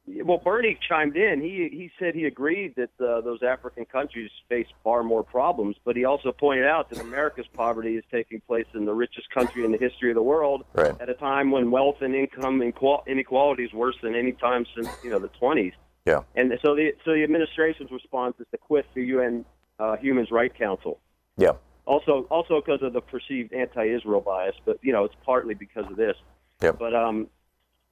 Well, 0.07 0.37
Bernie 0.37 0.79
chimed 0.87 1.17
in. 1.17 1.41
He 1.41 1.69
he 1.73 1.91
said 1.99 2.15
he 2.15 2.27
agreed 2.27 2.75
that 2.77 2.91
uh, 3.01 3.23
those 3.23 3.43
African 3.43 3.87
countries 3.87 4.31
face 4.51 4.67
far 4.83 5.03
more 5.03 5.23
problems, 5.23 5.77
but 5.83 5.97
he 5.97 6.05
also 6.05 6.31
pointed 6.31 6.67
out 6.67 6.91
that 6.91 7.01
America's 7.01 7.47
poverty 7.55 7.97
is 7.97 8.05
taking 8.11 8.41
place 8.43 8.67
in 8.75 8.85
the 8.85 8.93
richest 8.93 9.31
country 9.31 9.65
in 9.65 9.73
the 9.73 9.79
history 9.79 10.11
of 10.11 10.15
the 10.15 10.23
world 10.23 10.65
Right. 10.75 10.95
at 11.01 11.09
a 11.09 11.15
time 11.15 11.51
when 11.51 11.71
wealth 11.71 12.03
and 12.03 12.15
income 12.15 12.61
inequality 13.07 13.65
is 13.65 13.73
worse 13.73 13.97
than 14.03 14.15
any 14.15 14.33
time 14.33 14.67
since 14.75 14.89
you 15.03 15.09
know 15.09 15.19
the 15.19 15.31
20s. 15.41 15.73
Yeah. 16.05 16.21
And 16.35 16.53
so 16.63 16.75
the 16.75 16.93
so 17.03 17.13
the 17.15 17.23
administration's 17.25 17.91
response 17.91 18.37
is 18.39 18.47
to 18.51 18.59
quit 18.59 18.85
the 18.95 19.05
UN 19.05 19.47
uh, 19.79 19.97
Human 19.97 20.27
Rights 20.31 20.55
Council. 20.59 21.01
Yeah. 21.39 21.53
Also, 21.87 22.27
also 22.31 22.61
because 22.61 22.83
of 22.83 22.93
the 22.93 23.01
perceived 23.01 23.53
anti-Israel 23.55 24.21
bias, 24.21 24.57
but 24.67 24.79
you 24.83 24.93
know 24.93 25.05
it's 25.05 25.15
partly 25.25 25.55
because 25.55 25.87
of 25.91 25.97
this. 25.97 26.17
Yep. 26.63 26.79
But 26.79 26.95
um, 26.95 27.29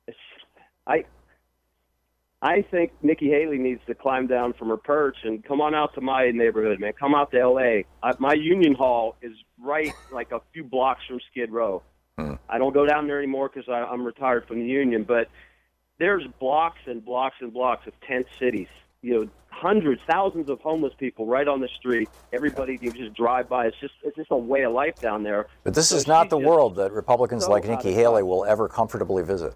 it's, 0.07 0.19
I 0.87 1.05
I 2.43 2.63
think 2.63 2.91
Nikki 3.03 3.29
Haley 3.29 3.59
needs 3.59 3.81
to 3.87 3.95
climb 3.95 4.27
down 4.27 4.53
from 4.55 4.69
her 4.69 4.77
perch 4.77 5.17
and 5.23 5.45
come 5.45 5.61
on 5.61 5.77
out 5.77 5.95
to 5.95 6.01
my 6.01 6.33
neighborhood, 6.33 6.81
man. 6.81 6.93
Come 6.99 7.15
out 7.15 7.31
to 7.31 7.39
L.A. 7.39 7.87
I, 8.03 8.13
my 8.19 8.35
Union 8.35 8.75
Hall 8.75 9.15
is 9.23 9.33
right 9.61 9.93
like 10.13 10.33
a 10.33 10.41
few 10.53 10.65
blocks 10.65 11.03
from 11.07 11.21
Skid 11.31 11.53
Row. 11.53 11.83
Hmm. 12.19 12.35
I 12.49 12.59
don't 12.59 12.75
go 12.75 12.85
down 12.85 13.07
there 13.07 13.19
anymore 13.19 13.49
because 13.49 13.69
I'm 13.69 14.03
retired 14.03 14.49
from 14.49 14.59
the 14.59 14.67
union, 14.67 15.05
but 15.05 15.29
there's 16.01 16.25
blocks 16.41 16.81
and 16.87 17.05
blocks 17.05 17.37
and 17.41 17.53
blocks 17.53 17.87
of 17.87 17.93
tent 18.01 18.27
cities. 18.41 18.69
You 19.03 19.13
know, 19.21 19.31
hundreds, 19.49 20.01
thousands 20.11 20.51
of 20.51 20.61
homeless 20.61 20.93
people 20.99 21.27
right 21.27 21.47
on 21.47 21.61
the 21.61 21.69
street. 21.79 22.09
Everybody 22.33 22.77
can 22.77 22.93
just 22.93 23.15
drive 23.15 23.49
by. 23.49 23.67
It's 23.67 23.79
just 23.81 23.95
it's 24.03 24.17
just 24.17 24.33
a 24.33 24.37
way 24.37 24.63
of 24.63 24.73
life 24.73 24.97
down 24.97 25.23
there. 25.23 25.47
But 25.63 25.75
this 25.75 25.91
So 25.91 25.97
is 25.97 26.09
not 26.09 26.29
the 26.29 26.39
just 26.39 26.49
world 26.49 26.75
that 26.77 26.93
Republicans 26.93 27.45
so 27.45 27.51
like 27.53 27.67
Nikki 27.67 27.93
Haley 27.93 28.25
will 28.25 28.45
ever 28.45 28.69
comfortably 28.69 29.23
visit. 29.23 29.55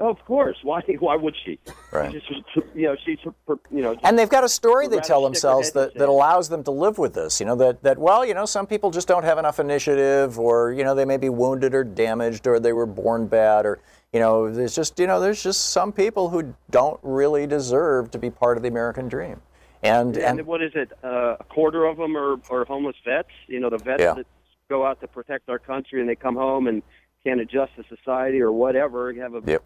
Of 0.00 0.24
course. 0.24 0.56
Why? 0.64 0.80
Why 0.98 1.14
would 1.14 1.34
she? 1.44 1.60
Right. 1.92 2.12
She's 2.12 2.22
you 2.74 2.86
know, 2.88 2.96
she's 3.04 3.18
you 3.70 3.82
know. 3.82 3.96
And 4.02 4.18
they've 4.18 4.28
got 4.28 4.42
a 4.42 4.48
story 4.48 4.88
they 4.88 4.98
tell 4.98 5.22
themselves 5.22 5.70
that, 5.72 5.94
that 5.94 6.08
allows 6.08 6.48
them 6.48 6.64
to 6.64 6.72
live 6.72 6.98
with 6.98 7.14
this. 7.14 7.38
You 7.38 7.46
know, 7.46 7.54
that, 7.56 7.82
that, 7.84 7.96
well, 7.96 8.26
you 8.26 8.34
know, 8.34 8.46
some 8.46 8.66
people 8.66 8.90
just 8.90 9.06
don't 9.06 9.22
have 9.22 9.38
enough 9.38 9.60
initiative 9.60 10.40
or, 10.40 10.72
you 10.72 10.82
know, 10.82 10.94
they 10.96 11.04
may 11.04 11.16
be 11.16 11.28
wounded 11.28 11.72
or 11.72 11.84
damaged 11.84 12.48
or 12.48 12.58
they 12.58 12.72
were 12.72 12.84
born 12.86 13.28
bad 13.28 13.64
or, 13.64 13.78
you 14.12 14.18
know, 14.18 14.52
there's 14.52 14.74
just, 14.74 14.98
you 14.98 15.06
know, 15.06 15.20
there's 15.20 15.42
just 15.42 15.70
some 15.70 15.92
people 15.92 16.30
who 16.30 16.52
don't 16.70 16.98
really 17.04 17.46
deserve 17.46 18.10
to 18.10 18.18
be 18.18 18.28
part 18.28 18.56
of 18.56 18.64
the 18.64 18.68
American 18.68 19.08
dream. 19.08 19.40
And, 19.84 20.16
and, 20.16 20.40
and 20.40 20.46
what 20.48 20.62
is 20.62 20.72
it? 20.74 20.90
Uh, 21.04 21.36
a 21.38 21.44
quarter 21.44 21.84
of 21.84 21.96
them 21.96 22.16
are, 22.16 22.40
are 22.50 22.64
homeless 22.64 22.96
vets. 23.04 23.28
You 23.46 23.60
know, 23.60 23.70
the 23.70 23.78
vets 23.78 24.00
Yeah. 24.02 24.14
that 24.14 24.26
go 24.68 24.84
out 24.84 25.00
to 25.00 25.06
protect 25.06 25.48
our 25.48 25.60
country 25.60 26.00
and 26.00 26.08
they 26.08 26.16
come 26.16 26.34
home 26.34 26.66
and 26.66 26.82
can't 27.24 27.40
adjust 27.40 27.76
to 27.76 27.84
society 27.88 28.40
or 28.40 28.50
whatever. 28.50 29.12
Have 29.14 29.34
a 29.34 29.42
Yep. 29.46 29.62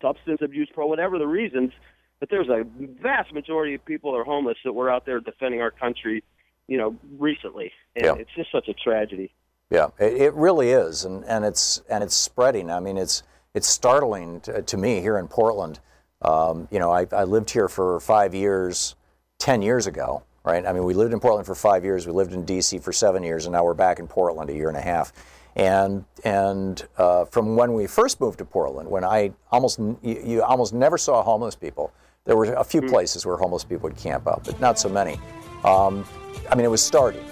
Substance 0.00 0.40
abuse 0.42 0.68
pro, 0.72 0.86
whatever 0.86 1.18
the 1.18 1.26
reasons. 1.26 1.72
But 2.20 2.28
there's 2.30 2.48
a 2.48 2.64
vast 3.02 3.32
majority 3.32 3.74
of 3.74 3.84
people 3.84 4.12
that 4.12 4.18
are 4.18 4.24
homeless 4.24 4.58
that 4.64 4.72
were 4.72 4.90
out 4.90 5.06
there 5.06 5.20
defending 5.20 5.60
our 5.62 5.70
country. 5.70 6.22
You 6.68 6.78
know, 6.78 6.96
recently, 7.18 7.72
and 7.96 8.04
Yeah. 8.04 8.14
it's 8.14 8.30
just 8.36 8.52
such 8.52 8.68
a 8.68 8.74
tragedy. 8.74 9.32
Yeah, 9.70 9.88
it, 9.98 10.14
it 10.20 10.34
really 10.34 10.70
is, 10.70 11.04
and, 11.04 11.24
and 11.24 11.44
it's 11.44 11.82
and 11.90 12.04
it's 12.04 12.14
spreading. 12.14 12.70
I 12.70 12.78
mean, 12.78 12.96
it's 12.96 13.24
it's 13.54 13.66
startling 13.66 14.40
to, 14.42 14.62
to 14.62 14.76
me 14.76 15.00
here 15.00 15.18
in 15.18 15.26
Portland. 15.26 15.80
Um, 16.22 16.68
you 16.70 16.78
know, 16.78 16.92
I, 16.92 17.06
I 17.10 17.24
lived 17.24 17.50
here 17.50 17.68
for 17.68 17.98
five 17.98 18.34
years, 18.36 18.94
ten 19.38 19.62
years 19.62 19.88
ago, 19.88 20.22
right? 20.44 20.64
I 20.64 20.72
mean, 20.72 20.84
we 20.84 20.94
lived 20.94 21.12
in 21.12 21.18
Portland 21.18 21.44
for 21.46 21.56
five 21.56 21.84
years. 21.84 22.06
We 22.06 22.12
lived 22.12 22.32
in 22.34 22.44
D.C. 22.44 22.78
for 22.78 22.92
seven 22.92 23.24
years, 23.24 23.46
and 23.46 23.52
now 23.52 23.64
we're 23.64 23.74
back 23.74 23.98
in 23.98 24.06
Portland 24.06 24.48
a 24.50 24.54
year 24.54 24.68
and 24.68 24.76
a 24.76 24.82
half. 24.82 25.12
And 25.56 26.04
and 26.24 26.86
uh, 26.96 27.24
from 27.26 27.56
when 27.56 27.74
we 27.74 27.86
first 27.86 28.20
moved 28.20 28.38
to 28.38 28.44
Portland, 28.44 28.88
when 28.88 29.04
I 29.04 29.32
almost 29.50 29.78
you, 29.78 30.22
you 30.24 30.42
almost 30.42 30.72
never 30.72 30.96
saw 30.98 31.22
homeless 31.22 31.54
people. 31.54 31.92
There 32.24 32.36
were 32.36 32.52
a 32.54 32.64
few 32.64 32.82
places 32.82 33.26
where 33.26 33.36
homeless 33.36 33.64
people 33.64 33.88
would 33.88 33.96
camp 33.96 34.28
out, 34.28 34.44
but 34.44 34.60
not 34.60 34.78
so 34.78 34.88
many. 34.88 35.18
Um, 35.64 36.04
I 36.50 36.54
mean, 36.54 36.64
it 36.64 36.70
was 36.70 36.82
starting 36.82 37.24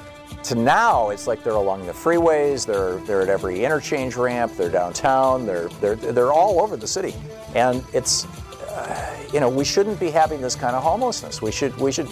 to 0.42 0.54
now 0.54 1.10
it's 1.10 1.26
like 1.26 1.42
they're 1.42 1.54
along 1.54 1.86
the 1.86 1.92
freeways 1.92 2.66
they're 2.66 2.98
they're 3.06 3.22
at 3.22 3.28
every 3.28 3.64
interchange 3.64 4.16
ramp 4.16 4.52
they're 4.56 4.70
downtown 4.70 5.46
they're 5.46 5.68
they're 5.80 5.96
they're 5.96 6.32
all 6.32 6.60
over 6.60 6.76
the 6.76 6.86
city 6.86 7.14
and 7.54 7.82
it's 7.92 8.26
uh, 8.68 9.16
you 9.32 9.40
know 9.40 9.48
we 9.48 9.64
shouldn't 9.64 9.98
be 9.98 10.10
having 10.10 10.40
this 10.40 10.54
kind 10.54 10.76
of 10.76 10.82
homelessness 10.82 11.42
we 11.42 11.50
should 11.50 11.76
we 11.78 11.90
should 11.90 12.08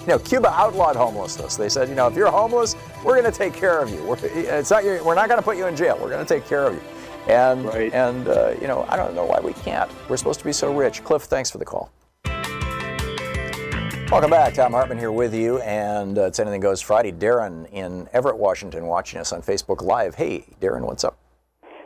you 0.00 0.06
know 0.06 0.18
Cuba 0.18 0.50
outlawed 0.50 0.96
homelessness 0.96 1.56
they 1.56 1.68
said 1.68 1.88
you 1.88 1.94
know 1.94 2.06
if 2.06 2.14
you're 2.14 2.30
homeless 2.30 2.74
we're 3.04 3.20
going 3.20 3.30
to 3.30 3.36
take 3.36 3.54
care 3.54 3.80
of 3.80 3.90
you 3.90 4.02
we're, 4.04 4.16
it's 4.22 4.70
not 4.70 4.84
your, 4.84 5.02
we're 5.04 5.14
not 5.14 5.28
going 5.28 5.38
to 5.38 5.44
put 5.44 5.56
you 5.56 5.66
in 5.66 5.76
jail 5.76 5.98
we're 6.00 6.10
going 6.10 6.24
to 6.24 6.34
take 6.34 6.46
care 6.46 6.66
of 6.66 6.74
you 6.74 6.82
and 7.28 7.66
and 7.94 8.28
uh, 8.28 8.54
you 8.60 8.66
know 8.66 8.86
I 8.88 8.96
don't 8.96 9.14
know 9.14 9.24
why 9.24 9.40
we 9.40 9.52
can't 9.52 9.90
we're 10.08 10.16
supposed 10.16 10.40
to 10.40 10.44
be 10.44 10.52
so 10.52 10.74
rich 10.74 11.04
Cliff 11.04 11.22
thanks 11.22 11.50
for 11.50 11.58
the 11.58 11.64
call 11.64 11.90
Welcome 14.10 14.30
back. 14.30 14.54
Thom 14.54 14.72
Hartmann 14.72 14.98
here 14.98 15.12
with 15.12 15.32
you, 15.32 15.60
and 15.60 16.18
uh, 16.18 16.22
it's 16.22 16.40
Anything 16.40 16.60
Goes 16.60 16.80
Friday. 16.80 17.12
Darren 17.12 17.70
in 17.70 18.08
Everett, 18.12 18.36
Washington, 18.36 18.86
watching 18.86 19.20
us 19.20 19.32
on 19.32 19.40
Facebook 19.40 19.82
Live. 19.82 20.16
Hey, 20.16 20.46
Darren, 20.60 20.80
what's 20.80 21.04
up? 21.04 21.16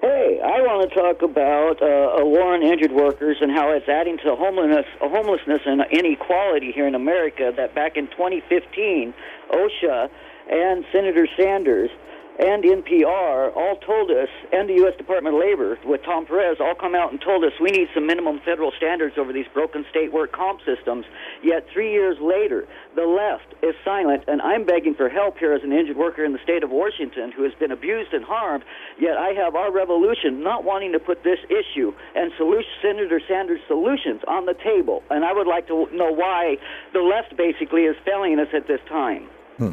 Hey, 0.00 0.40
I 0.42 0.62
want 0.62 0.88
to 0.88 0.94
talk 0.96 1.20
about 1.20 1.82
uh, 1.82 2.22
a 2.22 2.24
war 2.24 2.54
on 2.54 2.62
injured 2.62 2.92
workers 2.92 3.36
and 3.42 3.52
how 3.52 3.72
it's 3.72 3.86
adding 3.90 4.16
to 4.24 4.36
homelessness, 4.36 4.86
homelessness 5.00 5.60
and 5.66 5.82
inequality 5.90 6.72
here 6.72 6.86
in 6.86 6.94
America. 6.94 7.52
That 7.54 7.74
back 7.74 7.98
in 7.98 8.06
2015, 8.06 9.12
OSHA 9.50 10.08
and 10.50 10.84
Senator 10.92 11.26
Sanders 11.38 11.90
and 12.38 12.64
NPR 12.64 13.54
all 13.54 13.76
told 13.76 14.10
us, 14.10 14.28
and 14.52 14.68
the 14.68 14.74
U.S. 14.82 14.96
Department 14.98 15.36
of 15.36 15.40
Labor 15.40 15.78
with 15.84 16.02
Tom 16.02 16.26
Perez 16.26 16.56
all 16.58 16.74
come 16.74 16.94
out 16.94 17.12
and 17.12 17.20
told 17.20 17.44
us 17.44 17.52
we 17.60 17.70
need 17.70 17.86
some 17.94 18.06
minimum 18.06 18.40
federal 18.44 18.72
standards 18.76 19.14
over 19.16 19.32
these 19.32 19.46
broken 19.54 19.86
state 19.88 20.12
work 20.12 20.32
comp 20.32 20.58
systems. 20.66 21.06
Yet 21.42 21.66
three 21.72 21.92
years 21.92 22.16
later, 22.20 22.66
the 22.96 23.06
left 23.06 23.54
is 23.62 23.74
silent, 23.84 24.24
and 24.26 24.42
I'm 24.42 24.64
begging 24.66 24.94
for 24.94 25.08
help 25.08 25.38
here 25.38 25.54
as 25.54 25.62
an 25.62 25.72
injured 25.72 25.96
worker 25.96 26.24
in 26.24 26.32
the 26.32 26.42
state 26.42 26.64
of 26.64 26.70
Washington 26.70 27.30
who 27.30 27.44
has 27.44 27.54
been 27.54 27.70
abused 27.70 28.12
and 28.12 28.24
harmed. 28.24 28.64
Yet 28.98 29.16
I 29.16 29.30
have 29.38 29.54
our 29.54 29.70
revolution 29.70 30.42
not 30.42 30.64
wanting 30.64 30.90
to 30.92 30.98
put 30.98 31.22
this 31.22 31.38
issue 31.46 31.94
and 32.16 32.32
solution, 32.36 32.70
Senator 32.82 33.20
Sanders' 33.28 33.60
solutions 33.68 34.22
on 34.26 34.46
the 34.46 34.54
table. 34.54 35.04
And 35.10 35.24
I 35.24 35.32
would 35.32 35.46
like 35.46 35.68
to 35.68 35.86
know 35.92 36.10
why 36.10 36.56
the 36.92 37.00
left 37.00 37.36
basically 37.36 37.82
is 37.82 37.94
failing 38.04 38.40
us 38.40 38.48
at 38.52 38.66
this 38.66 38.80
time. 38.88 39.28
Hmm. 39.56 39.72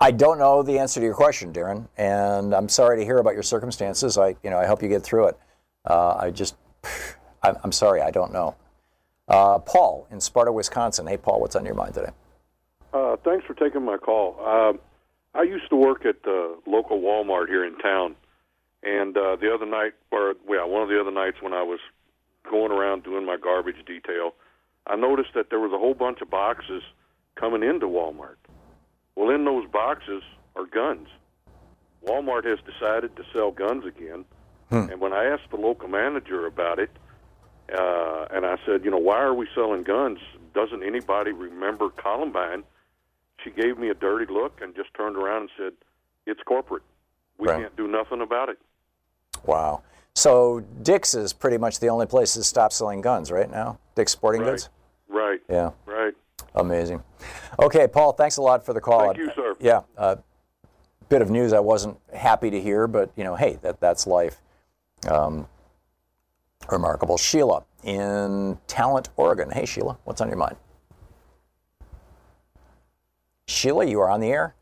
I 0.00 0.10
don't 0.10 0.38
know 0.38 0.62
the 0.62 0.78
answer 0.78 1.00
to 1.00 1.06
your 1.06 1.14
question, 1.14 1.52
Darren, 1.52 1.88
and 1.96 2.54
I'm 2.54 2.68
sorry 2.68 2.98
to 2.98 3.04
hear 3.04 3.18
about 3.18 3.32
your 3.32 3.42
circumstances. 3.42 4.18
I, 4.18 4.36
you 4.42 4.50
know, 4.50 4.58
I 4.58 4.66
hope 4.66 4.82
you 4.82 4.88
get 4.88 5.02
through 5.02 5.28
it. 5.28 5.38
Uh, 5.86 6.16
I 6.20 6.30
just, 6.30 6.56
I'm, 7.42 7.72
sorry, 7.72 8.02
I 8.02 8.10
don't 8.10 8.32
know. 8.32 8.56
Uh, 9.28 9.58
Paul 9.58 10.06
in 10.10 10.20
Sparta, 10.20 10.52
Wisconsin. 10.52 11.06
Hey, 11.06 11.16
Paul, 11.16 11.40
what's 11.40 11.56
on 11.56 11.64
your 11.64 11.74
mind 11.74 11.94
today? 11.94 12.10
Uh, 12.92 13.16
thanks 13.24 13.46
for 13.46 13.54
taking 13.54 13.84
my 13.84 13.96
call. 13.96 14.36
Uh, 14.44 14.72
I 15.38 15.42
used 15.42 15.68
to 15.70 15.76
work 15.76 16.04
at 16.04 16.22
the 16.22 16.56
local 16.66 17.00
Walmart 17.00 17.48
here 17.48 17.64
in 17.64 17.78
town, 17.78 18.16
and 18.82 19.16
uh, 19.16 19.36
the 19.36 19.52
other 19.52 19.66
night, 19.66 19.92
or 20.10 20.34
yeah, 20.48 20.64
one 20.64 20.82
of 20.82 20.88
the 20.88 21.00
other 21.00 21.10
nights 21.10 21.38
when 21.40 21.52
I 21.52 21.62
was 21.62 21.80
going 22.50 22.70
around 22.70 23.04
doing 23.04 23.24
my 23.24 23.36
garbage 23.36 23.84
detail, 23.86 24.34
I 24.86 24.96
noticed 24.96 25.30
that 25.34 25.50
there 25.50 25.60
was 25.60 25.72
a 25.72 25.78
whole 25.78 25.94
bunch 25.94 26.20
of 26.20 26.30
boxes 26.30 26.82
coming 27.34 27.62
into 27.62 27.86
Walmart. 27.86 28.36
Well, 29.16 29.30
in 29.30 29.44
those 29.44 29.66
boxes 29.68 30.22
are 30.54 30.66
guns. 30.66 31.08
Walmart 32.06 32.44
has 32.44 32.58
decided 32.64 33.16
to 33.16 33.24
sell 33.32 33.50
guns 33.50 33.84
again. 33.84 34.24
And 34.70 35.00
when 35.00 35.12
I 35.12 35.24
asked 35.26 35.50
the 35.50 35.56
local 35.56 35.88
manager 35.88 36.44
about 36.46 36.78
it, 36.80 36.90
uh, 37.72 38.26
and 38.32 38.44
I 38.44 38.56
said, 38.66 38.84
you 38.84 38.90
know, 38.90 38.98
why 38.98 39.18
are 39.20 39.32
we 39.34 39.46
selling 39.54 39.82
guns? 39.84 40.18
Doesn't 40.54 40.82
anybody 40.82 41.30
remember 41.32 41.88
Columbine? 41.90 42.64
She 43.42 43.50
gave 43.50 43.78
me 43.78 43.90
a 43.90 43.94
dirty 43.94 44.30
look 44.32 44.60
and 44.60 44.74
just 44.74 44.92
turned 44.94 45.16
around 45.16 45.42
and 45.42 45.50
said, 45.56 45.72
it's 46.26 46.42
corporate. 46.42 46.82
We 47.38 47.46
Right. 47.48 47.60
can't 47.62 47.76
do 47.76 47.86
nothing 47.86 48.20
about 48.20 48.48
it. 48.48 48.58
Wow. 49.44 49.82
So 50.14 50.60
Dick's 50.82 51.14
is 51.14 51.32
pretty 51.32 51.58
much 51.58 51.78
the 51.78 51.88
only 51.88 52.06
place 52.06 52.34
to 52.34 52.42
stop 52.42 52.72
selling 52.72 53.02
guns 53.02 53.30
right 53.30 53.50
now. 53.50 53.78
Dick's 53.94 54.12
Sporting 54.12 54.40
Right. 54.42 54.50
Goods. 54.52 54.68
Right. 55.08 55.40
Yeah. 55.48 55.70
Right. 55.86 56.14
Amazing. 56.56 57.02
Okay, 57.60 57.86
Paul. 57.86 58.12
Thanks 58.12 58.38
a 58.38 58.42
lot 58.42 58.64
for 58.64 58.72
the 58.72 58.80
call. 58.80 59.06
Thank 59.06 59.18
you, 59.18 59.30
sir. 59.36 59.54
Yeah. 59.60 59.82
A 59.96 60.18
bit 61.08 61.22
of 61.22 61.30
news 61.30 61.52
I 61.52 61.60
wasn't 61.60 61.98
happy 62.14 62.50
to 62.50 62.60
hear, 62.60 62.86
but 62.86 63.10
you 63.16 63.24
know, 63.24 63.36
hey, 63.36 63.58
that 63.62 63.80
that's 63.80 64.06
life. 64.06 64.40
Um, 65.08 65.46
remarkable. 66.70 67.18
Sheila 67.18 67.64
in 67.84 68.58
Talent, 68.66 69.10
Oregon. 69.16 69.50
Hey, 69.50 69.66
Sheila, 69.66 69.98
what's 70.04 70.20
on 70.20 70.28
your 70.28 70.38
mind? 70.38 70.56
Sheila, 73.46 73.84
you 73.84 74.00
are 74.00 74.10
on 74.10 74.20
the 74.20 74.28
air. 74.28 74.54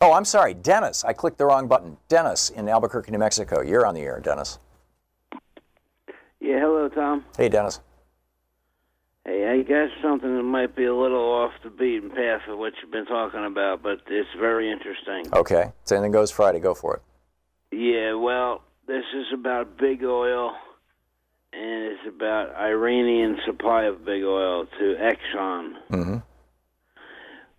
Oh, 0.00 0.12
I'm 0.12 0.24
sorry, 0.24 0.52
Dennis. 0.52 1.04
I 1.04 1.12
clicked 1.12 1.38
the 1.38 1.46
wrong 1.46 1.68
button. 1.68 1.96
Dennis 2.08 2.50
in 2.50 2.68
Albuquerque, 2.68 3.12
New 3.12 3.18
Mexico. 3.18 3.62
You're 3.62 3.86
on 3.86 3.94
the 3.94 4.02
air, 4.02 4.20
Dennis. 4.20 4.58
Yeah, 6.40 6.60
hello, 6.60 6.88
Thom. 6.88 7.24
Hey, 7.36 7.48
Dennis. 7.48 7.80
Hey, 9.26 9.44
I 9.44 9.62
got 9.62 9.88
something 10.00 10.36
that 10.36 10.44
might 10.44 10.76
be 10.76 10.84
a 10.84 10.94
little 10.94 11.32
off 11.32 11.50
the 11.64 11.70
beaten 11.70 12.10
path 12.10 12.42
of 12.48 12.58
what 12.58 12.74
you've 12.80 12.92
been 12.92 13.06
talking 13.06 13.44
about, 13.44 13.82
but 13.82 14.02
it's 14.06 14.28
very 14.38 14.70
interesting. 14.70 15.24
Okay, 15.32 15.72
it's 15.82 15.90
anything 15.90 16.12
goes 16.12 16.30
Friday. 16.30 16.60
Go 16.60 16.74
for 16.74 16.94
it. 16.94 17.02
Yeah, 17.76 18.14
well, 18.14 18.62
this 18.86 19.02
is 19.16 19.26
about 19.34 19.78
big 19.78 20.04
oil, 20.04 20.52
and 21.52 21.92
it's 21.92 22.06
about 22.06 22.54
Iranian 22.54 23.38
supply 23.44 23.86
of 23.86 24.04
big 24.04 24.22
oil 24.22 24.66
to 24.78 24.94
Exxon. 24.94 25.72
Mm-hmm. 25.90 26.16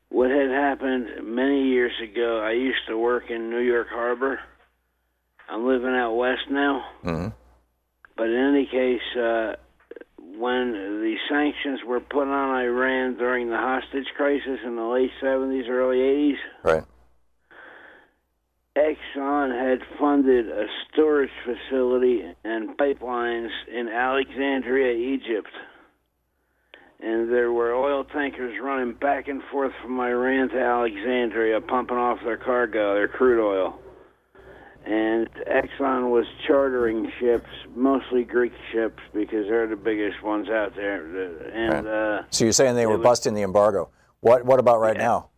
What 0.08 0.32
had 0.32 0.50
happened 0.50 1.28
many 1.28 1.68
years 1.68 1.92
ago, 2.02 2.40
I 2.40 2.54
used 2.54 2.88
to 2.88 2.98
work 2.98 3.30
in 3.30 3.50
New 3.50 3.60
York 3.60 3.88
Harbor. 3.90 4.40
I'm 5.50 5.68
living 5.68 5.94
out 5.94 6.14
west 6.14 6.50
now. 6.50 6.86
Mm-hmm. 7.04 7.28
But 8.16 8.30
in 8.30 8.56
any 8.56 8.66
case, 8.68 9.02
uh, 9.22 9.58
when 10.38 10.72
the 10.72 11.16
sanctions 11.30 11.80
were 11.86 12.00
put 12.00 12.28
on 12.28 12.62
Iran 12.62 13.18
during 13.18 13.50
the 13.50 13.58
hostage 13.58 14.08
crisis 14.16 14.60
in 14.66 14.76
the 14.76 14.84
late 14.84 15.12
70s, 15.22 15.68
early 15.70 15.98
80s, 15.98 16.38
Right. 16.64 16.84
Exxon 18.78 19.50
had 19.58 19.80
funded 20.00 20.48
a 20.48 20.66
storage 20.92 21.32
facility 21.44 22.22
and 22.44 22.78
pipelines 22.78 23.50
in 23.74 23.88
Alexandria, 23.88 24.94
Egypt. 24.94 25.50
And 27.00 27.32
there 27.32 27.52
were 27.52 27.74
oil 27.74 28.04
tankers 28.04 28.56
running 28.62 28.94
back 28.94 29.28
and 29.28 29.42
forth 29.52 29.72
from 29.82 30.00
Iran 30.00 30.50
to 30.50 30.60
Alexandria, 30.60 31.60
pumping 31.62 31.98
off 31.98 32.20
their 32.24 32.38
cargo, 32.38 32.94
their 32.94 33.08
crude 33.08 33.44
oil. 33.44 33.80
And 34.88 35.28
Exxon 35.48 36.12
was 36.12 36.26
chartering 36.48 37.12
ships, 37.20 37.50
mostly 37.76 38.24
Greek 38.24 38.54
ships, 38.72 39.00
because 39.14 39.46
they're 39.50 39.68
the 39.68 39.76
biggest 39.76 40.24
ones 40.24 40.48
out 40.50 40.76
there. 40.78 41.04
And 41.54 41.86
uh, 41.88 42.24
So 42.30 42.46
you're 42.46 42.54
saying 42.54 42.76
they 42.76 42.86
were 42.86 42.98
was- 42.98 43.04
busting 43.04 43.34
the 43.34 43.42
embargo. 43.42 43.90
What 44.22 44.46
What 44.46 44.60
about 44.60 44.80
right 44.80 44.96
now? 44.98 45.30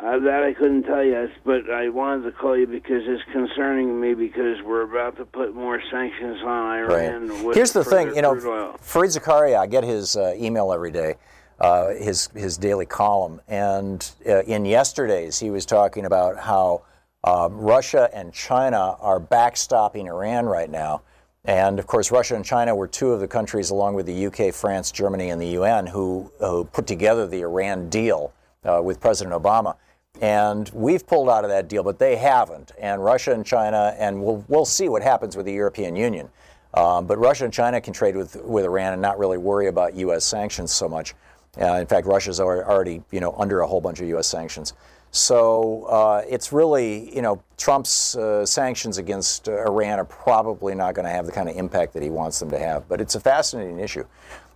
Uh, 0.00 0.16
that 0.20 0.44
I 0.44 0.52
couldn't 0.52 0.84
tell 0.84 1.02
you, 1.02 1.28
but 1.44 1.68
I 1.70 1.88
wanted 1.88 2.22
to 2.24 2.30
call 2.32 2.56
you 2.56 2.68
because 2.68 3.02
it's 3.06 3.22
concerning 3.32 4.00
me 4.00 4.14
because 4.14 4.62
we're 4.64 4.82
about 4.82 5.16
to 5.16 5.24
put 5.24 5.56
more 5.56 5.82
sanctions 5.90 6.40
on 6.44 6.78
Iran. 6.78 7.44
With 7.44 7.56
Here's 7.56 7.72
the 7.72 7.82
thing, 7.82 8.14
you 8.14 8.22
know, 8.22 8.30
oil. 8.30 8.76
Fareed 8.80 9.18
Zakaria, 9.18 9.58
I 9.58 9.66
get 9.66 9.82
his 9.82 10.14
uh, 10.16 10.34
email 10.36 10.72
every 10.72 10.92
day, 10.92 11.16
uh, 11.58 11.88
his 11.94 12.28
his 12.28 12.56
daily 12.58 12.86
column, 12.86 13.40
and 13.48 14.08
uh, 14.24 14.42
in 14.42 14.64
yesterday's 14.66 15.40
he 15.40 15.50
was 15.50 15.66
talking 15.66 16.04
about 16.04 16.38
how 16.38 16.82
uh, 17.24 17.48
Russia 17.50 18.08
and 18.12 18.32
China 18.32 18.96
are 19.00 19.20
backstopping 19.20 20.06
Iran 20.06 20.46
right 20.46 20.70
now, 20.70 21.02
and 21.44 21.78
of 21.78 21.86
course 21.86 22.10
Russia 22.10 22.36
and 22.36 22.44
China 22.44 22.74
were 22.74 22.86
two 22.86 23.12
of 23.12 23.20
the 23.20 23.28
countries, 23.28 23.70
along 23.70 23.94
with 23.94 24.06
the 24.06 24.26
UK, 24.26 24.54
France, 24.54 24.92
Germany, 24.92 25.30
and 25.30 25.40
the 25.40 25.48
UN, 25.48 25.86
who 25.86 26.30
who 26.38 26.64
put 26.64 26.86
together 26.86 27.26
the 27.26 27.40
Iran 27.40 27.88
deal 27.88 28.32
uh, 28.64 28.80
with 28.82 29.00
President 29.00 29.34
Obama. 29.34 29.76
And 30.20 30.68
we've 30.74 31.06
pulled 31.06 31.28
out 31.28 31.44
of 31.44 31.50
that 31.50 31.68
deal, 31.68 31.84
but 31.84 31.98
they 31.98 32.16
haven't. 32.16 32.72
And 32.78 33.04
Russia 33.04 33.32
and 33.32 33.46
China, 33.46 33.94
and 33.98 34.20
we'll, 34.20 34.44
we'll 34.48 34.64
see 34.64 34.88
what 34.88 35.00
happens 35.00 35.36
with 35.36 35.46
the 35.46 35.52
European 35.52 35.94
Union. 35.94 36.28
Um, 36.74 37.06
but 37.06 37.18
Russia 37.18 37.44
and 37.44 37.54
China 37.54 37.80
can 37.80 37.92
trade 37.92 38.16
with, 38.16 38.34
with 38.42 38.64
Iran 38.64 38.92
and 38.92 39.00
not 39.00 39.18
really 39.18 39.38
worry 39.38 39.68
about 39.68 39.94
U.S. 39.94 40.24
sanctions 40.24 40.72
so 40.72 40.88
much. 40.88 41.14
Uh, 41.60 41.74
in 41.74 41.86
fact, 41.86 42.06
Russia's 42.06 42.40
al- 42.40 42.48
already 42.48 43.02
you 43.10 43.20
know 43.20 43.34
under 43.38 43.60
a 43.60 43.66
whole 43.66 43.80
bunch 43.80 44.00
of 44.00 44.08
U.S. 44.08 44.26
sanctions. 44.26 44.74
So 45.10 45.84
uh, 45.84 46.22
it's 46.28 46.52
really 46.52 47.14
you 47.14 47.22
know 47.22 47.42
Trump's 47.56 48.16
uh, 48.16 48.44
sanctions 48.44 48.98
against 48.98 49.48
uh, 49.48 49.64
Iran 49.64 49.98
are 49.98 50.04
probably 50.04 50.74
not 50.74 50.94
going 50.94 51.04
to 51.04 51.10
have 51.10 51.26
the 51.26 51.32
kind 51.32 51.48
of 51.48 51.56
impact 51.56 51.94
that 51.94 52.02
he 52.02 52.10
wants 52.10 52.38
them 52.38 52.50
to 52.50 52.58
have. 52.58 52.88
But 52.88 53.00
it's 53.00 53.14
a 53.14 53.20
fascinating 53.20 53.78
issue. 53.78 54.04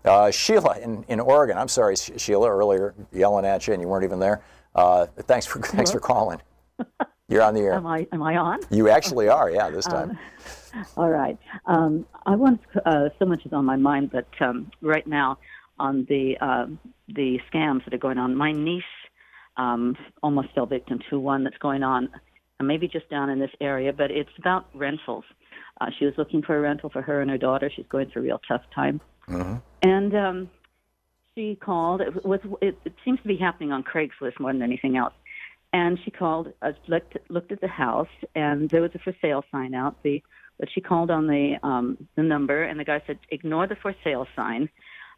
Uh, 0.05 0.30
Sheila 0.30 0.78
in, 0.80 1.05
in 1.09 1.20
Oregon, 1.20 1.57
I'm 1.57 1.68
sorry, 1.68 1.96
Sh- 1.96 2.12
Sheila, 2.16 2.50
earlier 2.50 2.94
yelling 3.12 3.44
at 3.44 3.66
you 3.66 3.72
and 3.72 3.80
you 3.80 3.88
weren't 3.88 4.05
even 4.05 4.18
there. 4.18 4.42
Uh, 4.74 5.07
thanks 5.07 5.46
for 5.46 5.61
thanks 5.61 5.90
for 5.90 6.00
calling. 6.00 6.40
You're 7.28 7.42
on 7.42 7.55
the 7.55 7.61
air. 7.61 7.74
Am 7.74 7.86
I 7.86 8.07
am 8.12 8.22
I 8.22 8.36
on? 8.36 8.61
You 8.70 8.88
actually 8.88 9.28
are, 9.28 9.50
yeah, 9.50 9.70
this 9.70 9.86
time. 9.86 10.18
Um, 10.74 10.86
all 10.96 11.09
right. 11.09 11.38
Um, 11.66 12.05
I 12.26 12.34
want 12.34 12.61
uh, 12.84 13.09
so 13.18 13.24
much 13.24 13.46
is 13.46 13.53
on 13.53 13.64
my 13.64 13.76
mind, 13.76 14.11
but 14.11 14.26
um, 14.40 14.70
right 14.80 15.07
now 15.07 15.38
on 15.78 16.05
the 16.09 16.36
um 16.38 16.78
the 17.09 17.40
scams 17.50 17.84
that 17.84 17.94
are 17.94 17.98
going 17.98 18.18
on, 18.18 18.36
my 18.36 18.53
niece 18.53 18.84
um, 19.57 19.96
almost 20.22 20.48
fell 20.55 20.66
victim 20.66 21.00
to 21.11 21.18
one 21.18 21.44
that's 21.44 21.59
going 21.59 21.82
on, 21.82 22.09
uh, 22.61 22.64
maybe 22.64 22.88
just 22.88 23.09
down 23.11 23.30
in 23.30 23.38
this 23.38 23.50
area, 23.61 23.92
but 23.92 24.11
it's 24.11 24.30
about 24.38 24.66
rentals. 24.74 25.24
Uh, 25.80 25.86
she 25.98 26.05
was 26.05 26.14
looking 26.16 26.42
for 26.42 26.57
a 26.57 26.61
rental 26.61 26.90
for 26.90 27.03
her 27.03 27.20
and 27.20 27.30
her 27.30 27.38
daughter. 27.38 27.70
She's 27.74 27.86
going 27.88 28.11
through 28.11 28.22
a 28.22 28.24
real 28.26 28.40
tough 28.46 28.62
time. 28.74 29.00
Mm-hmm. 29.28 29.57
And 29.82 30.14
um, 30.14 30.50
she 31.34 31.57
called. 31.57 32.00
It 32.00 32.24
was. 32.24 32.40
It, 32.61 32.78
it 32.84 32.94
seems 33.05 33.20
to 33.22 33.28
be 33.28 33.36
happening 33.36 33.72
on 33.72 33.82
Craigslist 33.82 34.38
more 34.38 34.53
than 34.53 34.62
anything 34.62 34.96
else. 34.96 35.14
And 35.72 35.98
she 36.05 36.11
called, 36.11 36.53
uh, 36.61 36.72
looked 36.86 37.16
looked 37.28 37.50
at 37.50 37.61
the 37.61 37.68
house, 37.68 38.09
and 38.34 38.68
there 38.68 38.82
was 38.82 38.90
a 38.94 38.98
for 38.98 39.14
sale 39.22 39.44
sign 39.50 39.74
out. 39.74 40.03
The 40.03 40.22
but 40.59 40.68
she 40.72 40.80
called 40.80 41.11
on 41.11 41.26
the 41.26 41.57
um, 41.62 41.96
the 42.16 42.22
number, 42.22 42.62
and 42.62 42.78
the 42.78 42.84
guy 42.84 43.03
said, 43.07 43.18
"Ignore 43.30 43.66
the 43.68 43.76
for 43.76 43.94
sale 44.05 44.26
sign. 44.36 44.68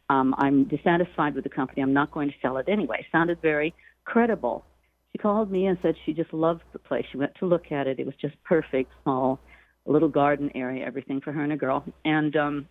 Um, 0.09 0.33
I'm 0.37 0.65
dissatisfied 0.65 1.35
with 1.35 1.43
the 1.43 1.49
company. 1.49 1.81
I'm 1.81 1.93
not 1.93 2.11
going 2.11 2.29
to 2.29 2.35
sell 2.41 2.57
it 2.57 2.69
anyway." 2.69 3.05
Sounded 3.11 3.41
very 3.41 3.73
credible. 4.05 4.65
She 5.11 5.17
called 5.17 5.51
me 5.51 5.65
and 5.65 5.77
said 5.81 5.95
she 6.05 6.13
just 6.13 6.33
loved 6.33 6.61
the 6.73 6.79
place. 6.79 7.05
She 7.11 7.17
went 7.17 7.33
to 7.39 7.45
look 7.45 7.71
at 7.71 7.87
it. 7.87 7.99
It 7.99 8.05
was 8.05 8.15
just 8.19 8.35
perfect, 8.43 8.91
small, 9.03 9.39
little 9.85 10.09
garden 10.09 10.49
area, 10.55 10.85
everything 10.85 11.21
for 11.21 11.31
her 11.31 11.43
and 11.43 11.53
a 11.53 11.57
girl. 11.57 11.85
And 12.03 12.35
um, 12.35 12.67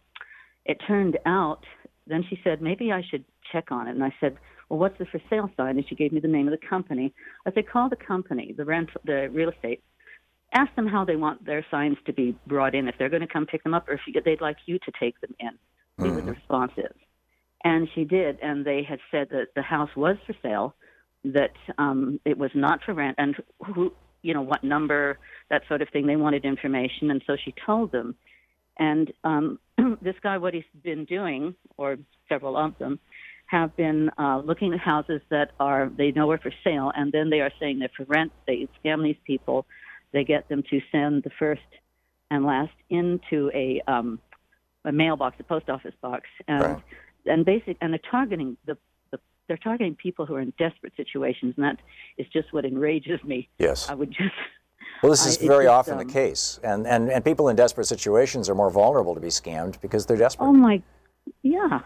it 0.64 0.78
turned 0.86 1.18
out 1.26 1.64
then 2.06 2.24
she 2.28 2.38
said 2.44 2.60
maybe 2.60 2.92
I 2.92 3.02
should 3.10 3.24
check 3.52 3.70
on 3.70 3.88
it, 3.88 3.92
and 3.92 4.04
I 4.04 4.12
said, 4.20 4.36
well, 4.68 4.78
what's 4.78 4.98
the 4.98 5.06
for 5.06 5.20
sale 5.30 5.50
sign? 5.56 5.76
And 5.76 5.86
she 5.88 5.94
gave 5.94 6.12
me 6.12 6.20
the 6.20 6.28
name 6.28 6.48
of 6.48 6.58
the 6.58 6.66
company. 6.66 7.12
I 7.46 7.52
said, 7.52 7.68
call 7.68 7.88
the 7.88 7.96
company, 7.96 8.54
the 8.56 8.64
rent, 8.64 8.90
the 9.04 9.28
real 9.32 9.50
estate. 9.50 9.82
Ask 10.52 10.74
them 10.76 10.86
how 10.86 11.04
they 11.04 11.16
want 11.16 11.44
their 11.44 11.64
signs 11.70 11.96
to 12.06 12.12
be 12.12 12.36
brought 12.46 12.74
in, 12.74 12.88
if 12.88 12.94
they're 12.98 13.08
going 13.08 13.26
to 13.26 13.32
come 13.32 13.46
pick 13.46 13.62
them 13.62 13.74
up, 13.74 13.88
or 13.88 13.94
if 13.94 14.00
you, 14.06 14.20
they'd 14.24 14.40
like 14.40 14.56
you 14.66 14.78
to 14.78 14.92
take 14.98 15.20
them 15.20 15.34
in. 15.40 15.50
See 16.02 16.10
what 16.10 16.24
the 16.24 16.32
response 16.32 16.72
is. 16.76 16.94
And 17.64 17.88
she 17.94 18.04
did, 18.04 18.38
and 18.42 18.64
they 18.64 18.82
had 18.82 18.98
said 19.10 19.28
that 19.30 19.48
the 19.54 19.62
house 19.62 19.90
was 19.96 20.16
for 20.26 20.34
sale, 20.42 20.74
that 21.24 21.54
um, 21.78 22.20
it 22.24 22.36
was 22.36 22.50
not 22.54 22.80
for 22.84 22.94
rent, 22.94 23.16
and 23.18 23.36
who, 23.64 23.92
you 24.22 24.34
know, 24.34 24.42
what 24.42 24.62
number, 24.62 25.18
that 25.50 25.62
sort 25.68 25.82
of 25.82 25.88
thing. 25.88 26.06
They 26.06 26.16
wanted 26.16 26.44
information, 26.44 27.10
and 27.10 27.22
so 27.26 27.36
she 27.42 27.54
told 27.64 27.92
them. 27.92 28.14
And 28.78 29.12
um, 29.22 29.58
this 30.02 30.16
guy, 30.22 30.38
what 30.38 30.54
he's 30.54 30.64
been 30.82 31.04
doing, 31.04 31.54
or 31.76 31.96
several 32.28 32.56
of 32.56 32.76
them, 32.78 32.98
have 33.46 33.76
been 33.76 34.10
uh, 34.18 34.38
looking 34.44 34.72
at 34.72 34.80
houses 34.80 35.20
that 35.30 35.52
are 35.60 35.90
they 35.96 36.10
know 36.12 36.30
are 36.30 36.38
for 36.38 36.52
sale, 36.62 36.92
and 36.94 37.12
then 37.12 37.30
they 37.30 37.40
are 37.40 37.52
saying 37.60 37.78
they're 37.78 37.90
for 37.96 38.04
rent. 38.04 38.32
They 38.46 38.68
scam 38.84 39.02
these 39.02 39.16
people. 39.26 39.66
They 40.12 40.24
get 40.24 40.48
them 40.48 40.62
to 40.70 40.80
send 40.92 41.24
the 41.24 41.30
first 41.38 41.62
and 42.30 42.44
last 42.44 42.72
into 42.90 43.50
a 43.54 43.82
um, 43.86 44.18
a 44.84 44.92
mailbox, 44.92 45.36
a 45.40 45.44
post 45.44 45.68
office 45.68 45.94
box, 46.00 46.24
and 46.48 46.82
and 47.26 47.44
basic 47.44 47.76
and 47.80 47.92
they're 47.92 48.00
targeting 48.10 48.56
the 48.66 48.76
they're 49.48 49.56
targeting 49.56 49.94
people 49.94 50.26
who 50.26 50.34
are 50.34 50.40
in 50.40 50.52
desperate 50.58 50.92
situations, 50.96 51.54
and 51.56 51.64
that 51.64 51.78
is 52.18 52.26
just 52.32 52.52
what 52.52 52.64
enrages 52.64 53.22
me. 53.24 53.48
Yes. 53.58 53.88
I 53.88 53.94
would 53.94 54.10
just. 54.10 54.34
Well, 55.02 55.10
this 55.10 55.26
is 55.26 55.42
I- 55.42 55.46
very 55.46 55.64
just, 55.64 55.72
often 55.72 55.98
um, 55.98 56.06
the 56.06 56.12
case, 56.12 56.60
and, 56.62 56.86
and 56.86 57.10
and 57.10 57.24
people 57.24 57.48
in 57.48 57.56
desperate 57.56 57.86
situations 57.86 58.48
are 58.48 58.54
more 58.54 58.70
vulnerable 58.70 59.14
to 59.14 59.20
be 59.20 59.28
scammed 59.28 59.80
because 59.80 60.06
they're 60.06 60.16
desperate. 60.16 60.46
Oh 60.46 60.52
my, 60.52 60.82
yeah, 61.42 61.80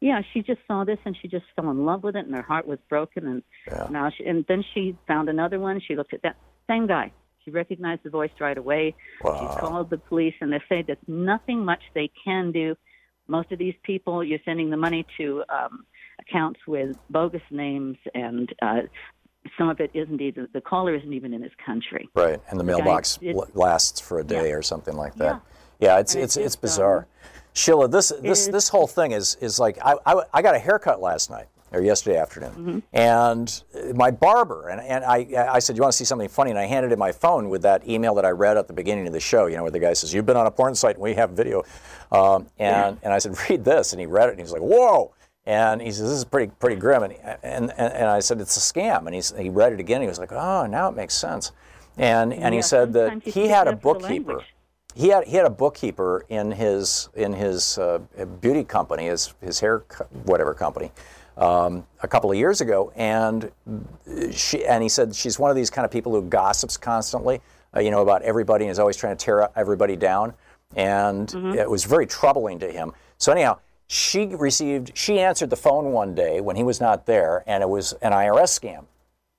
yeah. 0.00 0.22
She 0.32 0.42
just 0.42 0.60
saw 0.68 0.84
this 0.84 0.98
and 1.04 1.16
she 1.20 1.28
just 1.28 1.44
fell 1.56 1.70
in 1.70 1.84
love 1.84 2.02
with 2.04 2.14
it, 2.14 2.24
and 2.26 2.34
her 2.34 2.42
heart 2.42 2.66
was 2.66 2.78
broken. 2.88 3.26
And 3.26 3.42
now 3.90 4.10
she, 4.16 4.24
and 4.24 4.44
then 4.48 4.64
she 4.74 4.96
found 5.08 5.28
another 5.28 5.58
one. 5.58 5.80
She 5.80 5.96
looked 5.96 6.14
at 6.14 6.22
that 6.22 6.36
same 6.68 6.86
guy. 6.86 7.12
She 7.44 7.50
recognized 7.50 8.04
the 8.04 8.10
voice 8.10 8.30
right 8.38 8.56
away. 8.56 8.94
She 9.22 9.28
called 9.58 9.90
the 9.90 9.98
police, 9.98 10.34
and 10.40 10.52
they 10.52 10.62
say 10.68 10.82
there's 10.82 10.98
nothing 11.08 11.64
much 11.64 11.80
they 11.94 12.10
can 12.24 12.52
do. 12.52 12.76
Most 13.26 13.50
of 13.50 13.58
these 13.58 13.74
people, 13.82 14.22
you're 14.22 14.38
sending 14.44 14.70
the 14.70 14.76
money 14.76 15.04
to 15.16 15.42
um, 15.48 15.84
accounts 16.20 16.60
with 16.66 16.96
bogus 17.10 17.42
names, 17.50 17.96
and 18.14 18.52
uh, 18.62 18.80
some 19.58 19.68
of 19.68 19.80
it 19.80 19.90
isn't 19.94 20.20
even 20.20 20.48
the 20.52 20.60
caller 20.60 20.94
isn't 20.94 21.12
even 21.12 21.32
in 21.34 21.42
his 21.42 21.52
country. 21.64 22.08
Right, 22.14 22.40
and 22.50 22.58
the 22.60 22.64
The 22.64 22.72
guy 22.72 22.78
mailbox 22.78 23.16
did- 23.16 23.36
l- 23.36 23.48
lasts 23.54 24.00
for 24.00 24.18
a 24.20 24.24
day 24.24 24.52
or 24.52 24.62
something 24.62 24.96
like 24.96 25.14
that. 25.16 25.40
Yeah, 25.80 25.98
it's 25.98 26.14
it's 26.14 26.36
it's 26.36 26.36
it's 26.36 26.44
just, 26.54 26.60
bizarre. 26.62 27.06
Sheila, 27.54 27.88
this 27.88 28.12
this 28.22 28.46
this 28.48 28.68
whole 28.68 28.86
thing 28.86 29.12
is 29.12 29.36
is 29.40 29.58
like 29.58 29.78
I, 29.84 29.96
I 30.06 30.22
I 30.32 30.42
got 30.42 30.54
a 30.54 30.58
haircut 30.58 31.00
last 31.02 31.28
night 31.28 31.46
or 31.72 31.80
yesterday 31.82 32.18
afternoon, 32.18 32.82
and 32.92 33.62
my 33.94 34.10
barber 34.10 34.68
and 34.68 34.80
and 34.80 35.04
I 35.04 35.26
I 35.50 35.58
said 35.58 35.74
you 35.76 35.82
want 35.82 35.92
to 35.92 35.96
see 35.96 36.04
something 36.04 36.28
funny, 36.28 36.50
and 36.50 36.58
I 36.58 36.66
handed 36.66 36.92
him 36.92 36.98
my 36.98 37.12
phone 37.12 37.48
with 37.48 37.62
that 37.62 37.86
email 37.88 38.14
that 38.14 38.24
I 38.24 38.30
read 38.30 38.56
at 38.56 38.68
the 38.68 38.72
beginning 38.74 39.06
of 39.06 39.12
the 39.12 39.20
show. 39.20 39.46
You 39.46 39.56
know, 39.56 39.62
where 39.62 39.70
the 39.72 39.80
guy 39.80 39.92
says 39.92 40.14
you've 40.14 40.24
been 40.26 40.36
on 40.36 40.46
a 40.46 40.50
porn 40.50 40.74
site 40.74 40.94
and 40.96 41.02
we 41.02 41.14
have 41.14 41.30
video, 41.30 41.64
um, 42.12 42.46
and 42.58 42.98
and 43.02 43.12
I 43.12 43.18
said 43.18 43.36
read 43.50 43.64
this, 43.64 43.92
and 43.92 44.00
he 44.00 44.06
read 44.06 44.28
it, 44.28 44.32
and 44.32 44.40
he's 44.40 44.52
like 44.52 44.62
whoa. 44.62 45.12
And 45.44 45.82
he 45.82 45.90
says, 45.90 46.02
"This 46.08 46.18
is 46.18 46.24
pretty 46.24 46.52
pretty 46.58 46.76
grim." 46.76 47.02
And, 47.02 47.14
and 47.42 47.72
and 47.72 48.06
I 48.08 48.20
said, 48.20 48.40
"It's 48.40 48.56
a 48.56 48.60
scam." 48.60 49.06
And 49.06 49.14
he's, 49.14 49.32
he 49.36 49.48
read 49.50 49.72
it 49.72 49.80
again. 49.80 50.00
He 50.00 50.06
was 50.06 50.18
like, 50.18 50.32
"Oh, 50.32 50.66
now 50.66 50.88
it 50.88 50.94
makes 50.96 51.14
sense." 51.14 51.52
And 51.98 52.32
and 52.32 52.54
he 52.54 52.62
said 52.62 52.92
that 52.94 53.22
he 53.22 53.48
had 53.48 53.66
a 53.66 53.72
bookkeeper. 53.76 54.44
He 54.94 55.08
had 55.08 55.24
he 55.26 55.36
had 55.36 55.46
a 55.46 55.50
bookkeeper 55.50 56.24
in 56.28 56.52
his 56.52 57.08
in 57.14 57.32
his 57.32 57.78
uh, 57.78 57.98
beauty 58.40 58.62
company, 58.62 59.06
his 59.06 59.34
his 59.40 59.58
hair 59.58 59.80
co- 59.80 60.04
whatever 60.24 60.54
company, 60.54 60.92
um, 61.36 61.86
a 62.02 62.08
couple 62.08 62.30
of 62.30 62.36
years 62.36 62.60
ago, 62.60 62.92
and 62.94 63.50
she 64.32 64.64
and 64.64 64.82
he 64.82 64.88
said 64.88 65.14
she's 65.14 65.38
one 65.38 65.50
of 65.50 65.56
these 65.56 65.70
kind 65.70 65.84
of 65.84 65.90
people 65.90 66.12
who 66.12 66.22
gossips 66.22 66.76
constantly, 66.76 67.40
uh, 67.74 67.80
you 67.80 67.90
know, 67.90 68.02
about 68.02 68.22
everybody 68.22 68.64
and 68.66 68.70
is 68.70 68.78
always 68.78 68.96
trying 68.96 69.16
to 69.16 69.24
tear 69.24 69.48
everybody 69.56 69.96
down, 69.96 70.34
and 70.76 71.34
it 71.56 71.68
was 71.68 71.84
very 71.84 72.06
troubling 72.06 72.58
to 72.58 72.70
him. 72.70 72.92
So 73.18 73.32
anyhow, 73.32 73.58
she 73.92 74.24
received 74.24 74.96
she 74.96 75.20
answered 75.20 75.50
the 75.50 75.56
phone 75.56 75.92
one 75.92 76.14
day 76.14 76.40
when 76.40 76.56
he 76.56 76.62
was 76.62 76.80
not 76.80 77.04
there, 77.04 77.44
and 77.46 77.62
it 77.62 77.68
was 77.68 77.92
an 78.00 78.12
IRS 78.12 78.58
scam 78.58 78.86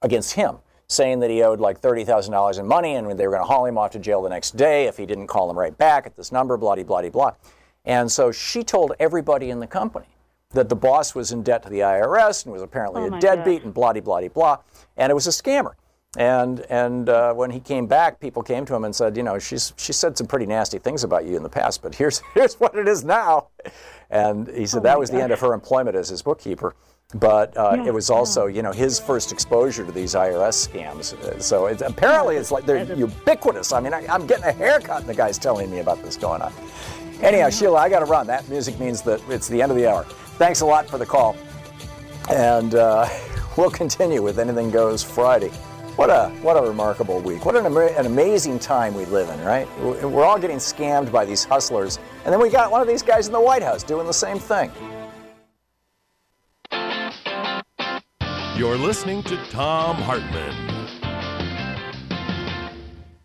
against 0.03 0.33
him, 0.33 0.57
saying 0.87 1.21
that 1.21 1.31
he 1.31 1.41
owed 1.41 1.59
like 1.59 1.81
$30,000 1.81 2.59
in 2.59 2.67
money 2.67 2.93
and 2.93 3.07
they 3.17 3.25
were 3.25 3.33
going 3.33 3.41
to 3.41 3.47
haul 3.47 3.65
him 3.65 3.79
off 3.79 3.91
to 3.91 3.99
jail 3.99 4.21
the 4.21 4.29
next 4.29 4.55
day 4.55 4.85
if 4.85 4.97
he 4.97 5.07
didn't 5.07 5.25
call 5.25 5.47
them 5.47 5.57
right 5.57 5.75
back 5.75 6.05
at 6.05 6.15
this 6.15 6.31
number, 6.31 6.55
blah, 6.55 6.75
blah, 6.75 6.83
blah, 6.83 7.09
blah. 7.09 7.31
And 7.83 8.11
so 8.11 8.31
she 8.31 8.63
told 8.63 8.93
everybody 8.99 9.49
in 9.49 9.59
the 9.59 9.65
company 9.65 10.05
that 10.51 10.69
the 10.69 10.75
boss 10.75 11.15
was 11.15 11.31
in 11.31 11.41
debt 11.41 11.63
to 11.63 11.69
the 11.69 11.79
IRS 11.79 12.45
and 12.45 12.53
was 12.53 12.61
apparently 12.61 13.01
Oh 13.01 13.15
a 13.15 13.19
deadbeat 13.19 13.63
and 13.63 13.73
blah, 13.73 13.93
blah, 13.93 14.01
blah, 14.01 14.27
blah. 14.27 14.57
And 14.97 15.09
it 15.09 15.15
was 15.15 15.25
a 15.25 15.31
scammer. 15.31 15.73
And 16.15 16.59
and 16.69 17.09
uh, 17.09 17.33
when 17.33 17.49
he 17.49 17.59
came 17.59 17.87
back, 17.87 18.19
people 18.19 18.43
came 18.43 18.65
to 18.65 18.75
him 18.75 18.83
and 18.83 18.95
said, 18.95 19.17
you 19.17 19.23
know, 19.23 19.39
she's 19.39 19.73
she 19.77 19.93
said 19.93 20.15
some 20.15 20.27
pretty 20.27 20.45
nasty 20.45 20.77
things 20.77 21.03
about 21.03 21.25
you 21.25 21.35
in 21.35 21.41
the 21.41 21.49
past, 21.49 21.81
but 21.81 21.95
here's 21.95 22.19
here's 22.35 22.59
what 22.59 22.75
it 22.75 22.87
is 22.87 23.03
now. 23.03 23.47
And 24.13 24.47
he 24.47 24.67
said 24.67 24.79
Oh 24.79 24.83
that 24.83 24.99
was 24.99 25.09
the 25.09 25.21
end 25.21 25.33
of 25.33 25.39
her 25.39 25.53
employment 25.53 25.95
as 25.95 26.07
his 26.07 26.21
bookkeeper. 26.21 26.75
But 27.15 27.57
uh, 27.57 27.73
Yeah, 27.77 27.87
it 27.87 27.93
was 27.93 28.09
also, 28.09 28.45
you 28.45 28.61
know, 28.61 28.71
his 28.71 28.99
first 28.99 29.31
exposure 29.31 29.85
to 29.85 29.91
these 29.91 30.13
IRS 30.13 30.67
scams. 30.69 31.41
So 31.41 31.65
it's, 31.65 31.81
apparently 31.81 32.37
it's 32.37 32.51
like 32.51 32.65
they're 32.65 32.91
ubiquitous. 32.93 33.73
I 33.73 33.79
mean, 33.79 33.93
I, 33.93 34.05
I'm 34.07 34.25
getting 34.27 34.45
a 34.45 34.51
haircut, 34.51 35.01
and 35.01 35.09
the 35.09 35.15
guy's 35.15 35.37
telling 35.37 35.69
me 35.69 35.79
about 35.79 36.01
this 36.03 36.15
going 36.15 36.41
on. 36.41 36.53
Anyhow, 37.21 37.49
Sheila, 37.49 37.79
I 37.79 37.89
got 37.89 37.99
to 37.99 38.05
run. 38.05 38.27
That 38.27 38.47
music 38.49 38.79
means 38.79 39.01
that 39.03 39.21
it's 39.29 39.47
the 39.47 39.61
end 39.61 39.71
of 39.71 39.77
the 39.77 39.87
hour. 39.87 40.03
Thanks 40.37 40.61
a 40.61 40.65
lot 40.65 40.87
for 40.87 40.97
the 40.97 41.05
call, 41.05 41.35
and 42.29 42.75
uh, 42.75 43.07
we'll 43.57 43.71
continue 43.71 44.21
with 44.21 44.39
Anything 44.39 44.71
Goes 44.71 45.03
Friday. 45.03 45.51
What 45.95 46.09
a 46.09 46.29
what 46.41 46.57
a 46.57 46.61
remarkable 46.61 47.19
week! 47.19 47.45
What 47.45 47.55
an, 47.55 47.67
an 47.67 48.05
amazing 48.07 48.57
time 48.57 48.95
we 48.95 49.05
live 49.05 49.29
in, 49.29 49.39
right? 49.45 49.67
We're 49.79 50.07
we're 50.07 50.25
all 50.25 50.39
getting 50.39 50.57
scammed 50.57 51.11
by 51.11 51.23
these 51.23 51.43
hustlers, 51.43 51.99
and 52.25 52.33
then 52.33 52.41
we 52.41 52.49
got 52.49 52.71
one 52.71 52.81
of 52.81 52.87
these 52.87 53.03
guys 53.03 53.27
in 53.27 53.33
the 53.33 53.39
White 53.39 53.61
House 53.61 53.83
doing 53.83 54.07
the 54.07 54.11
same 54.11 54.39
thing. 54.39 54.71
You're 58.57 58.75
listening 58.75 59.21
to 59.21 59.37
Thom 59.51 59.97
Hartmann. 59.97 60.97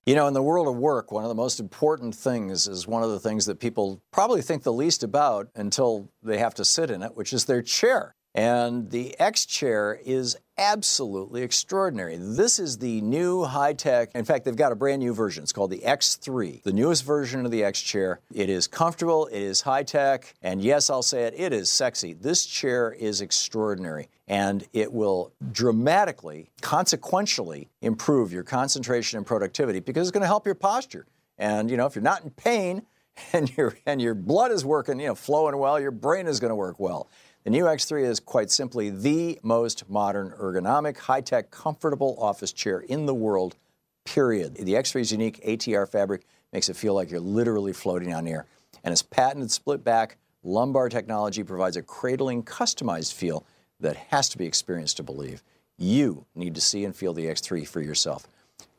You 0.04 0.14
know, 0.14 0.26
in 0.26 0.34
the 0.34 0.42
world 0.42 0.68
of 0.68 0.76
work, 0.76 1.10
one 1.10 1.24
of 1.24 1.30
the 1.30 1.34
most 1.34 1.60
important 1.60 2.14
things 2.14 2.68
is 2.68 2.86
one 2.86 3.02
of 3.02 3.08
the 3.08 3.20
things 3.20 3.46
that 3.46 3.60
people 3.60 4.02
probably 4.10 4.42
think 4.42 4.62
the 4.62 4.74
least 4.74 5.02
about 5.02 5.48
until 5.54 6.10
they 6.22 6.36
have 6.36 6.52
to 6.56 6.66
sit 6.66 6.90
in 6.90 7.02
it, 7.02 7.16
which 7.16 7.32
is 7.32 7.46
their 7.46 7.62
chair. 7.62 8.14
And 8.34 8.90
the 8.90 9.18
X 9.18 9.46
chair 9.46 9.98
is 10.04 10.36
absolutely 10.58 11.42
extraordinary. 11.42 12.16
This 12.16 12.58
is 12.58 12.78
the 12.78 13.00
new 13.00 13.44
high 13.44 13.72
tech. 13.72 14.10
In 14.14 14.24
fact, 14.24 14.44
they've 14.44 14.56
got 14.56 14.72
a 14.72 14.76
brand 14.76 15.00
new 15.00 15.14
version. 15.14 15.44
It's 15.44 15.52
called 15.52 15.70
the 15.70 15.78
X3, 15.78 16.62
the 16.64 16.72
newest 16.72 17.04
version 17.04 17.44
of 17.44 17.52
the 17.52 17.62
X 17.62 17.80
chair. 17.80 18.20
It 18.34 18.50
is 18.50 18.66
comfortable, 18.66 19.26
it 19.26 19.40
is 19.40 19.60
high 19.60 19.84
tech, 19.84 20.34
and 20.42 20.60
yes, 20.60 20.90
I'll 20.90 21.02
say 21.02 21.22
it, 21.22 21.34
it 21.36 21.52
is 21.52 21.70
sexy. 21.70 22.12
This 22.12 22.44
chair 22.44 22.92
is 22.92 23.20
extraordinary 23.20 24.08
and 24.26 24.66
it 24.72 24.92
will 24.92 25.32
dramatically, 25.52 26.50
consequentially 26.60 27.68
improve 27.80 28.32
your 28.32 28.42
concentration 28.42 29.16
and 29.16 29.26
productivity 29.26 29.80
because 29.80 30.08
it's 30.08 30.12
going 30.12 30.22
to 30.22 30.26
help 30.26 30.44
your 30.44 30.54
posture. 30.54 31.06
And 31.38 31.70
you 31.70 31.76
know, 31.76 31.86
if 31.86 31.94
you're 31.94 32.02
not 32.02 32.24
in 32.24 32.30
pain 32.30 32.82
and 33.32 33.56
your 33.56 33.74
and 33.86 34.02
your 34.02 34.14
blood 34.14 34.50
is 34.50 34.64
working, 34.64 35.00
you 35.00 35.06
know, 35.06 35.14
flowing 35.14 35.56
well, 35.56 35.80
your 35.80 35.92
brain 35.92 36.26
is 36.26 36.40
going 36.40 36.50
to 36.50 36.56
work 36.56 36.78
well. 36.78 37.08
The 37.44 37.50
new 37.50 37.64
X3 37.64 38.04
is 38.04 38.18
quite 38.20 38.50
simply 38.50 38.90
the 38.90 39.38
most 39.42 39.88
modern, 39.88 40.32
ergonomic, 40.32 40.98
high-tech, 40.98 41.50
comfortable 41.50 42.14
office 42.20 42.52
chair 42.52 42.80
in 42.80 43.06
the 43.06 43.14
world. 43.14 43.56
Period. 44.04 44.56
The 44.56 44.74
X3's 44.74 45.12
unique 45.12 45.42
ATR 45.44 45.88
fabric 45.88 46.26
makes 46.52 46.68
it 46.68 46.76
feel 46.76 46.94
like 46.94 47.10
you're 47.10 47.20
literally 47.20 47.72
floating 47.72 48.12
on 48.12 48.26
air, 48.26 48.46
and 48.82 48.92
its 48.92 49.02
patented 49.02 49.50
split-back 49.50 50.18
lumbar 50.42 50.88
technology 50.88 51.42
provides 51.42 51.76
a 51.76 51.82
cradling, 51.82 52.42
customized 52.42 53.14
feel 53.14 53.44
that 53.80 53.96
has 53.96 54.28
to 54.30 54.38
be 54.38 54.46
experienced 54.46 54.96
to 54.96 55.02
believe. 55.02 55.42
You 55.76 56.24
need 56.34 56.54
to 56.56 56.60
see 56.60 56.84
and 56.84 56.94
feel 56.94 57.14
the 57.14 57.26
X3 57.26 57.66
for 57.68 57.80
yourself. 57.80 58.26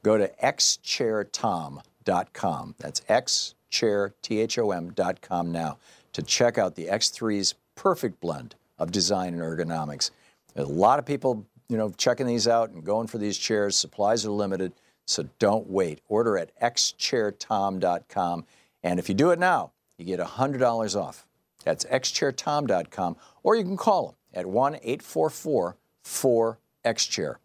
Go 0.04 0.18
to 0.18 0.28
xchairthom.com. 0.44 2.76
That's 2.78 3.02
xchairthom.com 3.02 5.52
now 5.52 5.78
to 6.12 6.24
check 6.24 6.58
out 6.58 6.76
the 6.76 6.88
X3's 6.88 7.54
perfect 7.80 8.20
blend 8.20 8.56
of 8.78 8.92
design 8.92 9.34
and 9.34 9.42
ergonomics. 9.42 10.12
A 10.58 10.64
lot 10.64 11.00
of 11.00 11.06
people, 11.06 11.46
you 11.70 11.78
know, 11.78 11.92
checking 11.92 12.28
these 12.28 12.46
out 12.46 12.72
and 12.72 12.84
going 12.84 13.08
for 13.08 13.18
these 13.18 13.38
chairs. 13.38 13.78
Supplies 13.78 14.26
are 14.26 14.32
limited, 14.32 14.74
so 15.06 15.30
don't 15.40 15.70
wait. 15.70 16.02
Order 16.10 16.38
at 16.38 16.52
xchairthom.com, 16.60 18.46
and 18.84 19.00
if 19.00 19.08
you 19.08 19.16
do 19.16 19.32
it 19.32 19.40
now, 19.40 19.72
you 19.98 20.04
get 20.04 20.20
$100 20.20 21.02
off. 21.02 21.26
That's 21.64 21.86
xchairthom.com, 21.86 23.16
or 23.44 23.56
you 23.56 23.64
can 23.64 23.78
call 23.78 24.08
them 24.08 24.16
at 24.34 24.46
1 24.46 24.76
844 24.76 25.78
4XChair. 26.04 27.36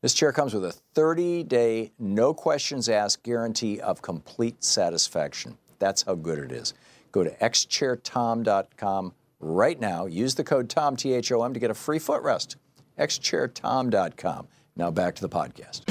This 0.00 0.14
chair 0.14 0.32
comes 0.32 0.54
with 0.54 0.64
a 0.64 0.72
30 0.72 1.44
day, 1.44 1.92
no 1.98 2.32
questions 2.32 2.88
asked 2.88 3.22
guarantee 3.22 3.78
of 3.78 4.00
complete 4.00 4.64
satisfaction. 4.64 5.58
That's 5.78 6.02
how 6.02 6.14
good 6.14 6.38
it 6.38 6.50
is. 6.50 6.72
Go 7.10 7.24
to 7.24 7.30
xchairthom.com 7.30 9.12
right 9.42 9.78
now. 9.78 10.06
Use 10.06 10.34
the 10.34 10.44
code 10.44 10.68
THOM, 10.68 10.96
T 10.96 11.12
H 11.12 11.30
O 11.32 11.42
M, 11.42 11.52
to 11.52 11.60
get 11.60 11.70
a 11.70 11.74
free 11.74 11.98
footrest. 11.98 12.56
xchairthom.com. 12.98 14.48
Now 14.76 14.90
back 14.90 15.14
to 15.16 15.20
the 15.20 15.28
podcast. 15.28 15.82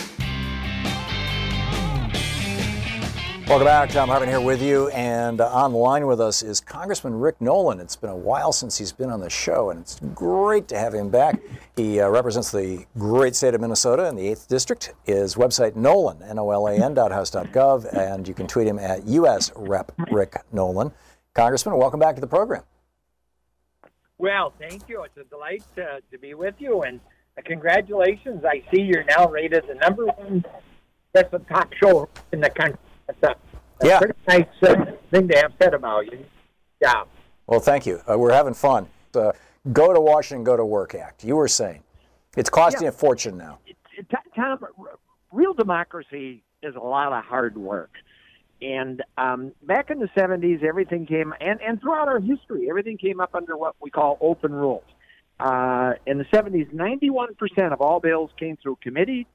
Welcome 3.48 3.66
back. 3.66 3.90
Thom 3.90 4.08
Hartmann 4.08 4.30
here 4.30 4.40
with 4.40 4.62
you. 4.62 4.88
And 4.92 5.42
uh, 5.42 5.50
on 5.50 5.74
the 5.74 5.78
line 5.78 6.08
with 6.08 6.22
us 6.22 6.42
is 6.42 6.62
Congressman 6.62 7.20
Rick 7.20 7.42
Nolan. 7.42 7.82
It's 7.82 7.98
been 7.98 8.10
a 8.10 8.16
while 8.16 8.54
since 8.54 8.78
he's 8.78 8.94
been 8.94 9.10
on 9.10 9.20
the 9.20 9.30
show, 9.30 9.72
and 9.72 9.82
it's 9.82 10.00
great 10.16 10.70
to 10.70 10.80
have 10.80 10.94
him 10.94 11.10
back. 11.10 11.38
He 11.76 12.00
uh, 12.00 12.08
represents 12.08 12.50
the 12.50 12.86
great 12.98 13.36
state 13.36 13.54
of 13.54 13.60
Minnesota 13.60 14.08
in 14.08 14.16
the 14.16 14.24
8th 14.28 14.48
District. 14.48 14.94
His 15.04 15.36
website, 15.36 15.76
Nolan, 15.76 16.24
N-O-L-A-N, 16.24 16.94
dot 16.94 17.12
house 17.12 17.30
dot 17.30 17.48
gov, 17.48 17.94
and 17.94 18.26
you 18.26 18.34
can 18.34 18.48
tweet 18.48 18.68
him 18.68 18.80
at 18.80 19.06
US 19.08 19.52
Rep 19.58 19.92
Rick 20.10 20.38
Nolan. 20.54 20.94
Congressman, 21.34 21.76
welcome 21.76 22.00
back 22.00 22.16
to 22.16 22.22
the 22.22 22.28
program. 22.28 22.64
Well, 24.22 24.54
thank 24.60 24.88
you. 24.88 25.04
It's 25.04 25.18
a 25.18 25.24
delight 25.24 25.64
to, 25.78 26.00
to 26.12 26.18
be 26.20 26.36
with 26.36 26.54
you, 26.60 26.84
and 26.84 27.00
uh, 27.38 27.42
congratulations. 27.44 28.46
I 28.46 28.62
see 28.72 28.82
you're 28.84 29.04
now 29.04 29.28
rated 29.28 29.64
the 29.68 29.74
number 29.74 30.06
one 30.06 30.46
that's 31.12 31.34
a 31.34 31.40
talk 31.40 31.74
show 31.82 32.08
in 32.32 32.40
the 32.40 32.52
country. 32.52 32.78
That's 33.08 33.24
a, 33.24 33.84
a 33.84 33.88
Yeah. 33.88 33.98
pretty 33.98 34.14
nice 34.28 34.46
uh, 34.62 34.86
thing 35.10 35.28
to 35.28 35.38
have 35.40 35.54
said 35.60 35.74
about 35.74 36.06
you. 36.12 36.24
Yeah. 36.80 37.06
Well, 37.48 37.60
thank 37.60 37.88
you. 37.88 38.00
Uh, 38.10 38.16
we're 38.20 38.32
having 38.32 38.54
fun. 38.54 38.88
uh, 39.16 39.32
go 39.74 39.92
to 39.92 40.00
Washington, 40.00 40.44
go 40.44 40.56
to 40.56 40.64
work 40.66 40.94
act. 40.94 41.24
You 41.24 41.36
were 41.36 41.48
saying 41.48 41.82
it's 42.38 42.50
costing 42.50 42.84
Yeah. 42.84 42.90
a 42.90 42.92
fortune 42.92 43.38
now. 43.38 43.58
T- 43.66 44.06
Thom, 44.36 44.60
real 45.32 45.54
democracy 45.56 46.44
is 46.62 46.76
a 46.76 46.80
lot 46.80 47.12
of 47.12 47.24
hard 47.26 47.58
work. 47.58 47.90
And 48.62 49.02
um, 49.18 49.54
back 49.64 49.90
in 49.90 50.00
the 50.00 50.10
70s, 50.16 50.64
everything 50.64 51.08
came, 51.08 51.34
and, 51.42 51.60
and 51.62 51.82
throughout 51.82 52.08
our 52.08 52.20
history, 52.20 52.68
everything 52.70 52.98
came 52.98 53.20
up 53.20 53.34
under 53.34 53.58
what 53.58 53.76
we 53.82 53.90
call 53.90 54.18
open 54.22 54.52
rules. 54.52 54.84
Uh, 55.40 55.94
in 56.06 56.20
the 56.20 56.26
70s, 56.26 56.72
91% 56.72 57.74
of 57.74 57.82
all 57.82 58.00
bills 58.00 58.30
came 58.38 58.58
through 58.58 58.78
committee, 58.84 59.26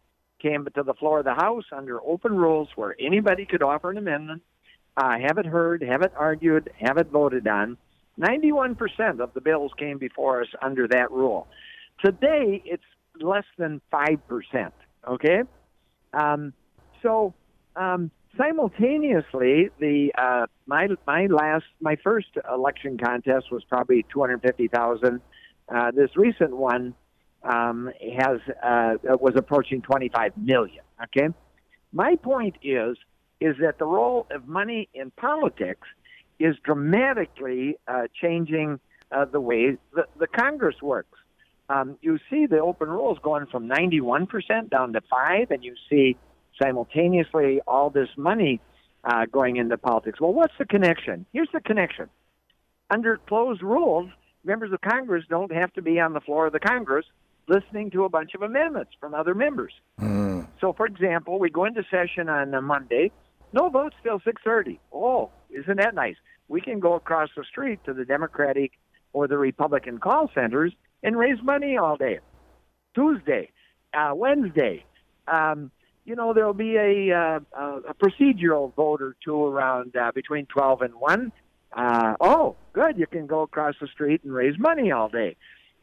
came 0.41 0.67
to 0.77 0.83
the 0.85 0.95
floor 0.95 1.19
of 1.19 1.25
the 1.25 1.35
House 1.35 1.65
under 1.73 2.01
open 2.01 2.37
rules 2.37 2.69
where 2.77 2.95
anybody 3.01 3.47
could 3.47 3.63
offer 3.63 3.91
an 3.91 3.99
amendment, 3.99 4.43
uh, 4.97 5.19
have 5.19 5.39
it 5.39 5.47
heard, 5.47 5.83
have 5.83 6.03
it 6.03 6.13
argued, 6.17 6.71
have 6.79 6.99
it 6.99 7.09
voted 7.09 7.49
on. 7.49 7.77
91% 8.21 9.21
of 9.21 9.35
the 9.35 9.41
bills 9.41 9.73
came 9.77 9.99
before 9.99 10.43
us 10.43 10.49
under 10.63 10.87
that 10.89 11.11
rule. 11.11 11.49
Today, 12.05 12.63
it's 12.65 12.83
less 13.21 13.45
than 13.59 13.81
5%. 13.93 14.73
Okay? 15.09 15.43
Um, 16.15 16.53
so, 17.03 17.35
um, 17.75 18.11
simultaneously, 18.37 19.71
the 19.79 20.13
uh, 20.17 20.47
my 20.67 20.89
my 21.07 21.27
last 21.27 21.65
my 21.81 21.97
first 22.03 22.29
election 22.53 22.99
contest 22.99 23.51
was 23.51 23.65
probably 23.65 24.05
two 24.13 24.21
hundred 24.21 24.43
fifty 24.43 24.69
thousand. 24.69 25.21
Uh, 25.69 25.91
this 25.91 26.11
recent 26.17 26.57
one 26.57 26.95
um, 27.43 27.91
has 28.17 28.39
uh, 28.63 28.95
was 29.05 29.35
approaching 29.37 29.83
twenty 29.83 30.09
five 30.09 30.33
million. 30.37 30.83
Okay, 31.05 31.29
my 31.93 32.17
point 32.17 32.57
is 32.63 32.97
is 33.41 33.57
that 33.61 33.79
the 33.79 33.85
role 33.85 34.27
of 34.31 34.49
money 34.49 34.89
in 34.95 35.11
politics 35.13 35.87
is 36.39 36.57
dramatically 36.65 37.77
uh, 37.89 38.03
changing 38.21 38.81
uh, 39.13 39.25
the 39.25 39.41
way 39.41 39.77
the, 39.95 40.07
the 40.19 40.27
Congress 40.27 40.77
works. 40.83 41.19
Um, 41.69 41.97
you 42.01 42.19
see 42.31 42.47
the 42.47 42.59
open 42.59 42.89
rules 42.89 43.19
going 43.23 43.47
from 43.47 43.69
91% 43.69 44.71
down 44.71 44.93
to 44.93 45.01
5 45.01 45.51
and 45.51 45.65
you 45.65 45.75
see 45.91 46.17
simultaneously 46.61 47.61
all 47.67 47.91
this 47.91 48.09
money 48.17 48.61
uh, 49.05 49.27
going 49.31 49.57
into 49.57 49.77
politics. 49.77 50.21
Well, 50.21 50.33
what's 50.33 50.55
the 50.59 50.65
connection? 50.65 51.27
Here's 51.33 51.49
the 51.53 51.61
connection. 51.61 52.09
Under 52.91 53.19
closed 53.29 53.63
rules, 53.63 54.11
members 54.45 54.73
of 54.73 54.81
Congress 54.81 55.25
don't 55.29 55.53
have 55.53 55.73
to 55.75 55.83
be 55.83 56.01
on 56.01 56.13
the 56.13 56.21
floor 56.21 56.47
of 56.47 56.53
the 56.53 56.61
Congress 56.61 57.07
listening 57.49 57.91
to 57.93 58.05
a 58.05 58.09
bunch 58.09 58.35
of 58.35 58.43
amendments 58.43 58.93
from 58.99 59.15
other 59.15 59.35
members. 59.35 59.73
So, 60.61 60.73
for 60.73 60.87
example, 60.87 61.39
we 61.39 61.51
go 61.51 61.65
into 61.65 61.83
session 61.91 62.29
on 62.29 62.55
a 62.55 62.63
Monday. 62.63 63.13
No 63.53 63.69
votes 63.69 63.97
till 64.03 64.19
6:30. 64.21 64.79
Oh, 64.93 65.31
isn't 65.51 65.77
that 65.77 65.95
nice? 65.95 66.17
We 66.49 66.61
can 66.61 66.81
go 66.81 66.95
across 66.95 67.31
the 67.37 67.45
street 67.45 67.81
to 67.85 67.95
the 67.95 68.05
Democratic 68.05 68.73
or 69.13 69.29
the 69.29 69.39
Republican 69.39 69.99
call 69.99 70.31
centers 70.35 70.73
and 71.03 71.17
raise 71.17 71.43
money 71.43 71.77
all 71.77 71.97
day. 71.97 72.19
Tuesday, 72.95 73.51
uh, 73.95 74.13
Wednesday, 74.15 74.85
um, 75.29 75.71
you 76.07 76.15
know, 76.15 76.33
there'll 76.33 76.55
be 76.55 76.77
a, 76.77 77.13
uh, 77.13 77.41
a 77.89 77.95
procedural 77.95 78.73
vote 78.75 79.03
or 79.03 79.17
two 79.23 79.45
around 79.45 79.97
uh, 79.97 80.13
between 80.15 80.47
12 80.47 80.83
and 80.83 80.95
1. 80.95 81.33
Uh, 81.73 82.15
oh, 82.21 82.57
good. 82.73 82.97
You 82.97 83.07
can 83.07 83.27
go 83.27 83.43
across 83.43 83.75
the 83.81 83.89
street 83.89 84.23
and 84.23 84.33
raise 84.33 84.59
money 84.59 84.93
all 84.93 85.09
day, 85.09 85.37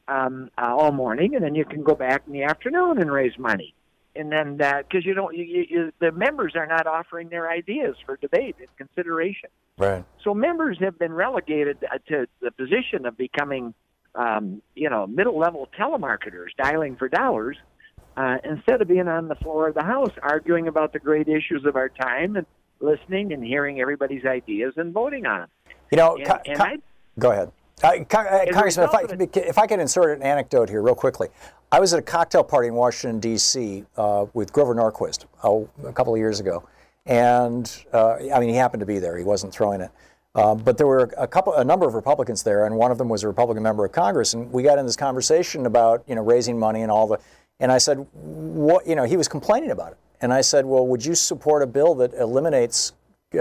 um, 0.07 0.49
uh, 0.57 0.73
all 0.73 0.93
morning, 0.93 1.35
and 1.35 1.43
then 1.43 1.55
you 1.55 1.65
can 1.65 1.83
go 1.83 1.93
back 1.93 2.23
in 2.25 2.33
the 2.33 2.43
afternoon 2.43 2.99
and 2.99 3.11
raise 3.11 3.37
money. 3.37 3.75
And 4.15 4.31
then, 4.31 4.57
because 4.57 5.05
you 5.05 5.13
don't, 5.13 5.35
you, 5.35 5.43
you, 5.43 5.65
you, 5.69 5.91
the 5.99 6.11
members 6.11 6.53
are 6.55 6.67
not 6.67 6.87
offering 6.87 7.29
their 7.29 7.49
ideas 7.49 7.95
for 8.05 8.15
debate 8.15 8.55
and 8.59 8.69
consideration. 8.77 9.49
Right. 9.77 10.05
So 10.23 10.33
members 10.33 10.77
have 10.79 10.97
been 10.97 11.13
relegated 11.13 11.79
uh, 11.83 11.97
to 12.07 12.27
the 12.39 12.51
position 12.51 13.05
of 13.05 13.17
becoming, 13.17 13.73
um, 14.15 14.61
you 14.75 14.89
know, 14.89 15.05
middle-level 15.05 15.69
telemarketers 15.77 16.49
dialing 16.57 16.95
for 16.95 17.09
dollars 17.09 17.57
uh, 18.17 18.37
instead 18.43 18.81
of 18.81 18.87
being 18.87 19.07
on 19.07 19.27
the 19.27 19.35
floor 19.35 19.67
of 19.67 19.75
the 19.75 19.83
House 19.83 20.11
arguing 20.21 20.67
about 20.67 20.93
the 20.93 20.99
great 20.99 21.27
issues 21.27 21.65
of 21.65 21.75
our 21.75 21.89
time 21.89 22.35
and 22.35 22.45
listening 22.79 23.33
and 23.33 23.43
hearing 23.43 23.79
everybody's 23.79 24.25
ideas 24.25 24.73
and 24.77 24.93
voting 24.93 25.25
on 25.25 25.41
them. 25.41 25.49
You 25.91 25.97
know, 25.97 26.15
And- 26.17 26.25
co- 26.25 26.39
and 26.45 26.57
co- 26.57 26.63
I- 26.63 26.77
go 27.19 27.31
ahead. 27.31 27.51
Uh, 27.81 27.91
co- 28.07 28.19
uh, 28.19 28.45
Congressman, 28.51 28.85
if 28.85 28.95
I, 28.95 29.01
result 29.01 29.37
if 29.37 29.57
I 29.57 29.67
could 29.67 29.79
insert 29.79 30.17
an 30.17 30.23
anecdote 30.23 30.69
here 30.69 30.81
real 30.81 30.95
quickly. 30.95 31.29
I 31.71 31.79
was 31.79 31.91
at 31.91 31.99
a 31.99 32.03
cocktail 32.03 32.43
party 32.43 32.67
in 32.67 32.75
Washington, 32.75 33.19
D.C. 33.19 33.83
Uh, 33.97 34.27
with 34.33 34.53
Grover 34.53 34.75
Norquist 34.75 35.25
oh, 35.43 35.67
a 35.83 35.91
couple 35.91 36.13
of 36.13 36.19
years 36.19 36.39
ago. 36.39 36.63
And 37.05 37.69
uh, 37.91 38.17
I 38.33 38.39
mean, 38.39 38.49
he 38.49 38.55
happened 38.55 38.81
to 38.81 38.85
be 38.85 38.99
there. 38.99 39.17
He 39.17 39.23
wasn't 39.23 39.53
throwing 39.53 39.81
it. 39.81 39.91
Um, 40.35 40.59
but 40.59 40.77
there 40.77 40.87
were 40.87 41.11
a 41.17 41.27
couple, 41.27 41.53
a 41.53 41.63
number 41.63 41.85
of 41.85 41.93
Republicans 41.93 42.41
there, 42.43 42.65
and 42.65 42.75
one 42.75 42.91
of 42.91 42.97
them 42.97 43.09
was 43.09 43.23
a 43.23 43.27
Republican 43.27 43.61
member 43.61 43.85
of 43.85 43.91
Congress. 43.91 44.33
And 44.33 44.51
we 44.51 44.63
got 44.63 44.79
in 44.79 44.85
this 44.85 44.95
conversation 44.95 45.65
about, 45.65 46.03
you 46.07 46.15
know, 46.15 46.23
raising 46.23 46.57
money 46.57 46.81
and 46.81 46.91
all 46.91 47.07
the. 47.07 47.19
And 47.63 47.71
I 47.71 47.77
said, 47.77 48.05
what, 48.11 48.85
you 48.85 48.93
know, 48.93 49.05
he 49.05 49.15
was 49.15 49.29
complaining 49.29 49.71
about 49.71 49.93
it. 49.93 49.97
And 50.19 50.33
I 50.33 50.41
said, 50.41 50.65
well, 50.65 50.85
would 50.85 51.05
you 51.05 51.15
support 51.15 51.63
a 51.63 51.65
bill 51.65 51.95
that 51.95 52.13
eliminates 52.13 52.91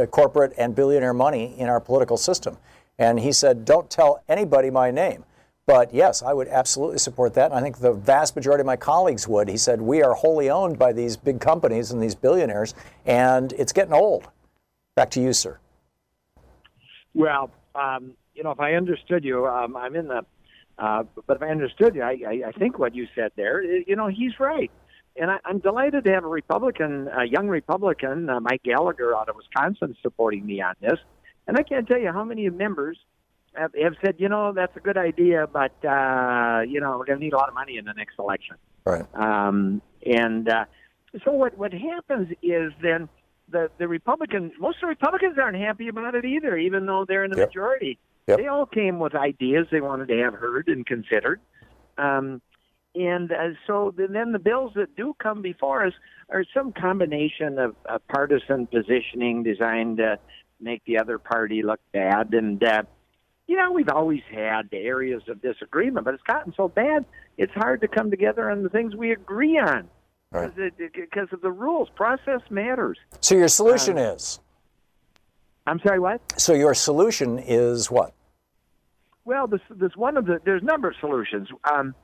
uh, 0.00 0.06
corporate 0.06 0.52
and 0.56 0.76
billionaire 0.76 1.12
money 1.12 1.56
in 1.58 1.68
our 1.68 1.80
political 1.80 2.16
system? 2.16 2.56
And 3.00 3.18
he 3.18 3.32
said, 3.32 3.64
don't 3.64 3.90
tell 3.90 4.22
anybody 4.28 4.70
my 4.70 4.92
name. 4.92 5.24
But 5.66 5.92
yes, 5.92 6.22
I 6.22 6.34
would 6.34 6.46
absolutely 6.46 6.98
support 6.98 7.34
that. 7.34 7.46
And 7.46 7.54
I 7.54 7.62
think 7.62 7.78
the 7.78 7.92
vast 7.92 8.36
majority 8.36 8.60
of 8.60 8.66
my 8.66 8.76
colleagues 8.76 9.26
would. 9.26 9.48
He 9.48 9.56
said, 9.56 9.80
we 9.80 10.04
are 10.04 10.14
wholly 10.14 10.50
owned 10.50 10.78
by 10.78 10.92
these 10.92 11.16
big 11.16 11.40
companies 11.40 11.90
and 11.90 12.00
these 12.00 12.14
billionaires, 12.14 12.74
and 13.04 13.52
it's 13.54 13.72
getting 13.72 13.92
old. 13.92 14.28
Back 14.94 15.10
to 15.10 15.20
you, 15.20 15.32
sir. 15.32 15.58
Well, 17.12 17.50
um, 17.74 18.12
you 18.36 18.44
know, 18.44 18.52
if 18.52 18.60
I 18.60 18.74
understood 18.74 19.24
you, 19.24 19.48
um, 19.48 19.76
I'm 19.76 19.96
in 19.96 20.06
the. 20.06 20.24
Uh, 20.82 21.04
but 21.28 21.36
if 21.36 21.42
I 21.42 21.48
understood 21.48 21.94
you, 21.94 22.02
I, 22.02 22.14
I, 22.32 22.34
I 22.48 22.52
think 22.52 22.72
what 22.82 22.92
you 22.92 23.06
said 23.14 23.30
there, 23.36 23.62
eh, 23.62 23.84
you 23.86 23.94
know, 23.94 24.08
he's 24.08 24.32
right, 24.40 24.70
and 25.16 25.30
I, 25.30 25.38
I'm 25.44 25.60
delighted 25.60 26.02
to 26.04 26.10
have 26.12 26.24
a 26.24 26.28
Republican, 26.28 27.08
a 27.08 27.24
young 27.24 27.46
Republican, 27.48 28.28
uh, 28.28 28.40
Mike 28.40 28.64
Gallagher 28.64 29.14
out 29.16 29.28
of 29.28 29.36
Wisconsin, 29.36 29.94
supporting 30.02 30.44
me 30.44 30.60
on 30.60 30.74
this. 30.80 30.98
And 31.46 31.56
I 31.56 31.62
can't 31.62 31.86
tell 31.86 31.98
you 31.98 32.10
how 32.12 32.24
many 32.24 32.48
members 32.50 32.98
have, 33.54 33.72
have 33.80 33.94
said, 34.04 34.16
you 34.18 34.28
know, 34.28 34.52
that's 34.52 34.76
a 34.76 34.80
good 34.80 34.96
idea, 34.96 35.46
but 35.46 35.72
uh, 35.84 36.62
you 36.66 36.80
know, 36.80 36.96
we're 36.98 37.04
going 37.04 37.18
to 37.18 37.24
need 37.24 37.32
a 37.32 37.36
lot 37.36 37.48
of 37.48 37.54
money 37.54 37.76
in 37.76 37.84
the 37.84 37.92
next 37.92 38.18
election. 38.18 38.56
Right. 38.84 39.04
Um, 39.14 39.82
and 40.04 40.48
uh, 40.48 40.64
so 41.24 41.32
what 41.32 41.56
what 41.56 41.72
happens 41.72 42.28
is 42.42 42.72
then 42.82 43.08
the 43.48 43.70
the 43.78 43.86
Republicans, 43.86 44.52
most 44.58 44.76
of 44.76 44.82
the 44.82 44.86
Republicans 44.88 45.36
aren't 45.38 45.58
happy 45.58 45.88
about 45.88 46.14
it 46.14 46.24
either, 46.24 46.56
even 46.56 46.86
though 46.86 47.04
they're 47.06 47.24
in 47.24 47.30
the 47.30 47.38
Yep. 47.38 47.48
majority. 47.50 47.98
Yep. 48.26 48.38
They 48.38 48.46
all 48.46 48.66
came 48.66 48.98
with 48.98 49.14
ideas 49.14 49.66
they 49.70 49.80
wanted 49.80 50.08
to 50.08 50.18
have 50.18 50.34
heard 50.34 50.68
and 50.68 50.86
considered. 50.86 51.40
Um, 51.98 52.40
and 52.94 53.32
uh, 53.32 53.50
so 53.66 53.94
then 53.96 54.32
the 54.32 54.38
bills 54.38 54.72
that 54.76 54.94
do 54.96 55.14
come 55.18 55.42
before 55.42 55.84
us 55.86 55.94
are 56.28 56.44
some 56.54 56.72
combination 56.72 57.58
of 57.58 57.74
uh, 57.88 57.98
partisan 58.12 58.66
positioning 58.66 59.42
designed 59.42 59.96
to 59.96 60.18
make 60.60 60.82
the 60.86 60.98
other 60.98 61.18
party 61.18 61.62
look 61.62 61.80
bad. 61.92 62.32
And, 62.34 62.62
uh, 62.62 62.82
you 63.46 63.56
know, 63.56 63.72
we've 63.72 63.88
always 63.88 64.22
had 64.30 64.68
areas 64.72 65.22
of 65.28 65.42
disagreement, 65.42 66.04
but 66.04 66.14
it's 66.14 66.22
gotten 66.22 66.52
so 66.56 66.68
bad, 66.68 67.04
it's 67.38 67.52
hard 67.54 67.80
to 67.80 67.88
come 67.88 68.10
together 68.10 68.50
on 68.50 68.62
the 68.62 68.68
things 68.68 68.94
we 68.94 69.10
agree 69.10 69.58
on 69.58 69.88
Right. 70.30 70.50
because 70.78 71.28
of 71.32 71.42
the 71.42 71.50
rules. 71.50 71.88
Process 71.94 72.40
matters. 72.50 72.98
So 73.20 73.34
your 73.34 73.48
solution 73.48 73.98
Um, 73.98 74.04
is? 74.04 74.40
I'm 75.66 75.80
sorry, 75.80 76.00
what? 76.00 76.20
So 76.40 76.54
your 76.54 76.74
solution 76.74 77.38
is 77.38 77.90
what? 77.90 78.14
Well, 79.24 79.46
this 79.46 79.60
this 79.70 79.96
one 79.96 80.16
of 80.16 80.26
the 80.26 80.40
there's 80.44 80.62
a 80.62 80.64
number 80.64 80.88
of 80.88 80.94
solutions. 81.00 81.48
Um, 81.70 81.94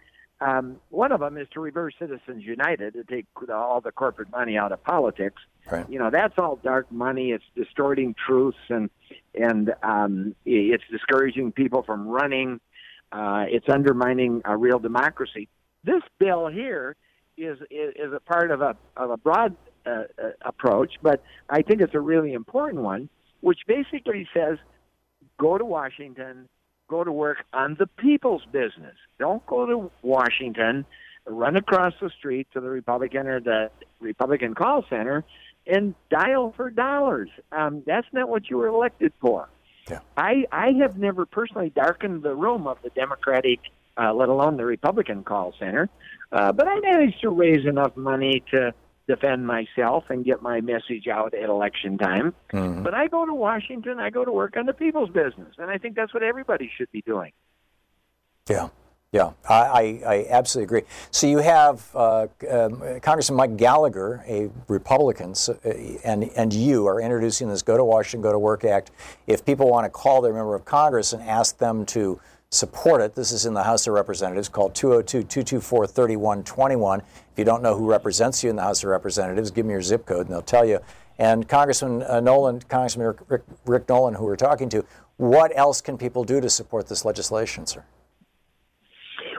um, 0.41 0.77
one 0.91 1.11
of 1.11 1.19
them 1.19 1.37
is 1.37 1.49
to 1.55 1.61
reverse 1.61 1.95
Citizens 1.99 2.45
United 2.45 2.95
to 2.95 3.03
take 3.03 3.27
all 3.53 3.81
the 3.81 3.91
corporate 3.91 4.31
money 4.31 4.57
out 4.57 4.71
of 4.71 4.83
politics. 4.85 5.43
Right. 5.71 5.89
You 5.91 5.99
know 5.99 6.11
that's 6.11 6.35
all 6.39 6.57
dark 6.63 6.91
money. 6.93 7.33
It's 7.33 7.45
distorting 7.57 8.15
truths 8.15 8.59
and 8.69 8.89
and 9.35 9.75
um, 9.83 10.37
it's 10.45 10.85
discouraging 10.91 11.53
people 11.53 11.83
from 11.83 12.07
running. 12.07 12.61
Uh, 13.11 13.47
it's 13.49 13.69
undermining 13.69 14.43
a 14.45 14.57
real 14.57 14.79
democracy. 14.79 15.49
This 15.83 16.03
bill 16.19 16.47
here 16.47 16.95
is 17.37 17.59
is, 17.71 17.95
is 17.97 18.13
a 18.13 18.21
part 18.21 18.53
of 18.53 18.61
a 18.61 18.77
of 18.97 19.11
a 19.11 19.17
broad 19.17 19.57
uh, 19.85 19.91
uh, 19.91 20.31
approach, 20.43 20.95
but 21.03 21.23
I 21.51 21.63
think 21.63 21.81
it's 21.81 21.95
a 21.95 22.01
really 22.01 22.33
important 22.33 22.83
one, 22.83 23.09
which 23.41 23.61
basically 23.67 24.29
says 24.35 24.59
go 25.39 25.59
to 25.59 25.65
Washington, 25.65 26.49
go 26.89 27.05
to 27.05 27.13
work 27.13 27.39
on 27.53 27.77
the 27.79 27.87
people's 27.87 28.45
business. 28.53 28.97
Don't 29.19 29.45
go 29.47 29.67
to 29.67 29.91
Washington, 30.03 30.85
run 31.27 31.57
across 31.57 31.95
the 32.01 32.11
street 32.19 32.49
to 32.53 32.61
the 32.61 32.69
Republican 32.69 33.27
or 33.27 33.41
the 33.41 33.71
Republican 34.01 34.55
call 34.55 34.85
center 34.89 35.25
and 35.67 35.95
dial 36.11 36.53
for 36.57 36.71
dollars. 36.71 37.29
Um, 37.53 37.83
that's 37.87 38.07
not 38.13 38.29
what 38.29 38.49
you 38.49 38.57
were 38.57 38.69
elected 38.69 39.13
for. 39.21 39.49
Yeah. 39.89 40.01
I 40.17 40.47
I 40.53 40.73
have 40.81 40.99
never 40.99 41.27
personally 41.27 41.71
darkened 41.71 42.23
the 42.23 42.35
room 42.35 42.67
of 42.67 42.79
the 42.83 42.91
Democratic, 42.91 43.61
uh, 43.97 44.13
let 44.13 44.29
alone 44.29 44.57
the 44.57 44.65
Republican 44.65 45.25
call 45.25 45.55
center, 45.59 45.89
uh, 46.33 46.53
but 46.53 46.67
I 46.69 46.81
managed 46.81 47.21
to 47.23 47.31
raise 47.31 47.67
enough 47.67 47.97
money 47.97 48.43
to 48.51 48.75
defend 49.09 49.47
myself 49.47 50.05
and 50.11 50.25
get 50.25 50.43
my 50.43 50.61
message 50.61 51.09
out 51.11 51.35
at 51.35 51.49
election 51.49 51.99
time. 51.99 52.35
Mm-hmm. 52.53 52.85
But 52.85 52.95
I 52.95 53.09
go 53.09 53.27
to 53.27 53.35
Washington, 53.35 53.99
I 53.99 54.11
go 54.11 54.25
to 54.25 54.31
work 54.31 54.57
on 54.57 54.67
the 54.67 54.75
people's 54.75 55.11
business, 55.11 55.57
and 55.59 55.69
I 55.71 55.79
think 55.79 55.97
that's 55.97 56.15
what 56.15 56.23
everybody 56.23 56.71
should 56.77 56.93
be 56.93 57.03
doing. 57.03 57.33
Yeah. 58.49 58.69
Yeah, 59.11 59.33
I, 59.49 59.55
I, 59.55 60.03
I, 60.07 60.27
absolutely 60.29 60.65
agree. 60.65 60.83
So 61.11 61.27
you 61.27 61.39
have 61.39 61.89
uh, 61.95 62.27
um, 62.51 63.01
Congressman 63.01 63.39
Mike 63.39 63.57
Gallagher, 63.57 64.23
a 64.29 64.51
Republican, 64.69 65.35
so, 65.35 65.59
uh, 65.65 65.71
and 66.05 66.25
and 66.37 66.53
you 66.53 66.87
are 66.87 67.01
introducing 67.01 67.49
this 67.49 67.63
Go 67.63 67.79
to 67.79 67.85
Washington, 67.85 68.21
Go 68.21 68.33
to 68.33 68.39
Work 68.39 68.67
Act. 68.67 68.91
If 69.27 69.47
people 69.47 69.71
want 69.71 69.87
to 69.87 69.89
call 69.89 70.21
their 70.21 70.35
member 70.35 70.55
of 70.55 70.67
Congress 70.67 71.15
and 71.15 71.23
ask 71.23 71.57
them 71.57 71.87
to 71.87 72.21
support 72.51 73.01
it, 73.01 73.15
this 73.15 73.33
is 73.33 73.47
in 73.47 73.55
the 73.55 73.63
House 73.63 73.87
of 73.87 73.95
Representatives, 73.95 74.51
called 74.51 74.75
202-224-3121. 74.75 77.01
If 77.39 77.43
you 77.43 77.45
don't 77.45 77.63
know 77.63 77.79
who 77.79 77.89
represents 77.89 78.43
you 78.43 78.51
in 78.51 78.57
the 78.57 78.63
House 78.63 78.83
of 78.83 78.91
Representatives, 78.91 79.53
give 79.53 79.65
me 79.65 79.71
your 79.71 79.81
zip 79.81 80.07
code 80.07 80.27
and 80.27 80.31
they'll 80.31 80.43
tell 80.43 80.65
you. 80.65 80.81
And 81.21 81.49
Congressman 81.49 82.03
uh, 82.03 82.19
Nolan, 82.19 82.63
Congressman 82.63 83.07
Rick, 83.07 83.19
Rick, 83.29 83.43
Rick 83.65 83.89
Nolan, 83.89 84.15
who 84.15 84.25
we're 84.25 84.35
talking 84.35 84.69
to, 84.71 84.85
what 85.19 85.57
else 85.57 85.81
can 85.81 85.97
people 85.97 86.25
do 86.25 86.41
to 86.41 86.51
support 86.51 86.89
this 86.89 87.05
legislation, 87.05 87.65
sir? 87.65 87.85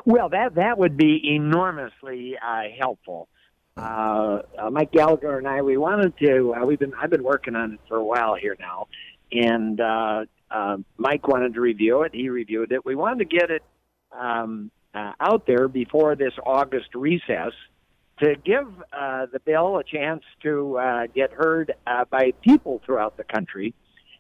Well, 0.05 0.29
that 0.29 0.55
that 0.55 0.77
would 0.77 0.95
be 0.95 1.19
enormously 1.35 2.37
uh, 2.37 2.69
helpful. 2.79 3.27
Uh, 3.75 4.43
uh, 4.57 4.69
Mike 4.69 4.93
Gallagher 4.93 5.37
and 5.37 5.45
I, 5.45 5.61
we 5.61 5.75
wanted 5.75 6.17
to. 6.19 6.55
Uh, 6.55 6.65
we've 6.65 6.79
been 6.79 6.93
I've 6.93 7.09
been 7.09 7.23
working 7.23 7.57
on 7.57 7.73
it 7.73 7.79
for 7.89 7.97
a 7.97 8.05
while 8.05 8.35
here 8.35 8.55
now, 8.61 8.87
and 9.33 9.81
uh, 9.81 10.23
uh, 10.49 10.77
Mike 10.95 11.27
wanted 11.27 11.53
to 11.53 11.59
review 11.59 12.03
it. 12.03 12.15
He 12.15 12.29
reviewed 12.29 12.71
it. 12.71 12.85
We 12.85 12.95
wanted 12.95 13.29
to 13.29 13.37
get 13.37 13.51
it 13.51 13.63
um, 14.17 14.71
uh, 14.93 15.11
out 15.19 15.45
there 15.45 15.67
before 15.67 16.15
this 16.15 16.33
August 16.45 16.95
recess 16.95 17.51
to 18.21 18.35
give 18.43 18.67
uh, 18.91 19.27
the 19.31 19.39
bill 19.39 19.77
a 19.77 19.83
chance 19.83 20.23
to 20.43 20.77
uh, 20.77 21.07
get 21.07 21.31
heard 21.31 21.73
uh, 21.87 22.05
by 22.09 22.31
people 22.41 22.81
throughout 22.85 23.17
the 23.17 23.23
country, 23.23 23.73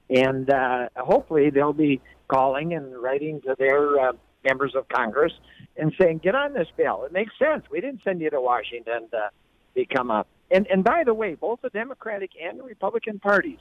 and 0.09 0.49
uh, 0.49 0.89
hopefully 0.95 1.49
they'll 1.49 1.73
be 1.73 2.01
calling 2.27 2.73
and 2.73 2.95
writing 2.97 3.41
to 3.41 3.55
their 3.57 3.99
uh, 3.99 4.11
members 4.43 4.73
of 4.75 4.87
Congress 4.87 5.33
and 5.77 5.93
saying, 5.99 6.19
"Get 6.19 6.35
on 6.35 6.53
this 6.53 6.67
bill. 6.77 7.03
It 7.05 7.11
makes 7.11 7.33
sense. 7.37 7.65
We 7.69 7.81
didn't 7.81 8.01
send 8.03 8.21
you 8.21 8.29
to 8.29 8.41
Washington 8.41 9.09
to 9.11 9.29
become 9.73 10.11
a." 10.11 10.25
And 10.51 10.65
and 10.67 10.83
by 10.83 11.03
the 11.05 11.13
way, 11.13 11.35
both 11.35 11.61
the 11.61 11.69
Democratic 11.69 12.31
and 12.41 12.59
the 12.59 12.63
Republican 12.63 13.19
parties 13.19 13.59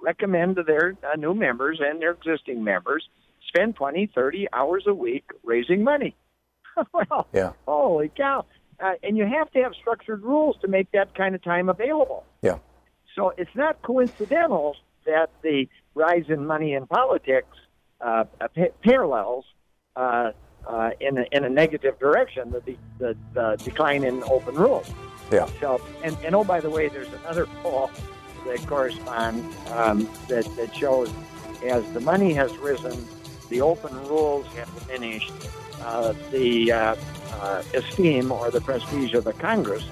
recommend 0.00 0.56
to 0.56 0.62
their 0.62 0.96
uh, 1.02 1.16
new 1.16 1.34
members 1.34 1.80
and 1.82 2.00
their 2.00 2.12
existing 2.12 2.62
members 2.62 3.08
spend 3.48 3.76
20, 3.76 4.10
30 4.14 4.48
hours 4.52 4.84
a 4.86 4.94
week 4.94 5.24
raising 5.44 5.82
money. 5.82 6.14
well, 6.92 7.26
yeah. 7.32 7.52
holy 7.66 8.10
cow. 8.14 8.44
Uh, 8.78 8.92
and 9.02 9.16
you 9.16 9.26
have 9.26 9.50
to 9.52 9.62
have 9.62 9.74
structured 9.74 10.22
rules 10.22 10.56
to 10.60 10.68
make 10.68 10.90
that 10.92 11.14
kind 11.14 11.34
of 11.34 11.42
time 11.42 11.68
available. 11.68 12.24
Yeah. 12.42 12.58
So 13.14 13.32
it's 13.38 13.54
not 13.54 13.80
coincidental 13.82 14.76
that 15.06 15.30
the 15.42 15.68
rise 15.94 16.26
in 16.28 16.46
money 16.46 16.74
in 16.74 16.86
politics 16.86 17.56
uh, 18.00 18.24
parallels 18.82 19.44
uh, 19.96 20.32
uh, 20.66 20.90
in, 21.00 21.16
a, 21.18 21.24
in 21.32 21.44
a 21.44 21.48
negative 21.48 21.98
direction, 21.98 22.50
the, 22.50 22.76
the, 22.98 23.16
the 23.32 23.56
decline 23.64 24.04
in 24.04 24.22
open 24.24 24.54
rules. 24.54 24.90
Yeah. 25.32 25.48
So, 25.60 25.80
and, 26.02 26.16
and 26.24 26.34
oh, 26.34 26.44
by 26.44 26.60
the 26.60 26.70
way, 26.70 26.88
there's 26.88 27.12
another 27.24 27.46
poll 27.62 27.90
that 28.46 28.66
corresponds 28.66 29.56
um, 29.70 30.08
that, 30.28 30.44
that 30.56 30.74
shows 30.74 31.10
as 31.66 31.90
the 31.92 32.00
money 32.00 32.32
has 32.34 32.54
risen, 32.58 33.06
the 33.48 33.60
open 33.60 33.94
rules 34.06 34.46
have 34.54 34.86
diminished, 34.86 35.32
uh, 35.82 36.12
the 36.30 36.72
uh, 37.34 37.62
esteem 37.74 38.32
or 38.32 38.50
the 38.50 38.60
prestige 38.60 39.14
of 39.14 39.24
the 39.24 39.32
Congress 39.34 39.84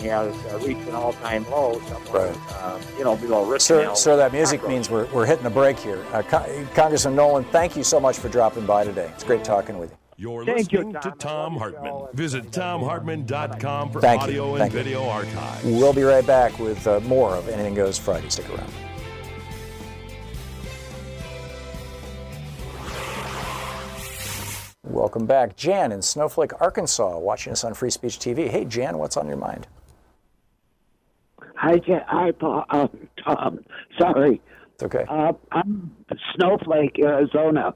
has 0.00 0.34
uh, 0.46 0.58
reached 0.58 0.86
an 0.88 0.94
all-time 0.94 1.48
low 1.50 1.80
somewhere, 1.88 2.28
right. 2.32 2.52
uh, 2.52 2.78
you 2.98 3.04
know, 3.04 3.16
below 3.16 3.44
risk. 3.46 3.66
Sir, 3.66 3.94
sir, 3.94 4.16
that 4.16 4.32
music 4.32 4.66
means 4.68 4.90
we're, 4.90 5.06
we're 5.06 5.24
hitting 5.26 5.46
a 5.46 5.50
break 5.50 5.78
here. 5.78 6.04
Uh, 6.12 6.22
Con- 6.22 6.68
Congressman 6.74 7.16
Nolan, 7.16 7.44
thank 7.44 7.76
you 7.76 7.82
so 7.82 7.98
much 7.98 8.18
for 8.18 8.28
dropping 8.28 8.66
by 8.66 8.84
today. 8.84 9.10
It's 9.14 9.24
great 9.24 9.42
talking 9.42 9.78
with 9.78 9.90
you. 9.90 9.96
You're 10.18 10.46
Thank 10.46 10.72
you, 10.72 10.78
listening 10.78 10.94
Thom. 10.94 11.12
to 11.12 11.18
Thom 11.18 11.56
Hartmann. 11.56 12.08
Visit 12.14 12.50
thomhartmann.com 12.50 13.90
for 13.90 14.00
Thank 14.00 14.22
you. 14.22 14.28
audio 14.28 14.50
and 14.54 14.58
Thank 14.58 14.72
you. 14.72 14.78
video 14.78 15.08
archives. 15.08 15.64
We'll 15.64 15.92
be 15.92 16.04
right 16.04 16.26
back 16.26 16.58
with 16.58 16.86
uh, 16.86 17.00
more 17.00 17.34
of 17.34 17.48
Anything 17.48 17.74
Goes 17.74 17.98
Friday. 17.98 18.30
Stick 18.30 18.48
around. 18.48 18.72
Welcome 24.86 25.26
back. 25.26 25.56
Jan 25.56 25.90
in 25.90 26.00
Snowflake, 26.00 26.60
Arkansas, 26.60 27.18
watching 27.18 27.52
us 27.52 27.64
on 27.64 27.74
Free 27.74 27.90
Speech 27.90 28.20
TV. 28.20 28.48
Hey, 28.48 28.64
Jan, 28.64 28.98
what's 28.98 29.16
on 29.16 29.26
your 29.26 29.36
mind? 29.36 29.66
Hi, 31.56 31.78
Jan. 31.78 32.02
Hi, 32.06 32.30
Paul. 32.30 32.64
Uh, 32.70 32.86
Thom. 33.24 33.64
Sorry. 33.98 34.40
It's 34.74 34.84
okay. 34.84 35.04
Uh, 35.08 35.32
I'm 35.50 35.90
Snowflake, 36.36 37.00
Arizona. 37.00 37.74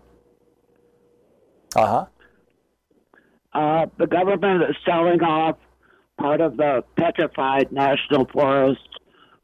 Uh 1.75 1.87
huh. 1.87 2.07
Uh, 3.53 3.87
the 3.99 4.07
government 4.07 4.63
is 4.63 4.77
selling 4.85 5.21
off 5.21 5.57
part 6.17 6.41
of 6.41 6.57
the 6.59 6.85
petrified 6.97 7.73
national 7.73 8.27
forest 8.27 8.89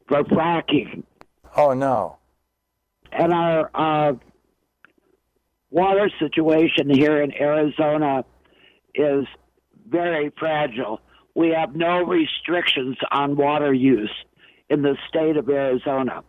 for 0.07 0.23
fracking. 0.23 1.03
Oh, 1.57 1.73
no. 1.73 2.17
And 3.11 3.33
our 3.33 3.69
uh, 3.75 4.13
water 5.77 6.09
situation 6.19 6.89
here 6.89 7.21
in 7.21 7.31
Arizona 7.33 8.25
is 8.95 9.25
very 9.87 10.33
fragile. 10.39 10.99
We 11.35 11.49
have 11.49 11.75
no 11.75 12.03
restrictions 12.03 12.97
on 13.11 13.35
water 13.35 13.71
use 13.73 14.11
in 14.69 14.81
the 14.81 14.97
state 15.07 15.37
of 15.37 15.47
Arizona. 15.47 16.23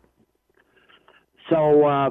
So, 1.49 1.86
uh, 1.86 2.11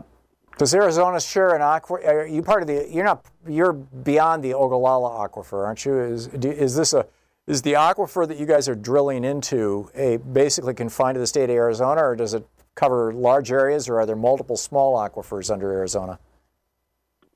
Does 0.58 0.74
Arizona 0.74 1.22
share 1.22 1.56
an 1.56 1.62
aquifer? 1.62 2.06
Are 2.08 2.26
you 2.26 2.42
part 2.42 2.64
of 2.64 2.68
the? 2.68 2.88
You're 2.92 3.06
not. 3.06 3.24
You're 3.48 3.74
beyond 3.74 4.44
the 4.44 4.56
Ogallala 4.56 5.30
aquifer, 5.30 5.64
aren't 5.64 5.86
you? 5.86 6.00
Is 6.00 6.28
is 6.28 6.76
this 6.76 6.94
a? 6.94 7.06
Is 7.46 7.62
the 7.62 7.74
aquifer 7.74 8.28
that 8.28 8.38
you 8.38 8.48
guys 8.48 8.68
are 8.68 8.76
drilling 8.76 9.24
into 9.24 9.90
a 9.94 10.18
basically 10.18 10.74
confined 10.74 11.16
to 11.16 11.20
the 11.20 11.28
state 11.28 11.50
of 11.52 11.56
Arizona, 11.56 12.02
or 12.04 12.16
does 12.16 12.34
it 12.34 12.46
cover 12.74 13.14
large 13.14 13.52
areas, 13.52 13.88
or 13.88 14.00
are 14.00 14.08
there 14.08 14.16
multiple 14.16 14.58
small 14.58 14.96
aquifers 14.98 15.52
under 15.52 15.72
Arizona? 15.72 16.18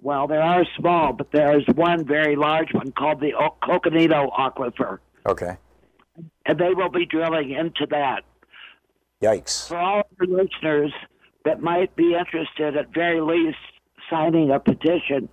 Well, 0.02 0.28
there 0.28 0.42
are 0.42 0.66
small, 0.78 1.14
but 1.14 1.32
there's 1.32 1.64
one 1.76 2.04
very 2.06 2.36
large 2.36 2.74
one 2.74 2.92
called 2.92 3.22
the 3.22 3.34
o- 3.36 3.56
Coconino 3.64 4.30
Aquifer, 4.38 4.98
Okay. 5.28 5.56
and 6.46 6.58
they 6.60 6.74
will 6.74 6.90
be 6.90 7.06
drilling 7.06 7.52
into 7.52 7.86
that. 7.90 8.24
Yikes. 9.22 9.68
For 9.68 9.78
all 9.78 10.00
of 10.00 10.06
your 10.20 10.28
listeners 10.44 10.92
that 11.46 11.62
might 11.62 11.96
be 11.96 12.16
interested, 12.16 12.76
at 12.76 12.92
very 12.94 13.22
least, 13.22 13.58
signing 14.10 14.50
a 14.52 14.60
petition, 14.60 15.30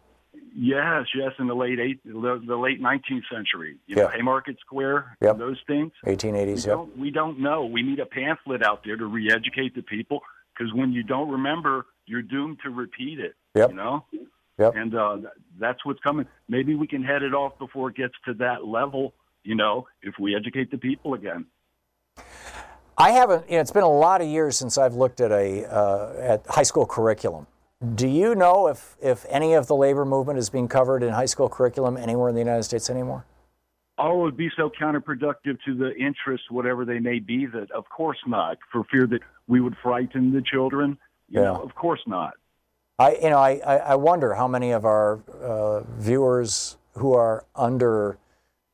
Yes, 0.55 1.05
yes, 1.16 1.32
in 1.39 1.47
the 1.47 1.55
late 1.55 1.80
eight, 1.80 1.99
the, 2.05 2.39
the 2.45 2.55
late 2.55 2.80
nineteenth 2.80 3.24
century. 3.34 3.78
You 3.88 3.95
know, 3.95 4.03
Yeah. 4.03 4.12
Haymarket 4.16 4.57
Square, 4.60 5.18
Yep. 5.22 5.39
those 5.39 5.57
things. 5.66 5.91
1880s, 6.05 6.45
We 6.45 6.51
yep. 6.53 6.66
don't, 6.66 6.97
we 6.97 7.10
don't 7.10 7.39
know. 7.39 7.66
We 7.66 7.82
need 7.82 7.99
a 7.99 8.05
pamphlet 8.05 8.62
out 8.64 8.84
there 8.86 8.97
to 8.97 9.05
re-educate 9.07 9.74
the 9.74 9.82
people 9.82 10.22
because 10.55 10.72
when 10.76 10.91
you 10.91 11.01
don't 11.01 11.30
remember, 11.32 11.88
you're 12.05 12.22
doomed 12.22 12.60
to 12.64 12.70
repeat 12.70 13.20
it. 13.20 13.34
Yep. 13.55 13.72
You 13.72 13.76
know. 13.76 14.05
Yep. 14.60 14.76
And 14.76 14.95
uh, 14.95 15.18
that's 15.57 15.84
what's 15.86 16.01
coming. 16.01 16.28
Maybe 16.47 16.76
we 16.76 16.86
can 16.86 17.01
head 17.03 17.24
it 17.24 17.34
off 17.34 17.57
before 17.57 17.89
it 17.89 17.95
gets 17.95 18.14
to 18.26 18.34
that 18.36 18.66
level. 18.66 19.14
You 19.43 19.55
know, 19.55 19.88
if 20.01 20.16
we 20.20 20.36
educate 20.36 20.70
the 20.70 20.78
people 20.78 21.14
again. 21.14 21.45
I 22.97 23.12
haven't. 23.12 23.49
You 23.49 23.55
know, 23.55 23.62
it's 23.62 23.72
been 23.72 23.84
a 23.84 23.89
lot 23.89 24.22
of 24.22 24.28
years 24.28 24.57
since 24.57 24.78
I've 24.78 24.95
looked 24.95 25.22
at 25.22 25.32
a 25.32 25.66
uh, 25.66 26.14
at 26.20 26.45
high 26.47 26.64
school 26.64 26.86
curriculum. 26.86 27.47
Do 27.95 28.07
you 28.07 28.36
know 28.36 28.68
if 28.68 28.97
if 29.01 29.26
any 29.30 29.53
of 29.53 29.68
the 29.68 29.76
labor 29.76 30.03
movement 30.03 30.38
is 30.38 30.49
being 30.49 30.68
covered 30.68 31.01
in 31.01 31.14
high 31.14 31.26
school 31.26 31.47
curriculum 31.47 31.95
anywhere 31.95 32.28
in 32.28 32.36
the 32.36 32.41
United 32.41 32.64
States 32.64 32.89
anymore? 32.89 33.26
oh, 33.99 34.22
it 34.22 34.24
would 34.24 34.38
be 34.38 34.49
so 34.55 34.72
counterproductive 34.82 35.57
to 35.66 35.76
the 35.76 35.93
interests, 35.95 36.49
whatever 36.49 36.86
they 36.86 36.99
may 36.99 37.20
be, 37.20 37.45
that 37.45 37.70
of 37.72 37.88
course 37.89 38.18
not, 38.26 38.57
for 38.72 38.86
fear 38.86 39.05
that 39.05 39.20
we 39.47 39.60
would 39.60 39.76
frighten 39.84 40.32
the 40.32 40.41
children. 40.41 40.97
You 41.28 41.41
Yeah. 41.41 41.47
know, 41.47 41.62
of 41.62 41.76
course 41.76 42.01
not. 42.07 42.36
I, 43.00 43.16
you 43.16 43.30
know, 43.30 43.38
I, 43.39 43.54
I 43.78 43.95
wonder 43.95 44.34
how 44.36 44.47
many 44.47 44.72
of 44.72 44.84
our 44.86 45.20
uh, 45.41 45.82
viewers 45.97 46.78
who 46.95 47.14
are 47.14 47.45
under, 47.56 48.18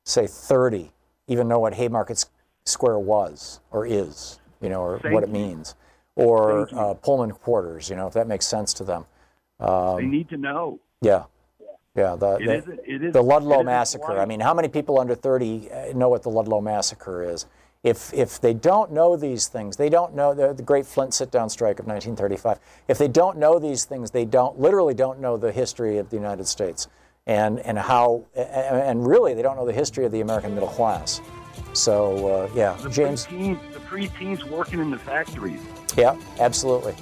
say, 0.04 0.26
30 0.26 0.92
even 1.28 1.48
know 1.48 1.60
what 1.60 1.76
Haymarket 1.76 2.26
Square 2.66 3.00
was 3.00 3.60
or 3.72 3.86
is, 3.86 4.40
you 4.62 4.70
know, 4.70 4.82
or 4.82 5.00
Thank 5.00 5.14
what 5.14 5.24
it 5.24 5.30
means, 5.30 5.76
or 6.16 6.68
uh, 6.76 6.96
Pullman 6.96 7.32
Quarters, 7.32 7.90
you 7.90 7.96
know, 7.96 8.08
if 8.08 8.14
that 8.14 8.28
makes 8.28 8.48
sense 8.48 8.74
to 8.76 8.84
them. 8.84 9.06
Um, 9.60 9.98
they 9.98 10.06
need 10.06 10.30
to 10.30 10.38
know. 10.38 10.80
yeah. 11.02 11.26
Yeah, 11.96 12.18
the, 12.18 12.36
It 12.36 12.46
the, 12.46 12.56
isn't- 12.58 12.80
it 12.86 13.04
is- 13.06 13.14
the 13.14 13.22
Ludlow 13.22 13.64
Massacre. 13.64 14.20
I 14.20 14.26
mean, 14.26 14.42
how 14.42 14.54
many 14.54 14.68
people 14.68 15.00
under 15.00 15.16
30 15.16 15.72
uh, 15.72 15.94
know 15.96 16.10
what 16.10 16.24
the 16.24 16.30
Ludlow 16.30 16.60
Massacre 16.60 17.24
is? 17.24 17.46
If, 17.86 18.12
if 18.16 18.42
they 18.42 18.56
don't 18.56 18.92
know 18.92 19.16
these 19.16 19.48
things, 19.48 19.78
they 19.78 19.90
don't 19.90 20.16
know 20.16 20.34
the, 20.34 20.54
the 20.54 20.64
Great 20.64 20.88
Flint 20.88 21.14
sit-down 21.14 21.52
strike 21.52 21.80
of 21.80 21.86
1935. 21.86 22.60
If 22.88 22.98
they 22.98 23.08
don't 23.08 23.38
know 23.38 23.60
these 23.60 23.86
things, 23.86 24.10
they 24.10 24.26
don't 24.26 24.60
literally 24.60 24.96
don't 24.96 25.20
know 25.20 25.38
the 25.38 25.52
history 25.52 26.00
of 26.00 26.10
the 26.10 26.16
United 26.16 26.48
States, 26.48 26.88
and 27.28 27.60
and 27.60 27.78
how 27.78 28.26
and 28.36 29.06
really 29.06 29.36
they 29.36 29.44
don't 29.44 29.56
know 29.56 29.68
the 29.68 29.72
history 29.72 30.04
of 30.04 30.12
the 30.12 30.22
American 30.22 30.56
middle 30.56 30.68
class. 30.70 31.22
So 31.74 32.28
uh, 32.28 32.50
yeah, 32.56 32.74
The 32.82 32.90
James. 32.90 33.28
preteens, 33.28 33.74
the 33.74 33.80
preteens 33.82 34.44
working 34.50 34.80
in 34.80 34.90
the 34.90 34.98
factories. 34.98 35.60
Yeah, 35.96 36.20
absolutely. 36.40 36.96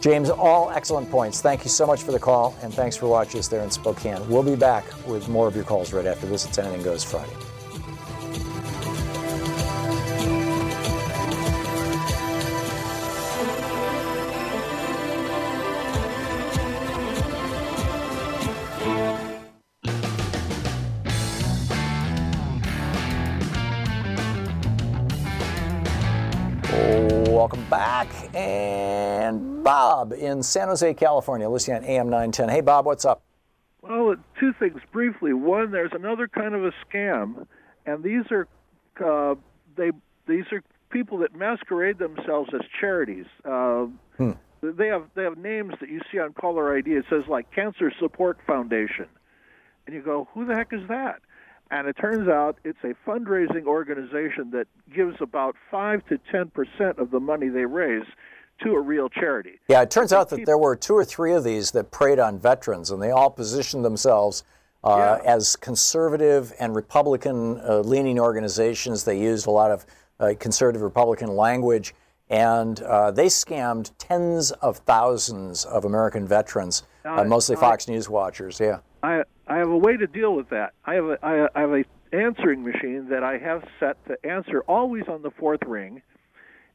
James, 0.00 0.30
all 0.30 0.70
excellent 0.70 1.08
points. 1.12 1.40
Thank 1.42 1.62
you 1.62 1.70
so 1.70 1.86
much 1.86 2.02
for 2.02 2.10
the 2.10 2.18
call, 2.18 2.56
and 2.60 2.74
thanks 2.74 2.96
for 2.96 3.06
watching 3.06 3.38
us 3.38 3.46
there 3.46 3.62
in 3.62 3.70
Spokane. 3.70 4.28
We'll 4.28 4.42
be 4.42 4.56
back 4.56 4.84
with 5.06 5.28
more 5.28 5.46
of 5.46 5.54
your 5.54 5.64
calls 5.64 5.92
right 5.92 6.06
after 6.06 6.26
this. 6.26 6.44
It's 6.44 6.58
Anything 6.58 6.82
Goes 6.82 7.04
Friday. 7.04 7.32
Bob 29.74 30.12
in 30.12 30.40
San 30.40 30.68
Jose, 30.68 30.94
California, 30.94 31.48
listening 31.48 31.78
on 31.78 31.84
AM 31.84 32.06
910. 32.06 32.48
Hey, 32.48 32.60
Bob, 32.60 32.86
what's 32.86 33.04
up? 33.04 33.22
Well, 33.82 34.14
two 34.38 34.52
things 34.52 34.80
briefly. 34.92 35.32
One, 35.32 35.72
there's 35.72 35.90
another 35.92 36.28
kind 36.28 36.54
of 36.54 36.64
a 36.64 36.70
scam, 36.86 37.44
and 37.84 38.04
these 38.04 38.22
are 38.30 38.46
uh, 39.04 39.34
they 39.76 39.90
these 40.28 40.44
are 40.52 40.62
people 40.90 41.18
that 41.18 41.34
masquerade 41.34 41.98
themselves 41.98 42.50
as 42.54 42.60
charities. 42.80 43.26
Uh, 43.44 43.86
Hmm. 44.16 44.30
They 44.62 44.86
have 44.86 45.06
they 45.16 45.24
have 45.24 45.38
names 45.38 45.74
that 45.80 45.90
you 45.90 46.00
see 46.12 46.20
on 46.20 46.34
caller 46.34 46.76
ID. 46.76 46.92
It 46.92 47.06
says 47.10 47.24
like 47.28 47.50
Cancer 47.50 47.92
Support 47.98 48.38
Foundation, 48.46 49.06
and 49.86 49.96
you 49.96 50.02
go, 50.02 50.28
who 50.34 50.46
the 50.46 50.54
heck 50.54 50.72
is 50.72 50.86
that? 50.88 51.20
And 51.72 51.88
it 51.88 51.96
turns 52.00 52.28
out 52.28 52.58
it's 52.62 52.78
a 52.84 52.94
fundraising 53.04 53.64
organization 53.66 54.52
that 54.52 54.68
gives 54.94 55.16
about 55.20 55.56
five 55.68 56.06
to 56.06 56.18
ten 56.30 56.50
percent 56.50 56.98
of 56.98 57.10
the 57.10 57.18
money 57.18 57.48
they 57.48 57.64
raise 57.64 58.06
to 58.64 58.72
a 58.72 58.80
real 58.80 59.08
charity. 59.08 59.60
Yeah, 59.68 59.82
it 59.82 59.90
turns 59.90 60.12
out 60.12 60.28
that 60.30 60.44
there 60.46 60.58
were 60.58 60.74
two 60.76 60.94
or 60.94 61.04
three 61.04 61.32
of 61.32 61.44
these 61.44 61.70
that 61.72 61.90
preyed 61.90 62.18
on 62.18 62.38
veterans, 62.38 62.90
and 62.90 63.00
they 63.00 63.10
all 63.10 63.30
positioned 63.30 63.84
themselves 63.84 64.44
uh, 64.82 65.18
as 65.24 65.56
conservative 65.56 66.52
and 66.58 66.74
Republican 66.74 67.60
uh, 67.60 67.78
leaning 67.78 68.18
organizations. 68.18 69.04
They 69.04 69.18
used 69.20 69.46
a 69.46 69.50
lot 69.50 69.70
of 69.70 69.86
uh, 70.20 70.34
conservative 70.38 70.82
Republican 70.82 71.36
language, 71.36 71.94
and 72.28 72.80
uh, 72.82 73.10
they 73.10 73.26
scammed 73.26 73.92
tens 73.98 74.50
of 74.50 74.78
thousands 74.78 75.64
of 75.64 75.84
American 75.84 76.26
veterans, 76.26 76.82
uh, 77.04 77.24
mostly 77.24 77.56
I- 77.56 77.60
Fox 77.60 77.88
News 77.88 78.08
watchers. 78.08 78.60
Yeah. 78.60 78.80
I 79.02 79.22
I 79.46 79.58
have 79.58 79.68
a 79.68 79.76
way 79.76 79.96
to 79.98 80.06
deal 80.06 80.34
with 80.34 80.48
that. 80.50 80.72
I 80.86 80.94
have 80.94 81.04
a 81.04 81.18
I, 81.22 81.48
I 81.54 81.60
have 81.60 81.72
a 81.72 81.84
answering 82.12 82.62
machine 82.62 83.08
that 83.10 83.22
I 83.22 83.38
have 83.38 83.64
set 83.80 83.96
to 84.06 84.16
answer 84.26 84.62
always 84.68 85.04
on 85.08 85.22
the 85.22 85.30
fourth 85.30 85.60
ring, 85.66 86.00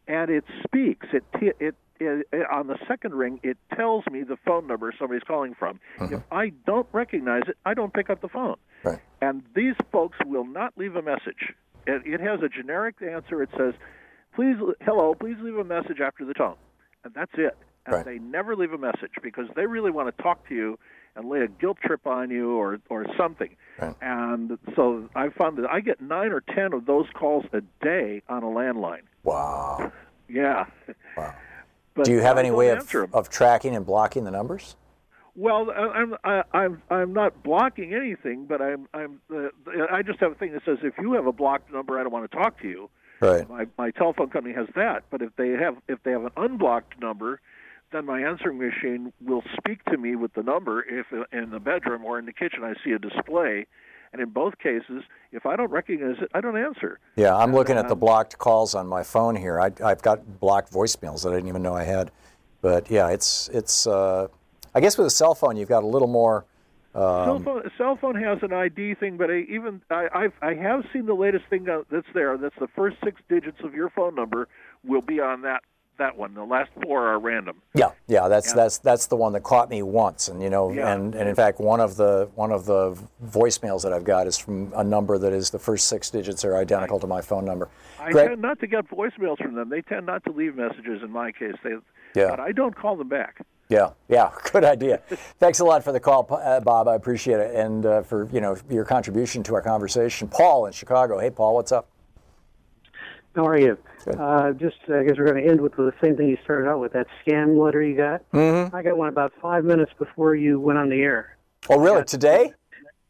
and 0.09 0.31
it 0.31 0.43
speaks. 0.65 1.07
It 1.13 1.23
t- 1.39 1.51
it, 1.59 1.75
it, 1.99 2.27
on 2.51 2.67
the 2.67 2.77
second 2.87 3.13
ring 3.13 3.39
it 3.43 3.57
tells 3.75 4.03
me 4.11 4.23
the 4.23 4.37
phone 4.45 4.67
number 4.67 4.93
somebody's 4.97 5.23
calling 5.23 5.53
from. 5.53 5.79
If 5.97 6.01
uh-huh. 6.01 6.19
I 6.31 6.49
don't 6.65 6.87
recognize 6.91 7.43
it, 7.47 7.57
I 7.65 7.73
don't 7.75 7.93
pick 7.93 8.09
up 8.09 8.21
the 8.21 8.27
phone. 8.27 8.55
Right. 8.83 8.99
And 9.21 9.43
these 9.55 9.75
folks 9.91 10.17
will 10.25 10.45
not 10.45 10.73
leave 10.77 10.95
a 10.95 11.01
message. 11.01 11.53
It, 11.85 12.01
it 12.05 12.19
has 12.19 12.41
a 12.41 12.49
generic 12.49 12.95
answer. 13.01 13.41
It 13.43 13.49
says, 13.55 13.75
"Please, 14.35 14.55
hello, 14.81 15.13
please 15.13 15.37
leave 15.41 15.57
a 15.57 15.63
message 15.63 15.99
after 16.03 16.25
the 16.25 16.33
tone," 16.33 16.55
and 17.03 17.13
that's 17.13 17.33
it. 17.35 17.55
And 17.85 17.95
Right. 17.95 18.05
they 18.05 18.19
never 18.19 18.55
leave 18.55 18.73
a 18.73 18.77
message 18.77 19.13
because 19.23 19.45
they 19.55 19.65
really 19.65 19.91
want 19.91 20.15
to 20.15 20.23
talk 20.23 20.47
to 20.49 20.55
you 20.55 20.77
and 21.19 21.29
lay 21.29 21.41
a 21.41 21.47
guilt 21.47 21.77
trip 21.85 22.07
on 22.07 22.31
you 22.31 22.51
or 22.57 22.79
or 22.89 23.05
something. 23.17 23.55
And 24.01 24.57
so 24.75 25.09
I 25.15 25.29
found 25.29 25.57
that 25.57 25.69
I 25.69 25.79
get 25.81 26.01
nine 26.01 26.31
or 26.31 26.41
ten 26.41 26.73
of 26.73 26.85
those 26.85 27.05
calls 27.13 27.45
a 27.53 27.61
day 27.83 28.21
on 28.27 28.43
a 28.43 28.47
landline. 28.47 29.03
Wow. 29.23 29.91
Yeah. 30.27 30.65
Wow. 31.15 31.35
But 31.95 32.05
Do 32.05 32.11
you 32.13 32.21
have 32.21 32.37
any 32.37 32.51
way 32.51 32.69
of, 32.69 32.95
of 33.13 33.29
tracking 33.29 33.75
and 33.75 33.85
blocking 33.85 34.23
the 34.23 34.31
numbers? 34.31 34.77
Well, 35.35 35.69
I'm 35.71 36.15
I, 36.23 36.43
I'm 36.53 36.81
I'm 36.89 37.11
not 37.13 37.43
blocking 37.43 37.93
anything, 37.93 38.45
but 38.45 38.61
I'm 38.61 38.87
I'm 38.93 39.19
uh, 39.33 39.49
I 39.91 40.01
just 40.03 40.19
have 40.19 40.31
a 40.31 40.35
thing 40.35 40.53
that 40.53 40.63
says 40.63 40.77
if 40.83 40.93
you 40.97 41.13
have 41.13 41.25
a 41.25 41.33
blocked 41.33 41.73
number, 41.73 41.99
I 41.99 42.03
don't 42.03 42.13
want 42.13 42.29
to 42.29 42.37
talk 42.37 42.61
to 42.61 42.69
you. 42.69 42.89
Right. 43.19 43.49
My 43.49 43.65
my 43.77 43.91
telephone 43.91 44.29
company 44.29 44.53
has 44.53 44.67
that, 44.75 45.03
but 45.09 45.21
if 45.21 45.35
they 45.35 45.49
have 45.49 45.77
if 45.89 46.01
they 46.03 46.11
have 46.11 46.23
an 46.23 46.31
unblocked 46.37 47.01
number, 47.01 47.41
then 47.91 48.05
my 48.05 48.21
answering 48.21 48.57
machine 48.57 49.11
will 49.21 49.43
speak 49.57 49.83
to 49.85 49.97
me 49.97 50.15
with 50.15 50.33
the 50.33 50.43
number 50.43 50.83
if 50.83 51.07
in 51.31 51.49
the 51.49 51.59
bedroom 51.59 52.03
or 52.05 52.19
in 52.19 52.25
the 52.25 52.33
kitchen 52.33 52.63
I 52.63 52.73
see 52.83 52.91
a 52.91 52.99
display, 52.99 53.65
and 54.11 54.21
in 54.21 54.29
both 54.29 54.57
cases, 54.59 55.03
if 55.31 55.45
I 55.45 55.55
don't 55.55 55.71
recognize 55.71 56.17
it, 56.21 56.29
I 56.33 56.41
don't 56.41 56.57
answer. 56.57 56.99
Yeah, 57.15 57.35
I'm 57.35 57.53
looking 57.53 57.77
at 57.77 57.87
the 57.87 57.93
um, 57.93 57.99
blocked 57.99 58.37
calls 58.37 58.75
on 58.75 58.87
my 58.87 59.03
phone 59.03 59.35
here. 59.35 59.59
I, 59.59 59.71
I've 59.83 60.01
got 60.01 60.39
blocked 60.39 60.71
voicemails 60.71 61.23
that 61.23 61.29
I 61.29 61.35
didn't 61.35 61.49
even 61.49 61.61
know 61.61 61.75
I 61.75 61.83
had. 61.83 62.11
But 62.61 62.89
yeah, 62.91 63.09
it's 63.09 63.49
it's. 63.53 63.87
Uh, 63.87 64.27
I 64.75 64.81
guess 64.81 64.97
with 64.97 65.07
a 65.07 65.11
cell 65.11 65.33
phone, 65.33 65.57
you've 65.57 65.69
got 65.69 65.83
a 65.83 65.87
little 65.87 66.07
more. 66.07 66.45
cell 66.93 67.29
Um, 67.35 67.43
phone 67.43 67.71
cell 67.77 67.97
phone 67.99 68.21
has 68.21 68.39
an 68.41 68.51
ID 68.51 68.95
thing, 68.95 69.17
but 69.17 69.31
I, 69.31 69.45
even 69.49 69.81
I 69.89 70.07
I've, 70.13 70.33
I 70.41 70.53
have 70.55 70.83
seen 70.91 71.05
the 71.05 71.13
latest 71.13 71.45
thing 71.49 71.63
that's 71.63 72.07
there. 72.13 72.37
That's 72.37 72.55
the 72.59 72.67
first 72.75 72.97
six 73.03 73.21
digits 73.29 73.59
of 73.63 73.73
your 73.73 73.89
phone 73.89 74.15
number 74.15 74.47
will 74.83 75.01
be 75.01 75.19
on 75.19 75.41
that 75.43 75.63
that 75.99 76.17
one. 76.17 76.33
The 76.33 76.43
last 76.43 76.71
four 76.83 77.07
are 77.07 77.19
random. 77.19 77.61
yeah, 77.75 77.91
yeah, 78.07 78.27
that's 78.27 78.49
Yeah. 78.49 78.55
that's 78.55 78.77
that's 78.79 79.05
the 79.07 79.15
one 79.15 79.31
that 79.33 79.43
caught 79.43 79.69
me 79.69 79.83
once, 79.83 80.27
and 80.27 80.41
you 80.41 80.49
know, 80.49 80.71
Yeah. 80.71 80.91
and, 80.93 81.13
and 81.13 81.29
in 81.29 81.35
fact, 81.35 81.59
one 81.59 81.79
of 81.79 81.95
the 81.95 82.29
one 82.35 82.51
of 82.51 82.65
the 82.65 82.97
voicemails 83.23 83.83
that 83.83 83.93
I've 83.93 84.03
got 84.03 84.25
is 84.27 84.37
from 84.37 84.73
a 84.75 84.83
number 84.83 85.17
that 85.19 85.31
is 85.31 85.51
the 85.51 85.59
first 85.59 85.87
six 85.87 86.09
digits 86.09 86.43
are 86.43 86.57
identical 86.57 86.99
to 86.99 87.07
my 87.07 87.21
phone 87.21 87.45
number. 87.45 87.69
I 87.99 88.11
Greg, 88.11 88.29
tend 88.29 88.41
not 88.41 88.59
to 88.61 88.67
get 88.67 88.89
voicemails 88.89 89.37
from 89.41 89.53
them. 89.55 89.69
They 89.69 89.81
tend 89.81 90.05
not 90.07 90.23
to 90.25 90.31
leave 90.31 90.55
messages 90.55 91.03
in 91.03 91.11
my 91.11 91.31
case. 91.31 91.55
They, 91.63 91.75
Yeah. 92.15 92.31
But 92.31 92.39
I 92.39 92.51
don't 92.51 92.75
call 92.75 92.95
them 92.95 93.07
back. 93.09 93.41
Yeah, 93.69 93.91
yeah, 94.07 94.31
good 94.51 94.63
idea. 94.63 94.97
Thanks 95.39 95.59
a 95.59 95.65
lot 95.65 95.83
for 95.83 95.91
the 95.91 95.99
call, 95.99 96.27
uh, 96.31 96.59
Bob. 96.61 96.87
I 96.87 96.95
appreciate 96.95 97.39
it, 97.39 97.53
and 97.53 97.85
uh, 97.85 98.01
for 98.01 98.27
you 98.31 98.41
know 98.41 98.57
your 98.69 98.83
contribution 98.85 99.43
to 99.43 99.53
our 99.53 99.61
conversation. 99.61 100.27
Paul 100.27 100.65
in 100.65 100.71
Chicago. 100.73 101.19
Hey, 101.19 101.29
Paul, 101.29 101.53
what's 101.53 101.71
up? 101.71 101.87
How 103.35 103.45
are 103.45 103.59
you? 103.59 103.77
Uh, 104.07 104.51
just, 104.53 104.77
I 104.87 105.03
guess 105.03 105.17
we're 105.17 105.25
going 105.25 105.43
to 105.43 105.49
end 105.49 105.61
with 105.61 105.75
the 105.75 105.91
same 106.03 106.15
thing 106.15 106.29
you 106.29 106.37
started 106.43 106.69
out 106.69 106.79
with 106.79 106.93
that 106.93 107.07
scam 107.25 107.61
letter 107.63 107.81
you 107.81 107.95
got. 107.95 108.29
Mm-hmm. 108.31 108.75
I 108.75 108.81
got 108.81 108.97
one 108.97 109.09
about 109.09 109.33
five 109.41 109.65
minutes 109.65 109.91
before 109.97 110.35
you 110.35 110.59
went 110.59 110.79
on 110.79 110.89
the 110.89 111.01
air. 111.01 111.37
Oh, 111.69 111.79
really? 111.79 112.03
Today? 112.03 112.53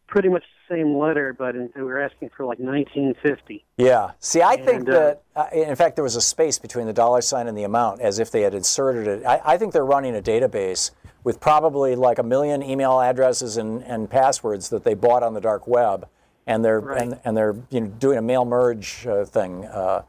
Pretty 0.07 0.29
much 0.29 0.43
the 0.67 0.75
same 0.75 0.97
letter, 0.97 1.33
but 1.33 1.55
in, 1.55 1.69
we 1.75 1.83
were 1.83 2.01
asking 2.01 2.31
for 2.35 2.45
like 2.45 2.59
1950. 2.59 3.63
Yeah. 3.77 4.11
See, 4.19 4.41
I 4.41 4.55
think 4.55 4.87
And, 4.87 4.89
uh, 4.89 4.93
that, 4.93 5.23
uh, 5.35 5.47
in 5.53 5.75
fact, 5.75 5.95
there 5.95 6.03
was 6.03 6.15
a 6.15 6.21
space 6.21 6.57
between 6.57 6.87
the 6.87 6.93
dollar 6.93 7.21
sign 7.21 7.47
and 7.47 7.57
the 7.57 7.63
amount 7.63 8.01
as 8.01 8.17
if 8.17 8.31
they 8.31 8.41
had 8.41 8.55
inserted 8.55 9.07
it. 9.07 9.25
I, 9.25 9.41
I 9.45 9.57
think 9.57 9.73
they're 9.73 9.85
running 9.85 10.15
a 10.15 10.21
database 10.21 10.91
with 11.23 11.39
probably 11.39 11.95
like 11.95 12.17
a 12.17 12.23
million 12.23 12.63
email 12.63 12.99
addresses 12.99 13.57
and, 13.57 13.83
and 13.83 14.09
passwords 14.09 14.69
that 14.69 14.83
they 14.83 14.93
bought 14.93 15.23
on 15.23 15.33
the 15.33 15.41
dark 15.41 15.67
web, 15.67 16.07
and 16.47 16.63
they're 16.63 16.79
and, 16.93 17.19
and 17.25 17.37
they're 17.37 17.55
you 17.69 17.81
know 17.81 17.87
doing 17.87 18.17
a 18.17 18.21
mail 18.21 18.45
merge 18.45 19.05
uh, 19.05 19.25
thing. 19.25 19.65
Uh, 19.65 20.03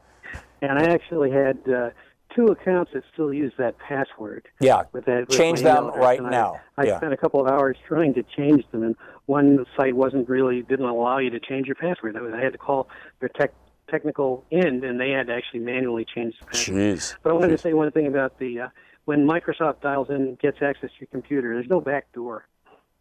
And 0.61 0.77
I 0.77 0.83
actually 0.93 1.31
had 1.31 1.57
uh, 1.67 1.89
two 2.35 2.45
accounts 2.47 2.91
that 2.93 3.03
still 3.13 3.33
use 3.33 3.53
that 3.57 3.77
password. 3.79 4.47
yeah. 4.59 4.83
With 4.93 5.05
that, 5.05 5.27
with 5.27 5.37
Change 5.37 5.61
them 5.61 5.87
right 5.87 6.21
I- 6.21 6.29
now. 6.29 6.59
I, 6.77 6.85
yeah. 6.85 6.97
spent 6.97 7.13
a 7.13 7.17
couple 7.17 7.41
of 7.41 7.47
hours 7.51 7.77
trying 7.87 8.13
to 8.15 8.23
change 8.23 8.63
them, 8.71 8.83
and 8.83 8.95
one 9.25 9.65
site 9.77 9.95
wasn't 9.95 10.29
really 10.29 10.61
didn't 10.61 10.85
allow 10.85 11.17
you 11.17 11.29
to 11.31 11.39
change 11.39 11.67
your 11.67 11.75
password. 11.75 12.15
I, 12.15 12.21
was, 12.21 12.33
I 12.33 12.39
had 12.41 12.53
to 12.53 12.57
call 12.59 12.87
their 13.19 13.29
tech, 13.29 13.53
technical 13.89 14.45
end, 14.51 14.83
and 14.83 14.99
they 14.99 15.11
had 15.11 15.27
to 15.27 15.33
actually 15.33 15.61
manually 15.61 16.05
change 16.05 16.35
the 16.39 16.45
password. 16.45 16.77
Jeez. 16.77 17.15
But 17.23 17.31
I 17.31 17.33
wanted 17.33 17.49
Jeez. 17.51 17.57
to 17.57 17.61
say 17.61 17.73
one 17.73 17.91
thing 17.91 18.07
about 18.07 18.37
the 18.39 18.61
uh, 18.61 18.67
when 19.05 19.27
Microsoft 19.27 19.81
dials 19.81 20.09
in 20.09 20.15
and 20.17 20.39
gets 20.39 20.61
access 20.61 20.89
to 20.91 20.95
your 20.99 21.07
computer. 21.11 21.53
There's 21.55 21.69
no 21.69 21.81
back 21.81 22.11
door. 22.13 22.45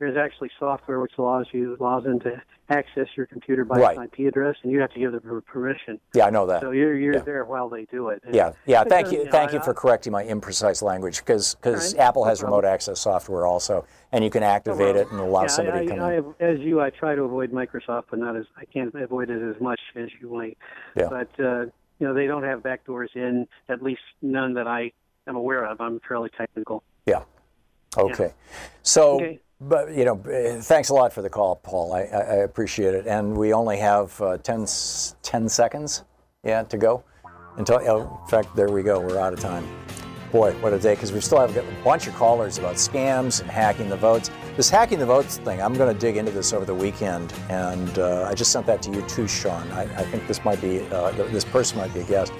There's 0.00 0.16
actually 0.16 0.50
software 0.58 0.98
which 0.98 1.12
allows 1.18 1.46
you 1.52 1.76
allows 1.78 2.04
them 2.04 2.18
to 2.20 2.40
access 2.70 3.06
your 3.16 3.26
computer 3.26 3.64
by 3.64 3.78
Right. 3.78 3.96
an 3.98 4.04
IP 4.04 4.26
address, 4.26 4.56
and 4.62 4.72
you 4.72 4.80
have 4.80 4.90
to 4.94 4.98
give 4.98 5.12
them 5.12 5.42
permission. 5.46 6.00
Yeah, 6.14 6.26
I 6.26 6.30
know 6.30 6.46
that. 6.46 6.62
So 6.62 6.70
you're 6.70 6.96
you're 6.96 7.14
Yeah. 7.16 7.20
there 7.20 7.44
while 7.44 7.68
they 7.68 7.84
do 7.84 8.08
it. 8.08 8.22
And- 8.24 8.34
Yeah, 8.34 8.52
yeah. 8.64 8.82
Thank 8.84 9.12
you, 9.12 9.24
know, 9.26 9.30
thank 9.30 9.50
I- 9.50 9.54
you 9.54 9.60
for 9.60 9.74
correcting 9.74 10.10
my 10.12 10.24
imprecise 10.24 10.82
language 10.82 11.18
because 11.18 11.54
because 11.56 11.94
Right, 11.94 12.02
Apple 12.02 12.22
no 12.24 12.28
has 12.30 12.42
remote 12.42 12.64
access 12.64 12.98
software 12.98 13.46
also, 13.46 13.84
and 14.10 14.24
you 14.24 14.30
can 14.30 14.42
activate 14.42 14.96
it 14.96 15.10
and 15.10 15.20
allow 15.20 15.42
yeah, 15.42 15.46
somebody 15.48 15.78
I, 15.78 15.82
to 15.84 15.88
come 15.90 16.00
I, 16.00 16.14
in. 16.14 16.34
I, 16.40 16.44
as 16.44 16.58
you, 16.60 16.80
I 16.80 16.88
try 16.90 17.14
to 17.14 17.22
avoid 17.22 17.52
Microsoft, 17.52 18.04
but 18.10 18.18
not 18.18 18.36
as 18.36 18.46
I 18.56 18.64
can't 18.64 18.94
avoid 18.94 19.28
it 19.28 19.42
as 19.42 19.60
much 19.60 19.80
as 19.96 20.08
you 20.20 20.30
might. 20.32 20.56
Yeah. 20.96 21.08
But 21.10 21.28
uh, 21.44 21.66
you 21.98 22.06
know, 22.08 22.14
they 22.14 22.26
don't 22.26 22.44
have 22.44 22.62
backdoors 22.62 23.14
in 23.14 23.46
at 23.68 23.82
least 23.82 24.00
none 24.22 24.54
that 24.54 24.66
I 24.66 24.92
am 25.26 25.36
aware 25.36 25.66
of. 25.66 25.78
I'm 25.82 26.00
fairly 26.08 26.30
technical. 26.30 26.82
Yeah. 27.04 27.24
Okay. 27.98 28.32
So, 28.82 29.16
Okay. 29.16 29.40
But 29.60 29.92
you 29.92 30.04
know, 30.04 30.20
eh, 30.30 30.60
thanks 30.60 30.88
a 30.88 30.94
lot 30.94 31.12
for 31.12 31.22
the 31.22 31.30
call, 31.30 31.56
Paul. 31.56 31.92
I, 31.92 32.00
I, 32.00 32.36
appreciate 32.36 32.94
it. 32.94 33.06
And 33.06 33.36
we 33.36 33.52
only 33.52 33.78
have 33.78 34.20
uh, 34.20 34.38
10, 34.38 34.62
s- 34.62 35.16
10 35.22 35.48
seconds, 35.48 36.04
yeah, 36.42 36.62
to 36.64 36.78
go. 36.78 37.04
Until, 37.56 37.80
oh, 37.88 38.20
in 38.22 38.28
fact, 38.28 38.54
there 38.56 38.70
we 38.70 38.82
go. 38.82 39.00
We're 39.00 39.18
out 39.18 39.32
of 39.32 39.40
time. 39.40 39.66
Boy, 40.32 40.52
what 40.60 40.72
a 40.72 40.78
day! 40.78 40.94
Because 40.94 41.10
we 41.10 41.20
still 41.20 41.40
have 41.40 41.56
a 41.56 41.64
bunch 41.82 42.06
of 42.06 42.14
callers 42.14 42.56
about 42.56 42.76
scams 42.76 43.40
and 43.40 43.50
hacking 43.50 43.88
the 43.88 43.96
votes. 43.96 44.30
This 44.56 44.70
hacking 44.70 45.00
the 45.00 45.06
votes 45.06 45.38
thing, 45.38 45.60
I'm 45.60 45.74
going 45.74 45.92
to 45.92 45.98
dig 45.98 46.16
into 46.16 46.30
this 46.30 46.52
over 46.52 46.64
the 46.64 46.74
weekend, 46.74 47.32
and 47.48 47.98
uh, 47.98 48.28
I 48.30 48.34
just 48.34 48.52
sent 48.52 48.64
that 48.66 48.80
to 48.82 48.92
you 48.92 49.02
too, 49.08 49.26
Sean. 49.26 49.68
I, 49.72 49.82
I 49.82 50.04
think 50.04 50.28
this 50.28 50.44
might 50.44 50.60
be 50.60 50.86
uh, 50.90 51.10
this 51.10 51.44
person 51.44 51.78
might 51.78 51.92
be 51.92 52.00
a 52.00 52.04
guest. 52.04 52.32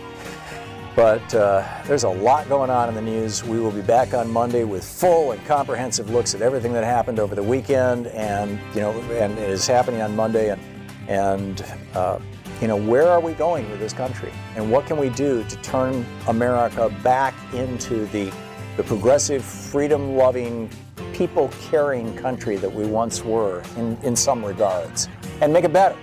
But 0.97 1.34
uh, 1.34 1.64
there's 1.84 2.03
a 2.03 2.09
lot 2.09 2.49
going 2.49 2.68
on 2.68 2.88
in 2.88 2.95
the 2.95 3.03
news. 3.03 3.45
We 3.45 3.61
will 3.61 3.70
be 3.70 3.80
back 3.80 4.12
on 4.12 4.30
Monday 4.30 4.64
with 4.64 4.84
full 4.84 5.32
and 5.32 5.45
comprehensive 5.47 6.11
looks 6.11 6.34
at 6.34 6.43
everything 6.43 6.72
that 6.72 6.84
happened 6.84 7.20
over 7.20 7.34
the 7.34 7.43
weekend, 7.43 8.09
and 8.09 8.59
you 8.74 8.80
know, 8.80 8.91
and 9.12 9.38
it 9.38 9.51
is 9.51 9.66
happening 9.66 10.03
on 10.03 10.16
Monday. 10.16 10.51
And 10.51 10.61
and 11.09 11.64
uh, 11.95 12.18
you 12.61 12.68
know, 12.68 12.76
where 12.76 13.09
are 13.09 13.20
we 13.20 13.32
going 13.34 13.70
with 13.70 13.80
this 13.80 13.93
country, 13.93 14.32
and 14.57 14.70
what 14.70 14.86
can 14.86 14.99
we 14.99 15.11
do 15.11 15.45
to 15.45 15.57
turn 15.62 16.05
America 16.28 16.95
back 17.03 17.34
into 17.55 18.07
the 18.07 18.32
the 18.76 18.82
progressive, 18.82 19.45
freedom-loving, 19.45 20.70
people-caring 21.12 22.16
country 22.16 22.57
that 22.57 22.72
we 22.72 22.86
once 22.86 23.24
were 23.24 23.62
in 23.76 23.97
in 24.03 24.16
some 24.16 24.45
regards, 24.45 25.09
and 25.41 25.53
make 25.53 25.64
it 25.64 25.72
better 25.72 25.97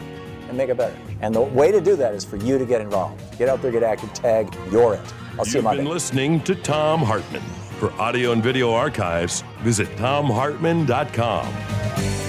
and 0.47 0.57
make 0.57 0.69
it 0.69 0.77
better. 0.77 0.97
And 1.21 1.33
the 1.33 1.41
way 1.41 1.71
to 1.71 1.81
do 1.81 1.95
that 1.95 2.13
is 2.13 2.23
for 2.23 2.37
you 2.37 2.57
to 2.57 2.65
get 2.65 2.81
involved. 2.81 3.21
Get 3.37 3.49
out 3.49 3.61
there, 3.61 3.71
get 3.71 3.83
active, 3.83 4.13
tag, 4.13 4.53
you're 4.71 4.95
it. 4.95 5.13
I'll 5.37 5.45
see 5.45 5.51
you 5.51 5.55
You've 5.57 5.63
Monday. 5.65 5.83
been 5.83 5.91
listening 5.91 6.41
to 6.43 6.55
Thom 6.55 7.01
Hartmann. 7.01 7.41
For 7.79 7.91
audio 7.93 8.31
and 8.31 8.43
video 8.43 8.73
archives, 8.73 9.43
visit 9.61 9.87
thomhartmann.com. 9.97 12.26